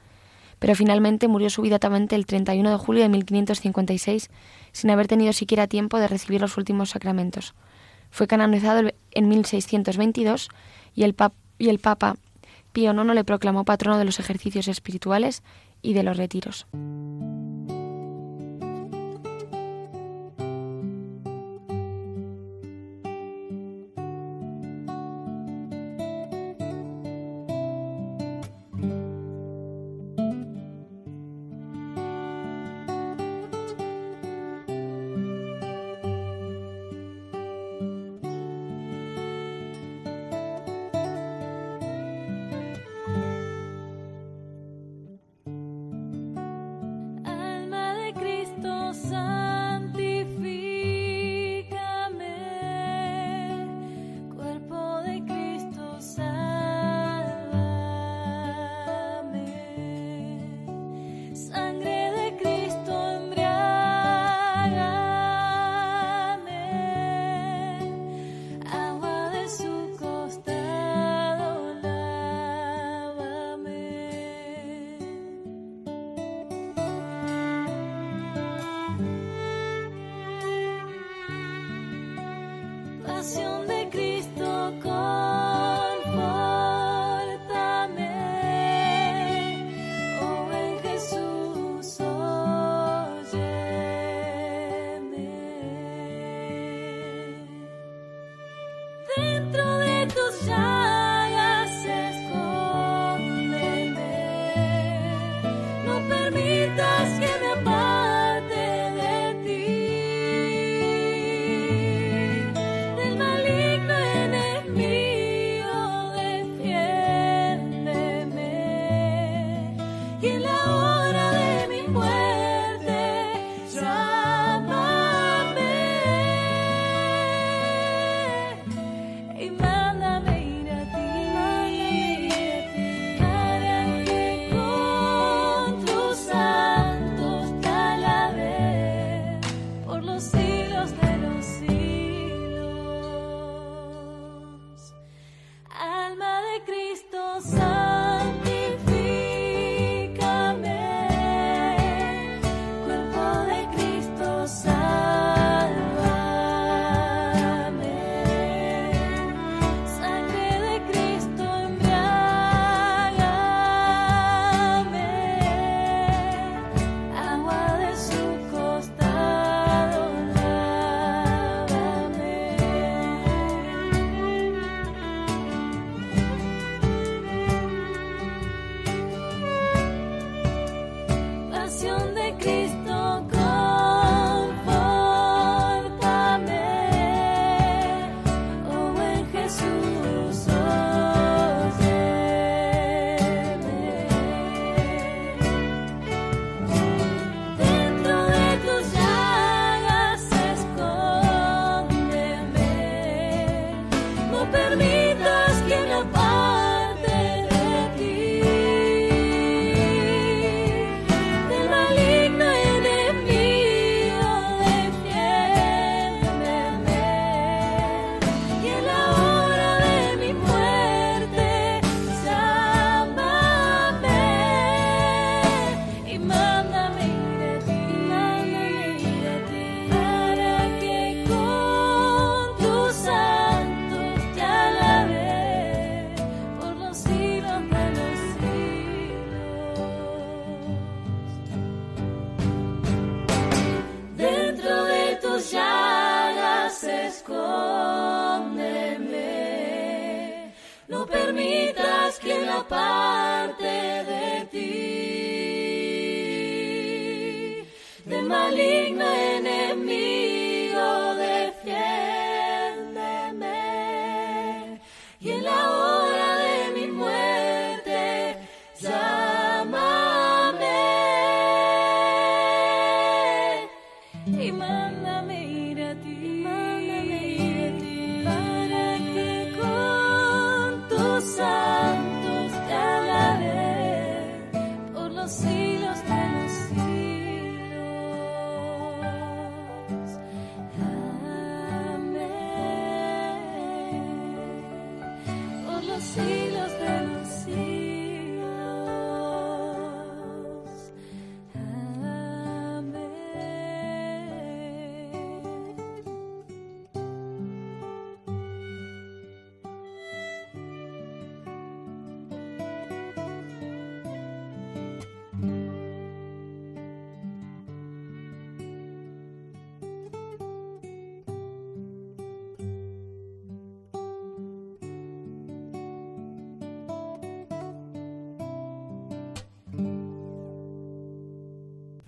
Pero 0.59 0.75
finalmente 0.75 1.29
murió 1.29 1.49
súbitamente 1.49 2.15
el 2.17 2.25
31 2.25 2.69
de 2.69 2.77
julio 2.77 3.03
de 3.03 3.09
1556, 3.09 4.29
sin 4.73 4.89
haber 4.91 5.07
tenido 5.07 5.31
siquiera 5.31 5.67
tiempo 5.67 5.99
de 5.99 6.09
recibir 6.09 6.41
los 6.41 6.57
últimos 6.57 6.89
sacramentos. 6.89 7.55
Fue 8.11 8.27
canonizado 8.27 8.89
en 9.11 9.27
1622 9.29 10.49
y 10.95 11.03
el, 11.03 11.15
y 11.59 11.69
el 11.69 11.79
Papa 11.79 12.17
Pío 12.71 12.93
IX 12.93 13.13
le 13.13 13.23
proclamó 13.23 13.65
patrono 13.65 13.97
de 13.97 14.05
los 14.05 14.19
ejercicios 14.19 14.67
espirituales 14.67 15.43
y 15.81 15.93
de 15.93 16.03
los 16.03 16.17
retiros. 16.17 16.67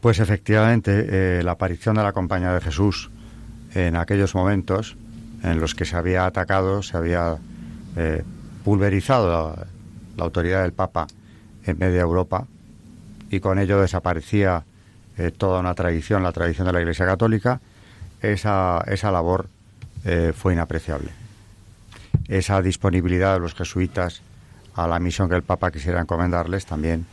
Pues 0.02 0.20
efectivamente, 0.20 1.40
eh, 1.40 1.44
la 1.44 1.52
aparición 1.52 1.96
de 1.96 2.02
la 2.02 2.12
Compañía 2.12 2.52
de 2.54 2.60
Jesús 2.60 3.12
en 3.76 3.96
aquellos 3.96 4.34
momentos 4.34 4.98
en 5.44 5.60
los 5.60 5.76
que 5.76 5.86
se 5.86 5.96
había 5.96 6.26
atacado, 6.26 6.82
se 6.82 6.98
había 6.98 7.38
eh, 7.96 8.24
pulverizado 8.64 9.56
la, 10.18 10.24
autoridad 10.24 10.64
del 10.64 10.74
Papa 10.74 11.08
en 11.66 11.78
media 11.78 12.02
Europa 12.02 12.48
y 13.30 13.40
con 13.40 13.60
ello 13.60 13.80
desaparecía 13.80 14.66
eh, 15.18 15.32
toda 15.32 15.60
una 15.60 15.76
tradición, 15.76 16.24
la 16.24 16.32
tradición 16.32 16.66
de 16.66 16.74
la 16.74 16.82
Iglesia 16.82 17.06
Católica, 17.06 17.62
esa, 18.22 18.84
esa 18.88 19.12
labor 19.12 19.48
fue 20.36 20.54
inapreciable. 20.54 21.12
Esa 22.28 22.60
disponibilidad 22.64 23.36
de 23.36 23.40
los 23.40 23.54
jesuitas 23.54 24.24
a 24.74 24.88
la 24.88 25.00
misión 25.00 25.30
que 25.30 25.36
el 25.36 25.44
Papa 25.44 25.70
quisiera 25.70 26.02
encomendarles 26.02 26.66
también 26.66 27.06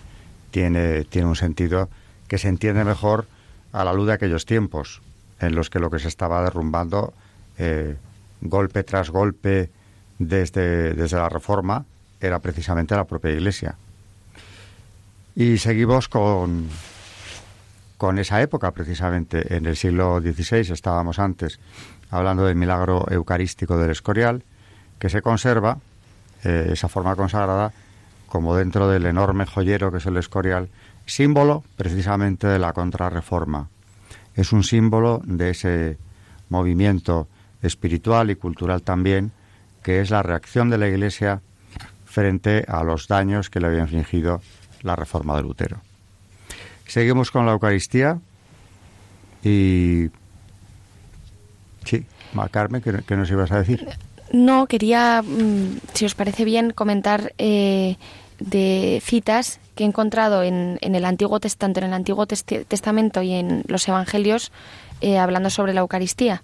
tiene, 0.50 1.04
tiene 1.04 1.28
un 1.28 1.36
sentido 1.36 1.90
que 2.28 2.38
se 2.38 2.48
entiende 2.48 2.84
mejor 2.84 3.26
a 3.72 3.84
la 3.84 3.92
luz 3.92 4.06
de 4.06 4.12
aquellos 4.12 4.46
tiempos 4.46 5.02
en 5.40 5.54
los 5.54 5.70
que 5.70 5.78
lo 5.78 5.90
que 5.90 5.98
se 5.98 6.08
estaba 6.08 6.42
derrumbando 6.42 7.12
eh, 7.58 7.96
golpe 8.40 8.84
tras 8.84 9.10
golpe 9.10 9.70
desde, 10.18 10.94
desde 10.94 11.16
la 11.16 11.28
Reforma 11.28 11.84
era 12.20 12.38
precisamente 12.38 12.94
la 12.94 13.04
propia 13.04 13.30
Iglesia. 13.32 13.76
Y 15.34 15.58
seguimos 15.58 16.08
con, 16.08 16.68
con 17.96 18.18
esa 18.18 18.42
época, 18.42 18.72
precisamente. 18.72 19.56
En 19.56 19.66
el 19.66 19.76
siglo 19.76 20.20
XVI 20.20 20.72
estábamos 20.72 21.18
antes 21.18 21.60
hablando 22.10 22.44
del 22.44 22.56
milagro 22.56 23.06
eucarístico 23.10 23.78
del 23.78 23.90
Escorial, 23.90 24.42
que 24.98 25.08
se 25.10 25.22
conserva, 25.22 25.78
eh, 26.44 26.70
esa 26.72 26.88
forma 26.88 27.14
consagrada, 27.14 27.72
como 28.26 28.56
dentro 28.56 28.88
del 28.88 29.06
enorme 29.06 29.46
joyero 29.46 29.90
que 29.92 29.98
es 29.98 30.06
el 30.06 30.16
Escorial, 30.16 30.68
símbolo 31.08 31.64
precisamente 31.76 32.46
de 32.46 32.58
la 32.58 32.72
contrarreforma. 32.72 33.68
Es 34.34 34.52
un 34.52 34.62
símbolo 34.62 35.20
de 35.24 35.50
ese 35.50 35.98
movimiento 36.48 37.26
espiritual 37.62 38.30
y 38.30 38.36
cultural 38.36 38.82
también, 38.82 39.32
que 39.82 40.00
es 40.00 40.10
la 40.10 40.22
reacción 40.22 40.70
de 40.70 40.78
la 40.78 40.88
Iglesia 40.88 41.40
frente 42.04 42.64
a 42.68 42.84
los 42.84 43.08
daños 43.08 43.50
que 43.50 43.60
le 43.60 43.66
había 43.66 43.80
infligido 43.80 44.40
la 44.82 44.94
reforma 44.94 45.36
de 45.36 45.42
Lutero. 45.42 45.80
Seguimos 46.86 47.30
con 47.30 47.46
la 47.46 47.52
Eucaristía 47.52 48.18
y... 49.42 50.08
Sí, 51.84 52.04
Carmen, 52.50 52.82
¿qué, 52.82 53.02
qué 53.06 53.16
nos 53.16 53.30
ibas 53.30 53.50
a 53.50 53.58
decir? 53.58 53.88
No, 54.32 54.66
quería, 54.66 55.22
mm, 55.22 55.78
si 55.94 56.04
os 56.04 56.14
parece 56.14 56.44
bien, 56.44 56.70
comentar 56.72 57.32
eh, 57.38 57.96
de 58.38 59.02
citas 59.04 59.60
que 59.74 59.84
he 59.84 59.86
encontrado 59.86 60.42
en, 60.42 60.78
el 60.80 61.04
Antiguo 61.04 61.40
Tes- 61.40 61.56
tanto 61.56 61.80
en 61.80 61.86
el 61.86 61.92
Antiguo 61.92 62.26
Testamento 62.26 63.22
y 63.22 63.32
en 63.32 63.64
los 63.66 63.86
Evangelios 63.88 64.52
eh, 65.00 65.18
hablando 65.18 65.50
sobre 65.50 65.74
la 65.74 65.80
Eucaristía. 65.80 66.42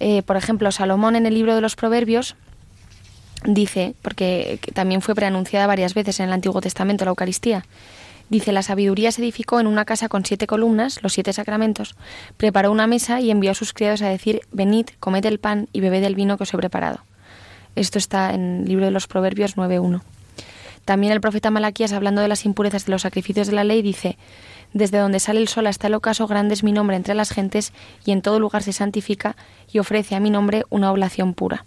Eh, 0.00 0.22
por 0.22 0.36
ejemplo, 0.36 0.70
Salomón 0.72 1.16
en 1.16 1.26
el 1.26 1.34
libro 1.34 1.54
de 1.54 1.60
los 1.60 1.76
Proverbios 1.76 2.36
dice, 3.44 3.94
porque 4.02 4.58
que 4.60 4.72
también 4.72 5.02
fue 5.02 5.14
preanunciada 5.14 5.66
varias 5.66 5.94
veces 5.94 6.20
en 6.20 6.26
el 6.26 6.32
Antiguo 6.32 6.60
Testamento 6.60 7.04
la 7.04 7.10
Eucaristía, 7.10 7.64
dice, 8.28 8.52
la 8.52 8.62
sabiduría 8.62 9.12
se 9.12 9.22
edificó 9.22 9.60
en 9.60 9.66
una 9.66 9.84
casa 9.84 10.08
con 10.08 10.24
siete 10.24 10.46
columnas, 10.46 10.98
los 11.02 11.12
siete 11.12 11.32
sacramentos, 11.32 11.94
preparó 12.36 12.72
una 12.72 12.86
mesa 12.86 13.20
y 13.20 13.30
envió 13.30 13.52
a 13.52 13.54
sus 13.54 13.72
criados 13.72 14.02
a 14.02 14.08
decir, 14.08 14.40
venid, 14.52 14.88
comed 15.00 15.24
el 15.24 15.38
pan 15.38 15.68
y 15.72 15.80
bebed 15.80 16.02
el 16.04 16.14
vino 16.14 16.36
que 16.36 16.42
os 16.42 16.52
he 16.52 16.56
preparado. 16.56 17.00
Esto 17.76 17.98
está 17.98 18.32
en 18.34 18.62
el 18.62 18.68
libro 18.68 18.86
de 18.86 18.90
los 18.90 19.06
Proverbios 19.06 19.56
9.1. 19.56 20.00
También 20.86 21.12
el 21.12 21.20
profeta 21.20 21.50
Malaquías, 21.50 21.92
hablando 21.92 22.22
de 22.22 22.28
las 22.28 22.46
impurezas 22.46 22.86
de 22.86 22.92
los 22.92 23.02
sacrificios 23.02 23.48
de 23.48 23.54
la 23.54 23.64
ley, 23.64 23.82
dice, 23.82 24.16
desde 24.72 24.98
donde 24.98 25.18
sale 25.18 25.40
el 25.40 25.48
sol 25.48 25.66
hasta 25.66 25.88
el 25.88 25.94
ocaso, 25.94 26.28
grande 26.28 26.54
es 26.54 26.62
mi 26.62 26.70
nombre 26.70 26.94
entre 26.94 27.14
las 27.14 27.30
gentes, 27.30 27.72
y 28.04 28.12
en 28.12 28.22
todo 28.22 28.38
lugar 28.38 28.62
se 28.62 28.72
santifica 28.72 29.36
y 29.70 29.80
ofrece 29.80 30.14
a 30.14 30.20
mi 30.20 30.30
nombre 30.30 30.62
una 30.70 30.92
oblación 30.92 31.34
pura. 31.34 31.64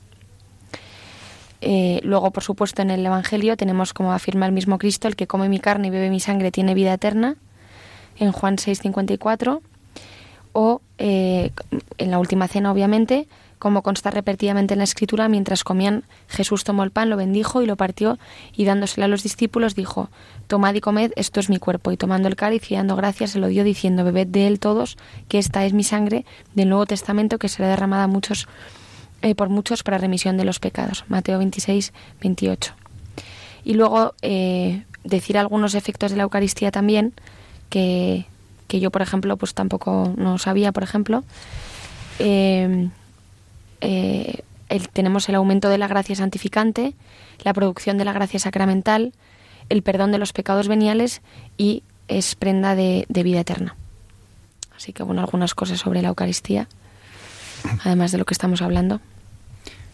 Eh, 1.60 2.00
luego, 2.04 2.32
por 2.32 2.44
supuesto, 2.44 2.82
en 2.82 2.92
el 2.92 3.06
Evangelio 3.06 3.58
tenemos, 3.58 3.94
como 3.94 4.14
afirma 4.14 4.46
el 4.46 4.54
mismo 4.54 4.78
Cristo, 4.78 5.10
el 5.10 5.18
que 5.18 5.28
come 5.28 5.50
mi 5.50 5.60
carne 5.60 5.90
y 5.90 5.92
bebe 5.92 6.10
mi 6.10 6.22
sangre 6.22 6.50
tiene 6.50 6.74
vida 6.74 6.94
eterna, 6.94 7.36
en 8.18 8.32
Juan 8.32 8.56
6:54, 8.56 9.62
o 10.54 10.82
eh, 10.98 11.52
en 11.98 12.12
la 12.12 12.20
última 12.20 12.48
cena, 12.48 12.72
obviamente, 12.72 13.28
como 13.60 13.84
consta 13.84 14.10
repetidamente 14.10 14.74
en 14.74 14.80
la 14.80 14.86
Escritura, 14.86 15.28
mientras 15.28 15.64
comían, 15.64 16.04
Jesús 16.30 16.64
tomó 16.64 16.84
el 16.84 16.92
pan, 16.92 17.10
lo 17.10 17.18
bendijo 17.18 17.62
y 17.62 17.66
lo 17.66 17.76
partió, 17.76 18.18
y 18.56 18.64
dándoselo 18.66 19.06
a 19.06 19.08
los 19.10 19.22
discípulos 19.22 19.76
dijo, 19.76 20.10
Tomad 20.48 20.74
y 20.74 20.82
comed, 20.82 21.12
esto 21.18 21.42
es 21.42 21.50
mi 21.50 21.58
cuerpo, 21.58 21.92
y 21.92 21.98
tomando 21.98 22.30
el 22.30 22.38
cáliz 22.38 22.72
y 22.72 22.76
dando 22.76 22.96
gracias 22.96 23.32
se 23.32 23.40
lo 23.40 23.48
dio, 23.48 23.64
diciendo, 23.64 24.06
Bebed 24.06 24.28
de 24.28 24.48
él 24.48 24.60
todos, 24.60 24.98
que 25.28 25.38
esta 25.38 25.66
es 25.66 25.74
mi 25.74 25.84
sangre 25.84 26.26
del 26.56 26.70
Nuevo 26.70 26.86
Testamento, 26.86 27.38
que 27.38 27.50
será 27.50 27.68
derramada 27.68 28.08
muchos 28.08 28.48
eh, 29.22 29.36
por 29.36 29.50
muchos 29.50 29.84
para 29.84 29.98
remisión 29.98 30.38
de 30.38 30.46
los 30.46 30.60
pecados. 30.60 31.04
Mateo 31.10 31.38
26, 31.40 31.92
28. 32.22 32.74
Y 33.66 33.74
luego 33.74 34.14
eh, 34.22 34.84
decir 35.04 35.38
algunos 35.38 35.76
efectos 35.76 36.12
de 36.12 36.18
la 36.18 36.24
Eucaristía 36.24 36.72
también, 36.72 37.14
que, 37.70 38.26
que 38.68 38.80
yo, 38.80 38.92
por 38.92 39.02
ejemplo, 39.02 39.36
pues 39.36 39.54
tampoco 39.54 40.14
no 40.16 40.38
sabía, 40.38 40.72
por 40.72 40.84
ejemplo. 40.84 41.26
Eh, 42.20 42.90
eh, 43.82 44.42
el- 44.70 44.90
tenemos 44.90 45.28
el 45.30 45.36
aumento 45.36 45.70
de 45.70 45.78
la 45.78 45.88
gracia 45.88 46.16
santificante, 46.16 46.94
la 47.44 47.54
producción 47.54 47.98
de 47.98 48.06
la 48.06 48.14
gracia 48.14 48.40
sacramental, 48.40 49.14
el 49.70 49.82
perdón 49.84 50.12
de 50.12 50.18
los 50.18 50.34
pecados 50.34 50.68
veniales 50.68 51.22
y 51.58 51.84
es 52.08 52.36
prenda 52.36 52.76
de, 52.76 53.06
de 53.10 53.24
vida 53.24 53.40
eterna. 53.42 53.76
Así 54.76 54.94
que, 54.94 55.04
bueno, 55.04 55.22
algunas 55.22 55.54
cosas 55.56 55.80
sobre 55.80 56.02
la 56.02 56.08
Eucaristía, 56.10 56.68
además 57.84 58.12
de 58.12 58.18
lo 58.18 58.26
que 58.26 58.34
estamos 58.34 58.62
hablando. 58.62 59.02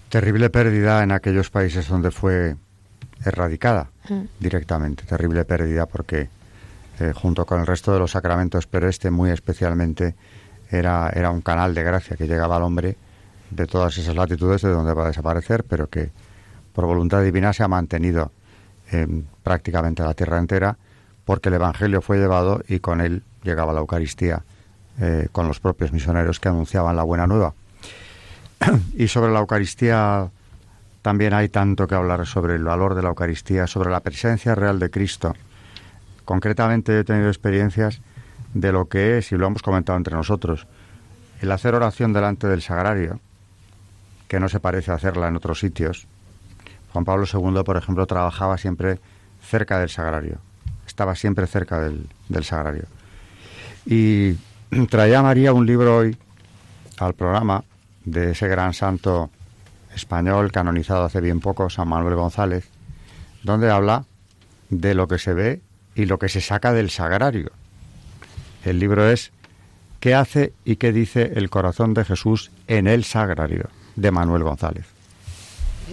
Terrible 0.10 0.50
pérdida 0.50 1.04
en 1.04 1.12
aquellos 1.12 1.50
países 1.50 1.88
donde 1.88 2.12
fue 2.12 2.56
erradicada 3.26 3.90
Mm. 4.08 4.26
directamente. 4.40 5.04
Terrible 5.04 5.46
pérdida 5.46 5.88
porque 5.88 6.30
eh, 7.00 7.12
junto 7.16 7.44
con 7.46 7.60
el 7.60 7.66
resto 7.66 7.92
de 7.92 7.98
los 8.00 8.12
sacramentos, 8.12 8.68
pero 8.68 8.88
este 8.88 9.10
muy 9.10 9.32
especialmente 9.32 10.14
era, 10.70 11.10
era 11.10 11.32
un 11.32 11.42
canal 11.42 11.74
de 11.74 11.82
gracia 11.84 12.16
que 12.16 12.28
llegaba 12.28 12.56
al 12.58 12.62
hombre 12.64 12.98
de 13.50 13.68
todas 13.68 13.98
esas 13.98 14.16
latitudes 14.16 14.62
de 14.62 14.70
donde 14.70 14.94
va 14.94 15.06
a 15.06 15.08
desaparecer, 15.08 15.64
pero 15.64 15.90
que 15.90 16.12
por 16.74 16.86
voluntad 16.86 17.24
divina 17.24 17.54
se 17.54 17.64
ha 17.64 17.68
mantenido 17.68 18.32
en 18.92 19.28
prácticamente 19.44 20.04
la 20.04 20.14
tierra 20.14 20.38
entera 20.38 20.78
porque 21.24 21.50
el 21.50 21.56
Evangelio 21.56 22.02
fue 22.02 22.18
llevado 22.18 22.62
y 22.68 22.80
con 22.80 23.02
él 23.02 23.24
llegaba 23.44 23.74
la 23.74 23.80
Eucaristía 23.80 24.44
eh, 25.00 25.28
con 25.32 25.48
los 25.48 25.60
propios 25.60 25.92
misioneros 25.92 26.40
que 26.40 26.50
anunciaban 26.50 26.96
la 26.96 27.04
buena 27.04 27.28
nueva. 27.28 27.54
y 28.96 29.08
sobre 29.08 29.34
la 29.34 29.40
Eucaristía 29.40 30.30
también 31.02 31.34
hay 31.34 31.50
tanto 31.50 31.88
que 31.88 31.96
hablar 31.96 32.26
sobre 32.26 32.56
el 32.56 32.64
valor 32.64 32.96
de 32.96 33.02
la 33.02 33.10
Eucaristía, 33.10 33.68
sobre 33.68 33.92
la 33.92 34.00
presencia 34.00 34.56
real 34.56 34.80
de 34.80 34.90
Cristo. 34.90 35.36
Concretamente 36.24 37.00
he 37.00 37.04
tenido 37.04 37.28
experiencias 37.28 38.02
de 38.54 38.72
lo 38.72 38.88
que 38.88 39.18
es, 39.18 39.32
y 39.32 39.38
lo 39.38 39.48
hemos 39.48 39.62
comentado 39.62 39.98
entre 39.98 40.16
nosotros, 40.16 40.66
el 41.42 41.52
hacer 41.52 41.76
oración 41.76 42.14
delante 42.14 42.48
del 42.48 42.62
sagrario, 42.62 43.20
que 44.36 44.40
no 44.42 44.50
se 44.50 44.60
parece 44.60 44.92
a 44.92 44.96
hacerla 44.96 45.30
en 45.30 45.38
otros 45.38 45.62
sitios. 45.62 46.08
Juan 46.92 47.06
Pablo 47.06 47.26
II, 47.26 47.64
por 47.64 47.78
ejemplo, 47.78 48.06
trabajaba 48.06 48.58
siempre 48.58 49.00
cerca 49.42 49.80
del 49.80 49.88
sagrario, 49.88 50.40
estaba 50.86 51.16
siempre 51.16 51.48
cerca 51.48 51.80
del, 51.80 52.44
sagrario. 52.44 52.84
Y 53.86 54.34
traía 54.90 55.22
María 55.22 55.54
un 55.54 55.66
libro 55.66 55.96
hoy 55.96 56.18
al 56.98 57.14
programa 57.14 57.64
de 58.04 58.32
ese 58.32 58.50
gran 58.50 58.74
santo 58.74 59.30
español 59.96 60.52
canonizado 60.52 61.06
hace 61.06 61.22
bien 61.22 61.40
poco, 61.40 61.70
San 61.70 61.88
Manuel 61.88 62.16
González, 62.16 62.68
donde 63.42 63.72
habla 63.72 64.04
de 64.70 64.96
lo 64.96 65.08
que 65.08 65.18
se 65.18 65.34
ve 65.34 65.62
y 65.96 66.08
lo 66.08 66.20
que 66.20 66.28
se 66.28 66.42
saca 66.42 66.74
del 66.74 66.90
sagrario. 66.90 67.54
El 68.66 68.80
libro 68.80 69.10
es 69.10 69.32
¿Qué 70.02 70.14
hace 70.14 70.52
y 70.66 70.76
qué 70.76 70.92
dice 70.92 71.32
el 71.36 71.50
corazón 71.50 71.94
de 71.94 72.04
Jesús 72.04 72.52
en 72.68 72.88
el 72.88 73.06
sagrario? 73.06 73.70
De 73.96 74.12
Manuel 74.12 74.44
González. 74.44 74.86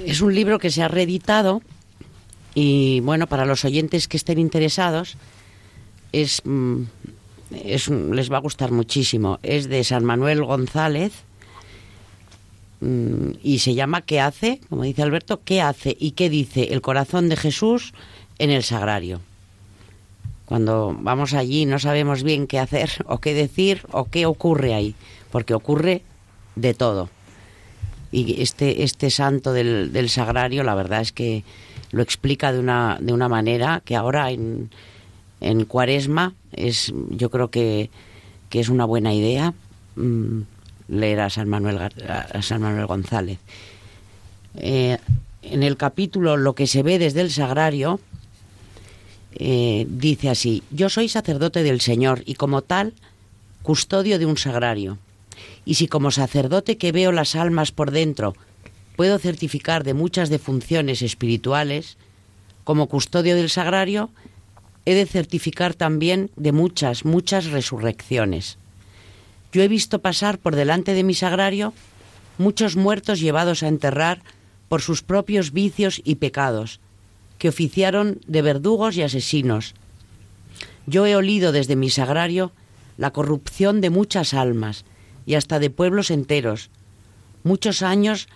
Es 0.07 0.21
un 0.21 0.35
libro 0.35 0.59
que 0.59 0.71
se 0.71 0.83
ha 0.83 0.89
reeditado 0.89 1.63
y 2.55 3.01
bueno, 3.01 3.27
para 3.27 3.47
los 3.47 3.65
oyentes 3.65 4.09
que 4.09 4.17
estén 4.17 4.39
interesados, 4.39 5.17
es, 6.13 6.43
mm, 6.45 6.83
es 7.65 7.89
les 7.89 8.31
va 8.31 8.37
a 8.37 8.41
gustar 8.41 8.71
muchísimo. 8.73 9.39
Es 9.43 9.69
de 9.69 9.85
San 9.85 10.05
Manuel 10.05 10.45
González 10.45 11.13
mm, 12.81 13.31
y 13.43 13.61
se 13.61 13.75
llama 13.75 14.03
¿Qué 14.03 14.21
hace? 14.21 14.61
Como 14.69 14.83
dice 14.83 15.03
Alberto, 15.03 15.41
¿qué 15.45 15.63
hace 15.63 15.97
y 15.99 16.13
qué 16.13 16.29
dice 16.29 16.73
el 16.73 16.83
corazón 16.83 17.29
de 17.29 17.37
Jesús 17.37 17.95
en 18.39 18.51
el 18.51 18.63
sagrario? 18.63 19.21
Cuando 20.45 20.95
vamos 20.99 21.33
allí 21.33 21.65
no 21.65 21.79
sabemos 21.79 22.23
bien 22.23 22.47
qué 22.47 22.59
hacer 22.59 22.91
o 23.07 23.19
qué 23.19 23.33
decir 23.33 23.87
o 23.93 24.05
qué 24.05 24.27
ocurre 24.27 24.75
ahí, 24.75 24.95
porque 25.31 25.55
ocurre 25.55 26.03
de 26.55 26.75
todo. 26.75 27.09
Y 28.13 28.43
este, 28.43 28.85
este 28.85 29.11
santo 29.11 29.53
del, 29.53 29.93
del 29.93 30.09
sagrario, 30.11 30.63
la 30.63 30.75
verdad 30.75 31.01
es 31.01 31.13
que 31.13 31.45
lo 31.91 32.03
explica 32.03 32.53
de 32.53 32.59
una, 32.59 32.99
de 33.01 33.13
una 33.13 33.29
manera 33.29 33.83
que 33.85 33.97
ahora 33.97 34.31
en, 34.31 34.71
en 35.41 35.65
cuaresma 35.65 36.35
es, 36.53 36.93
yo 37.11 37.31
creo 37.31 37.51
que, 37.51 37.91
que 38.51 38.61
es 38.61 38.69
una 38.69 38.85
buena 38.85 39.15
idea 39.15 39.55
mm, 39.97 40.41
leer 40.89 41.21
a 41.21 41.31
San 41.31 41.49
Manuel, 41.49 41.79
a 41.79 42.43
San 42.43 42.61
Manuel 42.61 42.87
González. 42.87 43.39
Eh, 44.57 44.99
en 45.43 45.63
el 45.63 45.77
capítulo 45.77 46.37
Lo 46.37 46.55
que 46.55 46.67
se 46.67 46.83
ve 46.83 46.99
desde 46.99 47.21
el 47.21 47.31
sagrario, 47.31 48.01
eh, 49.35 49.87
dice 49.89 50.31
así, 50.31 50.63
yo 50.71 50.89
soy 50.89 51.09
sacerdote 51.09 51.63
del 51.63 51.81
Señor 51.81 52.23
y 52.27 52.35
como 52.35 52.63
tal, 52.63 52.95
custodio 53.63 54.19
de 54.19 54.27
un 54.27 54.37
sagrario. 54.37 54.99
Y 55.65 55.75
si 55.75 55.87
como 55.87 56.11
sacerdote 56.11 56.77
que 56.77 56.93
veo 56.93 57.13
las 57.13 57.37
almas 57.37 57.73
por 57.73 57.91
dentro 57.91 58.35
puedo 58.97 59.19
certificar 59.19 59.85
de 59.85 59.95
muchas 59.95 60.29
defunciones 60.29 61.03
espirituales, 61.03 61.97
como 62.65 62.89
custodio 62.89 63.35
del 63.37 63.51
sagrario, 63.51 64.11
he 64.85 64.95
de 64.95 65.07
certificar 65.07 65.75
también 65.75 66.31
de 66.37 66.53
muchas, 66.53 67.05
muchas 67.05 67.47
resurrecciones. 67.47 68.59
Yo 69.53 69.63
he 69.63 69.69
visto 69.69 70.01
pasar 70.01 70.39
por 70.39 70.57
delante 70.57 70.95
de 70.95 71.05
mi 71.05 71.15
sagrario 71.15 71.73
muchos 72.39 72.77
muertos 72.77 73.21
llevados 73.21 73.63
a 73.63 73.69
enterrar 73.69 74.23
por 74.69 74.81
sus 74.81 75.03
propios 75.03 75.53
vicios 75.53 76.01
y 76.05 76.17
pecados, 76.17 76.81
que 77.39 77.49
oficiaron 77.49 78.21
de 78.27 78.43
verdugos 78.43 78.97
y 78.97 79.03
asesinos. 79.03 79.75
Yo 80.87 81.07
he 81.07 81.15
olido 81.15 81.53
desde 81.53 81.77
mi 81.77 81.91
sagrario 81.91 82.53
la 82.97 83.13
corrupción 83.13 83.81
de 83.81 83.91
muchas 83.91 84.35
almas 84.35 84.85
y 85.27 85.35
hasta 85.35 85.59
de 85.59 85.71
pueblos 85.71 86.11
enteros. 86.11 86.71
Muchos 87.45 87.83
años 87.83 88.29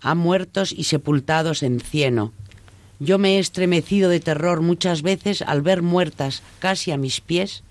han 0.00 0.18
muertos 0.18 0.72
y 0.72 0.84
sepultados 0.84 1.62
en 1.62 1.80
cieno. 1.80 2.32
Yo 3.00 3.18
me 3.18 3.36
he 3.36 3.38
estremecido 3.38 4.10
de 4.10 4.20
terror 4.20 4.60
muchas 4.60 5.02
veces 5.02 5.42
al 5.42 5.62
ver 5.62 5.82
muertas 5.82 6.42
casi 6.58 6.90
a 6.90 6.96
mis 6.96 7.20
pies 7.20 7.62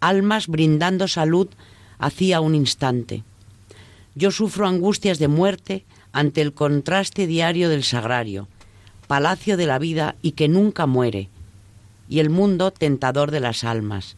almas 0.00 0.46
brindando 0.46 1.08
salud 1.08 1.48
hacía 1.98 2.40
un 2.40 2.54
instante. 2.54 3.22
Yo 4.14 4.30
sufro 4.30 4.66
angustias 4.66 5.18
de 5.18 5.28
muerte 5.28 5.84
ante 6.12 6.40
el 6.40 6.52
contraste 6.52 7.26
diario 7.26 7.68
del 7.68 7.84
sagrario, 7.84 8.48
palacio 9.06 9.56
de 9.56 9.66
la 9.66 9.78
vida 9.78 10.16
y 10.22 10.32
que 10.32 10.48
nunca 10.48 10.86
muere, 10.86 11.28
y 12.08 12.20
el 12.20 12.30
mundo 12.30 12.70
tentador 12.70 13.30
de 13.30 13.40
las 13.40 13.64
almas. 13.64 14.16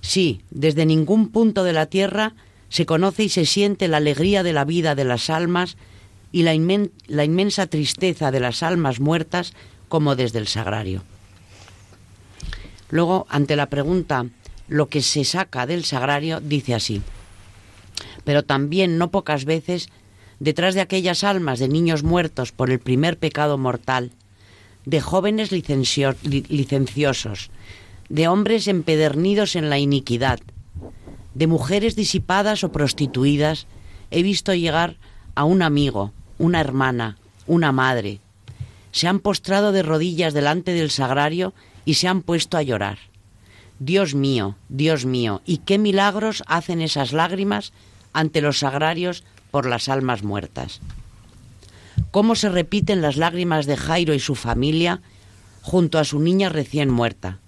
Sí, 0.00 0.42
desde 0.50 0.86
ningún 0.86 1.28
punto 1.28 1.64
de 1.64 1.72
la 1.72 1.86
tierra 1.86 2.34
se 2.72 2.86
conoce 2.86 3.24
y 3.24 3.28
se 3.28 3.44
siente 3.44 3.86
la 3.86 3.98
alegría 3.98 4.42
de 4.42 4.54
la 4.54 4.64
vida 4.64 4.94
de 4.94 5.04
las 5.04 5.28
almas 5.28 5.76
y 6.32 6.42
la, 6.42 6.54
inmen- 6.54 6.90
la 7.06 7.22
inmensa 7.22 7.66
tristeza 7.66 8.30
de 8.30 8.40
las 8.40 8.62
almas 8.62 8.98
muertas 8.98 9.52
como 9.90 10.16
desde 10.16 10.38
el 10.38 10.48
sagrario. 10.48 11.02
Luego, 12.88 13.26
ante 13.28 13.56
la 13.56 13.66
pregunta, 13.66 14.24
lo 14.68 14.88
que 14.88 15.02
se 15.02 15.24
saca 15.24 15.66
del 15.66 15.84
sagrario, 15.84 16.40
dice 16.40 16.74
así, 16.74 17.02
pero 18.24 18.42
también 18.42 18.96
no 18.96 19.10
pocas 19.10 19.44
veces, 19.44 19.90
detrás 20.40 20.74
de 20.74 20.80
aquellas 20.80 21.24
almas 21.24 21.58
de 21.58 21.68
niños 21.68 22.02
muertos 22.02 22.52
por 22.52 22.70
el 22.70 22.78
primer 22.80 23.18
pecado 23.18 23.58
mortal, 23.58 24.12
de 24.86 25.02
jóvenes 25.02 25.52
licencio- 25.52 26.16
li- 26.22 26.46
licenciosos, 26.48 27.50
de 28.08 28.28
hombres 28.28 28.66
empedernidos 28.66 29.56
en 29.56 29.68
la 29.68 29.78
iniquidad, 29.78 30.40
de 31.34 31.46
mujeres 31.46 31.96
disipadas 31.96 32.64
o 32.64 32.72
prostituidas, 32.72 33.66
he 34.10 34.22
visto 34.22 34.54
llegar 34.54 34.96
a 35.34 35.44
un 35.44 35.62
amigo, 35.62 36.12
una 36.38 36.60
hermana, 36.60 37.16
una 37.46 37.72
madre. 37.72 38.20
Se 38.90 39.08
han 39.08 39.20
postrado 39.20 39.72
de 39.72 39.82
rodillas 39.82 40.34
delante 40.34 40.72
del 40.72 40.90
sagrario 40.90 41.54
y 41.84 41.94
se 41.94 42.08
han 42.08 42.22
puesto 42.22 42.56
a 42.56 42.62
llorar. 42.62 42.98
Dios 43.78 44.14
mío, 44.14 44.56
Dios 44.68 45.06
mío, 45.06 45.42
¿y 45.44 45.58
qué 45.58 45.78
milagros 45.78 46.42
hacen 46.46 46.80
esas 46.80 47.12
lágrimas 47.12 47.72
ante 48.12 48.40
los 48.40 48.58
sagrarios 48.58 49.24
por 49.50 49.66
las 49.66 49.88
almas 49.88 50.22
muertas? 50.22 50.80
¿Cómo 52.10 52.34
se 52.34 52.48
repiten 52.48 53.02
las 53.02 53.16
lágrimas 53.16 53.66
de 53.66 53.76
Jairo 53.76 54.14
y 54.14 54.20
su 54.20 54.34
familia 54.34 55.00
junto 55.62 55.98
a 55.98 56.04
su 56.04 56.20
niña 56.20 56.48
recién 56.48 56.90
muerta? 56.90 57.38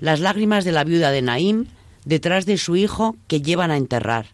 Las 0.00 0.20
lágrimas 0.20 0.64
de 0.64 0.72
la 0.72 0.84
viuda 0.84 1.10
de 1.10 1.22
Naím 1.22 1.66
detrás 2.08 2.46
de 2.46 2.56
su 2.56 2.74
hijo 2.74 3.16
que 3.26 3.42
llevan 3.42 3.70
a 3.70 3.76
enterrar. 3.76 4.28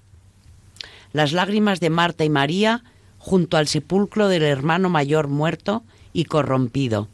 Las 1.13 1.33
lágrimas 1.33 1.81
de 1.81 1.91
Marta 1.91 2.25
y 2.25 2.31
María 2.31 2.85
junto 3.19 3.57
al 3.57 3.67
sepulcro 3.67 4.29
del 4.29 4.45
hermano 4.45 4.89
mayor 4.91 5.27
muerto 5.27 5.83
y 6.13 6.27
corrompido. 6.27 7.09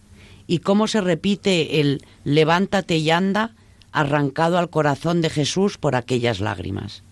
Y 0.47 0.59
cómo 0.59 0.87
se 0.87 1.01
repite 1.01 1.81
el 1.81 2.05
levántate 2.25 2.99
y 2.99 3.11
anda 3.11 3.55
arrancado 3.91 4.59
al 4.59 4.69
corazón 4.69 5.23
de 5.23 5.31
Jesús 5.31 5.79
por 5.79 5.97
aquellas 5.97 6.41
lágrimas. 6.41 7.05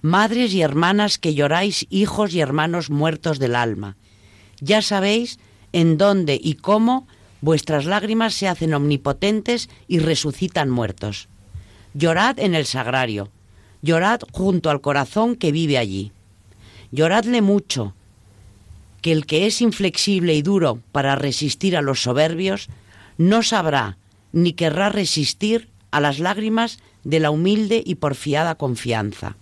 Madres 0.00 0.54
y 0.54 0.62
hermanas 0.62 1.18
que 1.18 1.34
lloráis 1.34 1.86
hijos 1.90 2.34
y 2.34 2.40
hermanos 2.40 2.88
muertos 2.88 3.40
del 3.40 3.56
alma, 3.56 3.96
ya 4.60 4.80
sabéis 4.80 5.40
en 5.72 5.98
dónde 5.98 6.38
y 6.40 6.54
cómo 6.54 7.08
vuestras 7.40 7.84
lágrimas 7.84 8.34
se 8.34 8.46
hacen 8.46 8.74
omnipotentes 8.74 9.68
y 9.88 9.98
resucitan 9.98 10.70
muertos. 10.70 11.28
Llorad 11.94 12.38
en 12.38 12.54
el 12.54 12.66
sagrario, 12.66 13.30
llorad 13.82 14.20
junto 14.32 14.70
al 14.70 14.80
corazón 14.80 15.36
que 15.36 15.52
vive 15.52 15.78
allí. 15.78 16.12
Lloradle 16.90 17.42
mucho, 17.42 17.94
que 19.02 19.12
el 19.12 19.26
que 19.26 19.46
es 19.46 19.60
inflexible 19.60 20.34
y 20.34 20.42
duro 20.42 20.80
para 20.92 21.16
resistir 21.16 21.76
a 21.76 21.82
los 21.82 22.02
soberbios, 22.02 22.68
no 23.16 23.42
sabrá 23.42 23.96
ni 24.32 24.52
querrá 24.52 24.88
resistir 24.88 25.68
a 25.90 26.00
las 26.00 26.18
lágrimas 26.18 26.78
de 27.04 27.20
la 27.20 27.30
humilde 27.30 27.82
y 27.84 27.96
porfiada 27.96 28.56
confianza. 28.56 29.36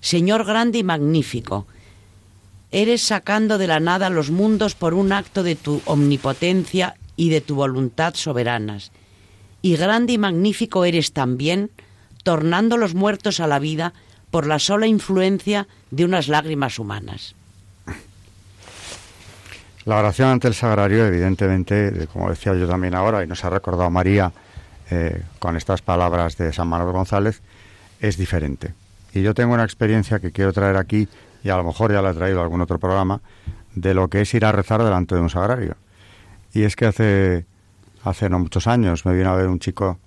Señor 0.00 0.44
grande 0.44 0.78
y 0.78 0.82
magnífico, 0.82 1.66
eres 2.70 3.02
sacando 3.02 3.58
de 3.58 3.66
la 3.66 3.80
nada 3.80 4.10
los 4.10 4.30
mundos 4.30 4.74
por 4.74 4.94
un 4.94 5.12
acto 5.12 5.42
de 5.42 5.54
tu 5.54 5.80
omnipotencia 5.84 6.96
y 7.16 7.30
de 7.30 7.40
tu 7.40 7.54
voluntad 7.54 8.14
soberanas. 8.14 8.90
Y 9.62 9.76
grande 9.76 10.12
y 10.14 10.18
magnífico 10.18 10.84
eres 10.84 11.12
también, 11.12 11.70
tornando 12.24 12.76
los 12.76 12.94
muertos 12.94 13.40
a 13.40 13.46
la 13.46 13.58
vida 13.58 13.92
por 14.30 14.46
la 14.46 14.58
sola 14.58 14.86
influencia 14.86 15.68
de 15.90 16.04
unas 16.04 16.28
lágrimas 16.28 16.78
humanas. 16.78 17.34
La 19.84 19.96
oración 19.96 20.28
ante 20.28 20.46
el 20.48 20.54
sagrario, 20.54 21.06
evidentemente, 21.06 21.90
de- 21.90 22.06
como 22.06 22.30
decía 22.30 22.54
yo 22.54 22.68
también 22.68 22.94
ahora, 22.94 23.24
y 23.24 23.26
nos 23.26 23.44
ha 23.44 23.50
recordado 23.50 23.90
María 23.90 24.32
eh, 24.90 25.22
con 25.38 25.56
estas 25.56 25.82
palabras 25.82 26.36
de 26.36 26.52
San 26.52 26.68
Manuel 26.68 26.92
González, 26.92 27.40
es 28.00 28.16
diferente. 28.16 28.74
Y 29.14 29.22
yo 29.22 29.34
tengo 29.34 29.54
una 29.54 29.64
experiencia 29.64 30.18
que 30.20 30.30
quiero 30.32 30.52
traer 30.52 30.76
aquí 30.76 31.08
y 31.42 31.48
a 31.48 31.56
lo 31.56 31.64
mejor 31.64 31.92
ya 31.92 32.00
le 32.02 32.10
he 32.10 32.14
traído 32.14 32.40
algún 32.42 32.60
otro 32.60 32.78
programa, 32.78 33.20
de 33.74 33.94
lo 33.94 34.08
que 34.08 34.20
es 34.20 34.34
ir 34.34 34.44
a 34.44 34.52
rezar 34.52 34.82
delante 34.84 35.14
de 35.14 35.20
un 35.20 35.30
sagrario. 35.30 35.76
Y 36.52 36.62
es 36.62 36.76
que 36.76 36.86
hace, 36.86 37.46
hace 38.04 38.28
no 38.28 38.38
muchos 38.38 38.66
años 38.66 39.06
me 39.06 39.14
vino 39.14 39.30
a 39.30 39.36
ver 39.36 39.48
un 39.48 39.58
chico 39.58 39.98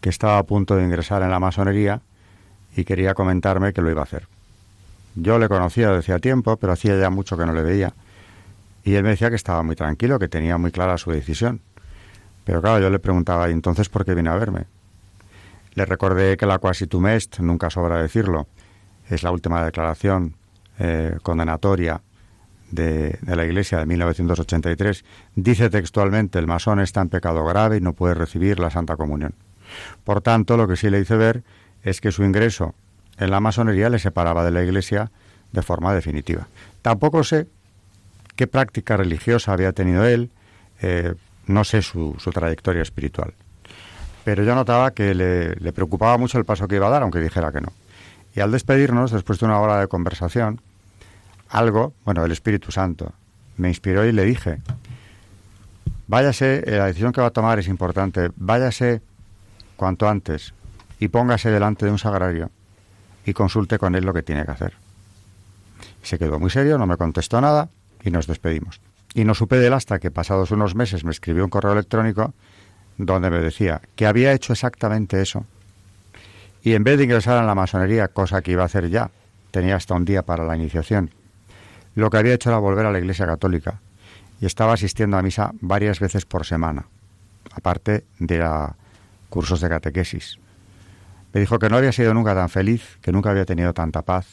que 0.00 0.10
estaba 0.10 0.38
a 0.38 0.42
punto 0.44 0.76
de 0.76 0.84
ingresar 0.84 1.22
en 1.22 1.30
la 1.30 1.40
masonería 1.40 2.02
y 2.76 2.84
quería 2.84 3.14
comentarme 3.14 3.72
que 3.72 3.82
lo 3.82 3.90
iba 3.90 4.00
a 4.00 4.04
hacer. 4.04 4.28
Yo 5.14 5.38
le 5.38 5.48
conocía 5.48 5.88
desde 5.88 6.00
hacía 6.00 6.18
tiempo, 6.20 6.56
pero 6.56 6.72
hacía 6.72 6.98
ya 6.98 7.10
mucho 7.10 7.36
que 7.36 7.44
no 7.44 7.52
le 7.52 7.62
veía. 7.62 7.92
Y 8.84 8.94
él 8.94 9.02
me 9.02 9.10
decía 9.10 9.30
que 9.30 9.36
estaba 9.36 9.62
muy 9.62 9.74
tranquilo, 9.74 10.18
que 10.18 10.28
tenía 10.28 10.58
muy 10.58 10.70
clara 10.70 10.96
su 10.96 11.10
decisión. 11.10 11.60
Pero 12.44 12.62
claro, 12.62 12.80
yo 12.80 12.90
le 12.90 12.98
preguntaba, 12.98 13.48
¿y 13.48 13.52
entonces 13.52 13.88
por 13.88 14.04
qué 14.04 14.14
viene 14.14 14.30
a 14.30 14.36
verme? 14.36 14.66
Le 15.74 15.84
recordé 15.84 16.36
que 16.36 16.46
la 16.46 16.58
quasitum 16.58 17.06
est, 17.08 17.40
nunca 17.40 17.68
sobra 17.70 18.00
decirlo, 18.00 18.46
es 19.08 19.22
la 19.22 19.32
última 19.32 19.64
declaración 19.64 20.34
eh, 20.78 21.16
condenatoria 21.22 22.00
de, 22.70 23.18
la 23.22 23.44
Iglesia 23.44 23.78
de 23.78 23.86
1983, 23.86 25.04
dice 25.34 25.70
textualmente, 25.70 26.38
el 26.38 26.46
masón 26.46 26.80
está 26.80 27.00
en 27.00 27.08
pecado 27.08 27.44
grave 27.44 27.78
y 27.78 27.80
no 27.80 27.92
puede 27.92 28.14
recibir 28.14 28.58
la 28.58 28.70
Santa 28.70 28.96
Comunión. 28.96 29.34
Por 30.04 30.20
tanto, 30.20 30.56
lo 30.56 30.68
que 30.68 30.76
sí 30.76 30.90
le 30.90 31.00
hice 31.00 31.16
ver 31.16 31.42
es 31.82 32.00
que 32.00 32.12
su 32.12 32.24
ingreso 32.24 32.74
en 33.18 33.30
la 33.30 33.40
masonería 33.40 33.90
le 33.90 33.98
separaba 33.98 34.44
de 34.44 34.50
la 34.50 34.62
Iglesia 34.62 35.10
de 35.52 35.62
forma 35.62 35.94
definitiva. 35.94 36.48
Tampoco 36.82 37.24
sé 37.24 37.46
qué 38.36 38.46
práctica 38.46 38.96
religiosa 38.96 39.52
había 39.52 39.72
tenido 39.72 40.06
él, 40.06 40.30
eh, 40.80 41.14
no 41.46 41.64
sé 41.64 41.82
su, 41.82 42.16
trayectoria 42.32 42.82
espiritual. 42.82 43.34
Pero 44.24 44.44
yo 44.44 44.54
notaba 44.54 44.90
que 44.90 45.14
le 45.14 45.72
preocupaba 45.72 46.18
mucho 46.18 46.38
el 46.38 46.44
paso 46.44 46.68
que 46.68 46.76
iba 46.76 46.86
a 46.86 46.90
dar, 46.90 47.02
aunque 47.02 47.18
dijera 47.18 47.50
que 47.50 47.62
no. 47.62 47.72
Y 48.34 48.40
al 48.40 48.52
despedirnos, 48.52 49.10
después 49.10 49.40
de 49.40 49.46
una 49.46 49.58
hora 49.58 49.80
de 49.80 49.88
conversación, 49.88 50.60
algo, 51.48 51.94
bueno, 52.04 52.24
el 52.24 52.32
Espíritu 52.32 52.70
Santo, 52.72 53.12
me 53.56 53.68
inspiró 53.68 54.04
y 54.04 54.12
le 54.12 54.24
dije, 54.24 54.58
váyase, 56.06 56.62
eh, 56.66 56.78
la 56.78 56.86
decisión 56.86 57.12
que 57.12 57.20
va 57.20 57.28
a 57.28 57.32
tomar 57.32 57.58
es 57.58 57.68
importante, 57.68 58.30
váyase 58.36 59.00
cuanto 59.76 60.08
antes 60.08 60.54
y 60.98 61.08
póngase 61.08 61.50
delante 61.50 61.86
de 61.86 61.92
un 61.92 61.98
sagrario 61.98 62.50
y 63.24 63.32
consulte 63.32 63.78
con 63.78 63.94
él 63.94 64.04
lo 64.04 64.12
que 64.12 64.22
tiene 64.22 64.44
que 64.44 64.50
hacer. 64.50 64.74
Se 66.02 66.18
quedó 66.18 66.38
muy 66.38 66.50
serio, 66.50 66.78
no 66.78 66.86
me 66.86 66.96
contestó 66.96 67.40
nada 67.40 67.68
y 68.02 68.10
nos 68.10 68.26
despedimos. 68.26 68.80
Y 69.14 69.24
no 69.24 69.34
supe 69.34 69.56
de 69.56 69.66
él 69.66 69.72
hasta 69.72 69.98
que 69.98 70.10
pasados 70.10 70.50
unos 70.50 70.74
meses 70.74 71.04
me 71.04 71.10
escribió 71.10 71.44
un 71.44 71.50
correo 71.50 71.72
electrónico 71.72 72.32
donde 72.96 73.30
me 73.30 73.38
decía 73.38 73.80
que 73.96 74.06
había 74.06 74.32
hecho 74.32 74.52
exactamente 74.52 75.20
eso. 75.20 75.44
Y 76.62 76.74
en 76.74 76.84
vez 76.84 76.98
de 76.98 77.04
ingresar 77.04 77.38
en 77.38 77.46
la 77.46 77.54
masonería, 77.54 78.08
cosa 78.08 78.42
que 78.42 78.52
iba 78.52 78.62
a 78.62 78.66
hacer 78.66 78.88
ya, 78.90 79.10
tenía 79.50 79.76
hasta 79.76 79.94
un 79.94 80.04
día 80.04 80.22
para 80.22 80.44
la 80.44 80.56
iniciación, 80.56 81.10
lo 82.00 82.10
que 82.10 82.16
había 82.16 82.34
hecho 82.34 82.50
era 82.50 82.58
volver 82.58 82.86
a 82.86 82.92
la 82.92 82.98
Iglesia 82.98 83.26
Católica 83.26 83.80
y 84.40 84.46
estaba 84.46 84.74
asistiendo 84.74 85.16
a 85.16 85.22
misa 85.22 85.52
varias 85.60 85.98
veces 85.98 86.24
por 86.24 86.46
semana, 86.46 86.86
aparte 87.52 88.04
de 88.18 88.38
la 88.38 88.76
cursos 89.28 89.60
de 89.60 89.68
catequesis. 89.68 90.38
Me 91.32 91.40
dijo 91.40 91.58
que 91.58 91.68
no 91.68 91.76
había 91.76 91.92
sido 91.92 92.14
nunca 92.14 92.34
tan 92.34 92.48
feliz, 92.48 92.98
que 93.02 93.12
nunca 93.12 93.30
había 93.30 93.44
tenido 93.44 93.74
tanta 93.74 94.02
paz. 94.02 94.26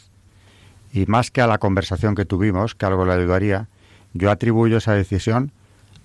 Y 0.93 1.07
más 1.07 1.31
que 1.31 1.41
a 1.41 1.47
la 1.47 1.57
conversación 1.57 2.15
que 2.15 2.23
tuvimos, 2.23 2.75
que 2.75 2.85
algo 2.85 3.05
le 3.05 3.13
ayudaría, 3.13 3.67
yo 4.13 4.31
atribuyo 4.31 4.77
esa 4.77 4.93
decisión 4.93 5.51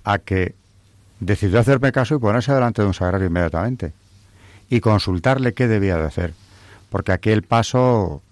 a 0.03 0.19
que 0.19 0.55
decidió 1.21 1.61
hacerme 1.61 1.93
caso 1.93 2.15
y 2.15 2.19
ponerse 2.19 2.53
delante 2.53 2.83
de 2.83 2.89
un 2.89 2.95
sagrario 2.95 3.29
inmediatamente 3.29 3.93
y 4.69 4.81
consultarle 4.81 5.53
qué 5.53 5.69
debía 5.69 5.97
de 5.97 6.07
hacer, 6.07 6.33
porque 6.89 7.13
aquel 7.13 7.43
paso 7.43 8.23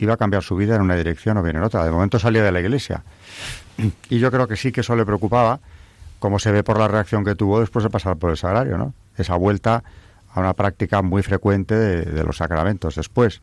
iba 0.00 0.14
a 0.14 0.16
cambiar 0.16 0.42
su 0.42 0.56
vida 0.56 0.76
en 0.76 0.82
una 0.82 0.96
dirección 0.96 1.36
o 1.36 1.42
bien 1.42 1.56
en 1.56 1.62
otra. 1.62 1.84
De 1.84 1.90
momento 1.90 2.18
salía 2.18 2.42
de 2.42 2.50
la 2.50 2.60
iglesia. 2.60 3.02
Y 4.08 4.18
yo 4.18 4.30
creo 4.30 4.48
que 4.48 4.56
sí 4.56 4.72
que 4.72 4.80
eso 4.80 4.96
le 4.96 5.04
preocupaba, 5.04 5.60
como 6.18 6.38
se 6.38 6.50
ve 6.50 6.62
por 6.62 6.78
la 6.78 6.88
reacción 6.88 7.24
que 7.24 7.34
tuvo 7.34 7.60
después 7.60 7.82
de 7.82 7.90
pasar 7.90 8.16
por 8.16 8.30
el 8.30 8.36
sagrario, 8.36 8.78
¿no? 8.78 8.94
Esa 9.16 9.36
vuelta 9.36 9.82
a 10.32 10.40
una 10.40 10.54
práctica 10.54 11.02
muy 11.02 11.22
frecuente 11.22 11.74
de, 11.74 12.24
los 12.24 12.38
sacramentos 12.38 12.94
después. 12.96 13.40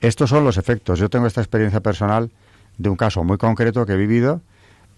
Estos 0.00 0.30
son 0.30 0.44
los 0.44 0.58
efectos. 0.58 0.98
Yo 0.98 1.08
tengo 1.08 1.26
esta 1.26 1.40
experiencia 1.40 1.80
personal 1.80 2.30
de 2.76 2.88
un 2.88 2.96
caso 2.96 3.24
muy 3.24 3.38
concreto 3.38 3.84
que 3.84 3.94
he 3.94 3.96
vivido, 3.96 4.40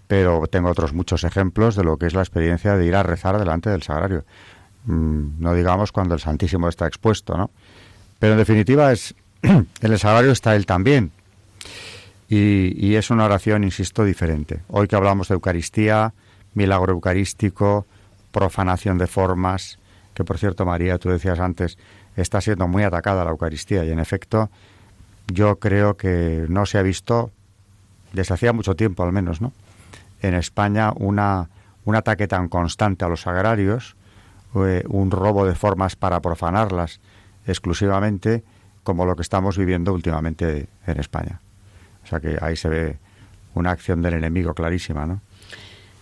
pero 0.07 0.45
tengo 0.47 0.69
otros 0.69 0.93
muchos 0.93 1.23
ejemplos 1.23 1.75
de 1.75 1.83
lo 1.83 1.97
que 1.97 2.05
es 2.05 2.13
la 2.13 2.21
experiencia 2.21 2.75
de 2.75 2.85
ir 2.85 2.95
a 2.95 3.03
rezar 3.03 3.39
delante 3.39 3.69
del 3.69 3.81
sagrario. 3.81 4.25
Mm, 4.85 5.39
no 5.39 5.53
digamos 5.53 5.91
cuando 5.91 6.13
el 6.13 6.19
Santísimo 6.19 6.67
está 6.67 6.85
expuesto, 6.85 7.37
¿no? 7.37 7.49
Pero 8.19 8.33
en 8.33 8.39
definitiva 8.39 8.91
es 8.91 9.15
en 9.41 9.67
el 9.81 9.99
sagrario 9.99 10.31
está 10.31 10.55
él 10.55 10.65
también. 10.65 11.11
Y, 12.29 12.73
y 12.77 12.95
es 12.95 13.09
una 13.09 13.25
oración, 13.25 13.63
insisto, 13.63 14.05
diferente. 14.05 14.61
Hoy 14.69 14.87
que 14.87 14.95
hablamos 14.95 15.27
de 15.27 15.33
Eucaristía, 15.33 16.13
milagro 16.53 16.93
eucarístico, 16.93 17.85
profanación 18.31 18.97
de 18.97 19.07
formas, 19.07 19.79
que 20.13 20.23
por 20.23 20.37
cierto, 20.37 20.65
María, 20.65 20.97
tú 20.97 21.09
decías 21.09 21.39
antes, 21.39 21.77
está 22.15 22.41
siendo 22.41 22.67
muy 22.67 22.83
atacada 22.83 23.23
la 23.23 23.31
Eucaristía 23.31 23.83
y 23.85 23.91
en 23.91 23.99
efecto 23.99 24.49
yo 25.27 25.59
creo 25.59 25.97
que 25.97 26.45
no 26.49 26.65
se 26.65 26.77
ha 26.77 26.81
visto, 26.81 27.31
desde 28.13 28.33
hacía 28.33 28.53
mucho 28.53 28.75
tiempo 28.75 29.03
al 29.03 29.11
menos, 29.11 29.41
¿no? 29.41 29.53
En 30.21 30.33
España 30.33 30.91
una, 30.95 31.49
un 31.85 31.95
ataque 31.95 32.27
tan 32.27 32.47
constante 32.49 33.05
a 33.05 33.07
los 33.09 33.27
agrarios, 33.27 33.95
eh, 34.55 34.83
un 34.87 35.11
robo 35.11 35.45
de 35.45 35.55
formas 35.55 35.95
para 35.95 36.19
profanarlas 36.19 36.99
exclusivamente, 37.47 38.43
como 38.83 39.05
lo 39.05 39.15
que 39.15 39.21
estamos 39.21 39.57
viviendo 39.57 39.93
últimamente 39.93 40.67
en 40.87 40.99
España. 40.99 41.41
O 42.03 42.07
sea 42.07 42.19
que 42.19 42.37
ahí 42.41 42.55
se 42.55 42.69
ve 42.69 42.97
una 43.53 43.71
acción 43.71 44.01
del 44.01 44.15
enemigo 44.15 44.53
clarísima, 44.53 45.05
¿no? 45.05 45.21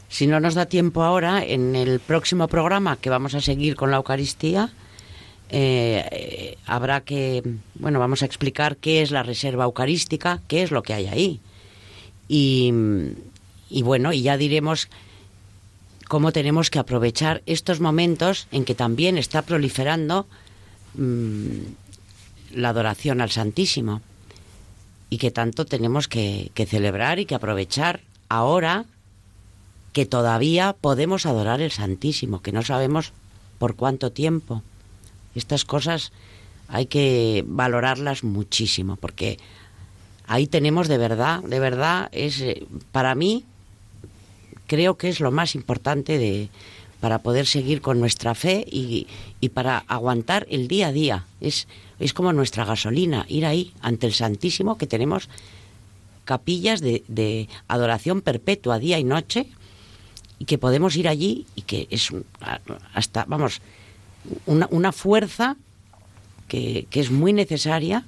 Si 0.08 0.26
no 0.26 0.40
nos 0.40 0.56
da 0.56 0.66
tiempo 0.66 1.04
ahora, 1.04 1.44
en 1.44 1.76
el 1.76 2.00
próximo 2.00 2.48
programa 2.48 2.98
que 2.98 3.12
vamos 3.12 3.36
a 3.36 3.42
seguir 3.42 3.76
con 3.76 3.92
la 3.92 3.98
Eucaristía, 3.98 4.72
eh, 5.50 6.58
habrá 6.66 7.02
que, 7.02 7.44
bueno, 7.76 8.00
vamos 8.00 8.24
a 8.24 8.26
explicar 8.26 8.78
qué 8.78 9.04
es 9.04 9.12
la 9.12 9.22
reserva 9.22 9.66
eucarística, 9.66 10.42
qué 10.48 10.64
es 10.64 10.72
lo 10.72 10.82
que 10.82 10.94
hay 10.94 11.08
ahí. 11.08 11.40
Y, 12.28 12.72
bueno, 13.84 14.14
y 14.14 14.24
ya 14.24 14.38
diremos 14.38 14.90
cómo 16.08 16.32
tenemos 16.32 16.70
que 16.70 16.80
aprovechar 16.80 17.42
estos 17.46 17.80
momentos 17.80 18.48
en 18.52 18.66
que 18.66 18.76
también 18.76 19.18
está 19.18 19.44
proliferando 19.44 20.28
mmm, 20.96 21.50
la 22.54 22.70
adoración 22.70 23.22
al 23.22 23.32
Santísimo 23.32 24.02
y 25.10 25.18
que 25.18 25.32
tanto 25.32 25.66
tenemos 25.66 26.08
que, 26.08 26.52
que 26.54 26.66
celebrar 26.66 27.20
y 27.20 27.26
que 27.26 27.36
aprovechar 27.36 28.02
ahora 28.30 28.86
que 29.94 30.06
todavía 30.06 30.76
podemos 30.80 31.26
adorar 31.26 31.62
el 31.62 31.72
Santísimo, 31.72 32.42
que 32.42 32.52
no 32.52 32.62
sabemos 32.62 33.12
por 33.58 33.76
cuánto 33.76 34.12
tiempo. 34.12 34.62
Estas 35.36 35.66
cosas 35.66 36.12
hay 36.68 36.86
que 36.86 37.44
valorarlas 37.48 38.24
muchísimo, 38.24 38.96
porque 38.96 39.40
ahí 40.28 40.48
tenemos 40.48 40.88
de 40.88 40.98
verdad, 40.98 41.42
de 41.42 41.60
verdad, 41.60 42.10
es 42.12 42.42
eh, 42.42 42.66
para 42.92 43.16
mí 43.16 43.46
creo 44.68 44.98
que 44.98 45.10
es 45.10 45.20
lo 45.20 45.32
más 45.32 45.56
importante 45.56 46.20
de 46.20 46.50
para 47.00 47.20
poder 47.20 47.48
seguir 47.48 47.82
con 47.82 48.00
nuestra 48.00 48.36
fe 48.36 48.66
y, 48.70 49.08
y 49.40 49.50
para 49.50 49.80
aguantar 49.88 50.46
el 50.50 50.68
día 50.68 50.88
a 50.88 50.92
día. 50.92 51.26
Es, 51.42 51.68
es 52.00 52.14
como 52.14 52.34
nuestra 52.34 52.66
gasolina, 52.66 53.26
ir 53.28 53.46
ahí 53.46 53.74
ante 53.82 54.08
el 54.08 54.14
Santísimo, 54.14 54.78
que 54.78 54.88
tenemos 54.88 55.30
capillas 56.26 56.82
de, 56.82 57.50
adoración 57.68 58.22
perpetua 58.22 58.80
día 58.80 59.00
y 59.00 59.04
noche, 59.04 59.48
y 60.38 60.46
que 60.46 60.58
podemos 60.58 60.96
ir 60.96 61.08
allí 61.08 61.46
y 61.56 61.64
que 61.64 61.88
es 61.90 62.12
hasta, 62.94 63.26
vamos, 63.26 63.62
una, 64.46 64.92
fuerza 64.92 65.58
que, 66.48 66.88
que, 66.90 67.02
es 67.02 67.12
muy 67.12 67.34
necesaria 67.34 68.06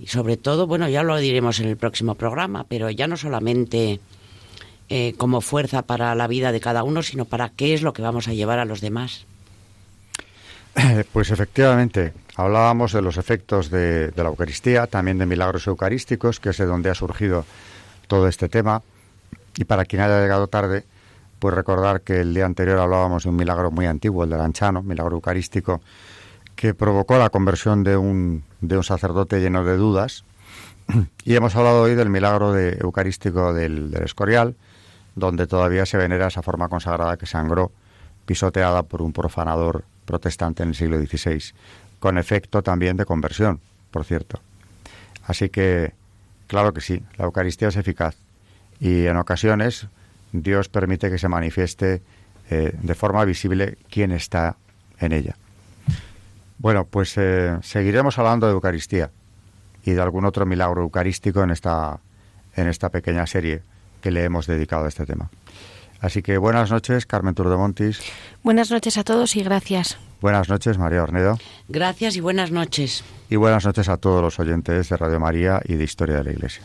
y 0.00 0.06
sobre 0.06 0.36
todo, 0.36 0.68
bueno, 0.68 0.88
ya 0.88 1.02
lo 1.02 1.16
diremos 1.16 1.58
en 1.58 1.68
el 1.68 1.76
próximo 1.76 2.14
programa, 2.14 2.64
pero 2.68 2.88
ya 2.90 3.08
no 3.08 3.16
solamente 3.16 4.00
eh, 4.90 5.12
como 5.18 5.42
fuerza 5.42 5.82
para 5.82 6.14
la 6.14 6.26
vida 6.26 6.50
de 6.50 6.60
cada 6.60 6.82
uno, 6.82 7.02
sino 7.02 7.26
para 7.26 7.50
qué 7.50 7.74
es 7.74 7.82
lo 7.82 7.92
que 7.92 8.00
vamos 8.00 8.26
a 8.26 8.32
llevar 8.32 8.58
a 8.58 8.64
los 8.64 8.80
demás. 8.80 9.26
Pues 11.12 11.30
efectivamente, 11.30 12.12
hablábamos 12.36 12.92
de 12.92 13.02
los 13.02 13.16
efectos 13.16 13.70
de, 13.70 14.12
la 14.16 14.24
Eucaristía, 14.24 14.86
también 14.86 15.18
de 15.18 15.26
milagros 15.26 15.66
eucarísticos, 15.66 16.40
que 16.40 16.50
es 16.50 16.58
de 16.58 16.66
donde 16.66 16.90
ha 16.90 16.94
surgido 16.94 17.44
todo 18.06 18.28
este 18.28 18.48
tema. 18.48 18.82
Y 19.56 19.64
para 19.64 19.84
quien 19.84 20.02
haya 20.02 20.20
llegado 20.20 20.46
tarde, 20.46 20.84
pues 21.38 21.54
recordar 21.54 22.02
que 22.02 22.20
el 22.20 22.34
día 22.34 22.46
anterior 22.46 22.78
hablábamos 22.78 23.24
de 23.24 23.30
un 23.30 23.36
milagro 23.36 23.70
muy 23.70 23.86
antiguo, 23.86 24.24
el 24.24 24.30
del 24.30 24.40
Anchano, 24.40 24.82
milagro 24.82 25.16
eucarístico, 25.16 25.80
que 26.54 26.74
provocó 26.74 27.18
la 27.18 27.30
conversión 27.30 27.84
de 27.84 27.96
un, 27.96 28.44
de 28.60 28.76
un 28.76 28.84
sacerdote 28.84 29.40
lleno 29.40 29.64
de 29.64 29.76
dudas. 29.76 30.24
Y 31.24 31.34
hemos 31.34 31.54
hablado 31.56 31.82
hoy 31.82 31.94
del 31.94 32.08
milagro 32.08 32.56
eucarístico 32.56 33.52
del, 33.52 33.90
del, 33.90 34.04
Escorial, 34.04 34.54
donde 35.14 35.46
todavía 35.46 35.84
se 35.84 35.98
venera 35.98 36.28
esa 36.28 36.42
forma 36.42 36.68
consagrada 36.68 37.16
que 37.16 37.26
sangró, 37.26 37.70
pisoteada 38.24 38.82
por 38.84 39.02
un 39.02 39.12
profanador 39.12 39.84
protestante 40.08 40.64
en 40.64 40.70
el 40.70 40.74
siglo 40.74 40.98
XVI, 40.98 41.52
con 42.00 42.18
efecto 42.18 42.62
también 42.62 42.96
de 42.96 43.04
conversión, 43.04 43.60
por 43.92 44.04
cierto. 44.04 44.40
Así 45.26 45.50
que 45.50 45.92
Claro 46.48 46.72
que 46.72 46.80
sí, 46.80 47.02
la 47.18 47.26
Eucaristía 47.26 47.68
es 47.68 47.76
eficaz 47.76 48.16
y 48.80 49.04
en 49.06 49.16
ocasiones 49.18 49.86
Dios 50.32 50.68
permite 50.70 51.10
que 51.10 51.18
se 51.18 51.28
manifieste 51.28 52.02
eh, 52.50 52.72
de 52.80 52.94
forma 52.94 53.24
visible 53.26 53.76
quién 53.90 54.12
está 54.12 54.56
en 54.98 55.12
ella. 55.12 55.36
Bueno, 56.56 56.86
pues 56.86 57.14
eh, 57.18 57.58
seguiremos 57.62 58.18
hablando 58.18 58.46
de 58.46 58.54
Eucaristía 58.54 59.10
y 59.84 59.92
de 59.92 60.00
algún 60.00 60.24
otro 60.24 60.46
milagro 60.46 60.82
eucarístico 60.82 61.42
en 61.42 61.50
esta, 61.50 62.00
en 62.56 62.66
esta 62.66 62.88
pequeña 62.88 63.26
serie 63.26 63.60
que 64.00 64.10
le 64.10 64.24
hemos 64.24 64.46
dedicado 64.46 64.86
a 64.86 64.88
este 64.88 65.04
tema. 65.04 65.28
Así 66.00 66.22
que 66.22 66.38
buenas 66.38 66.70
noches, 66.70 67.06
Carmen 67.06 67.34
Turdemontis. 67.34 68.00
Buenas 68.42 68.70
noches 68.70 68.98
a 68.98 69.04
todos 69.04 69.34
y 69.36 69.42
gracias. 69.42 69.98
Buenas 70.20 70.48
noches, 70.48 70.78
María 70.78 71.02
Ornedo. 71.02 71.38
Gracias 71.68 72.16
y 72.16 72.20
buenas 72.20 72.50
noches. 72.50 73.04
Y 73.28 73.36
buenas 73.36 73.64
noches 73.64 73.88
a 73.88 73.96
todos 73.96 74.22
los 74.22 74.38
oyentes 74.38 74.88
de 74.88 74.96
Radio 74.96 75.20
María 75.20 75.60
y 75.64 75.74
de 75.74 75.84
Historia 75.84 76.16
de 76.16 76.24
la 76.24 76.30
Iglesia. 76.32 76.64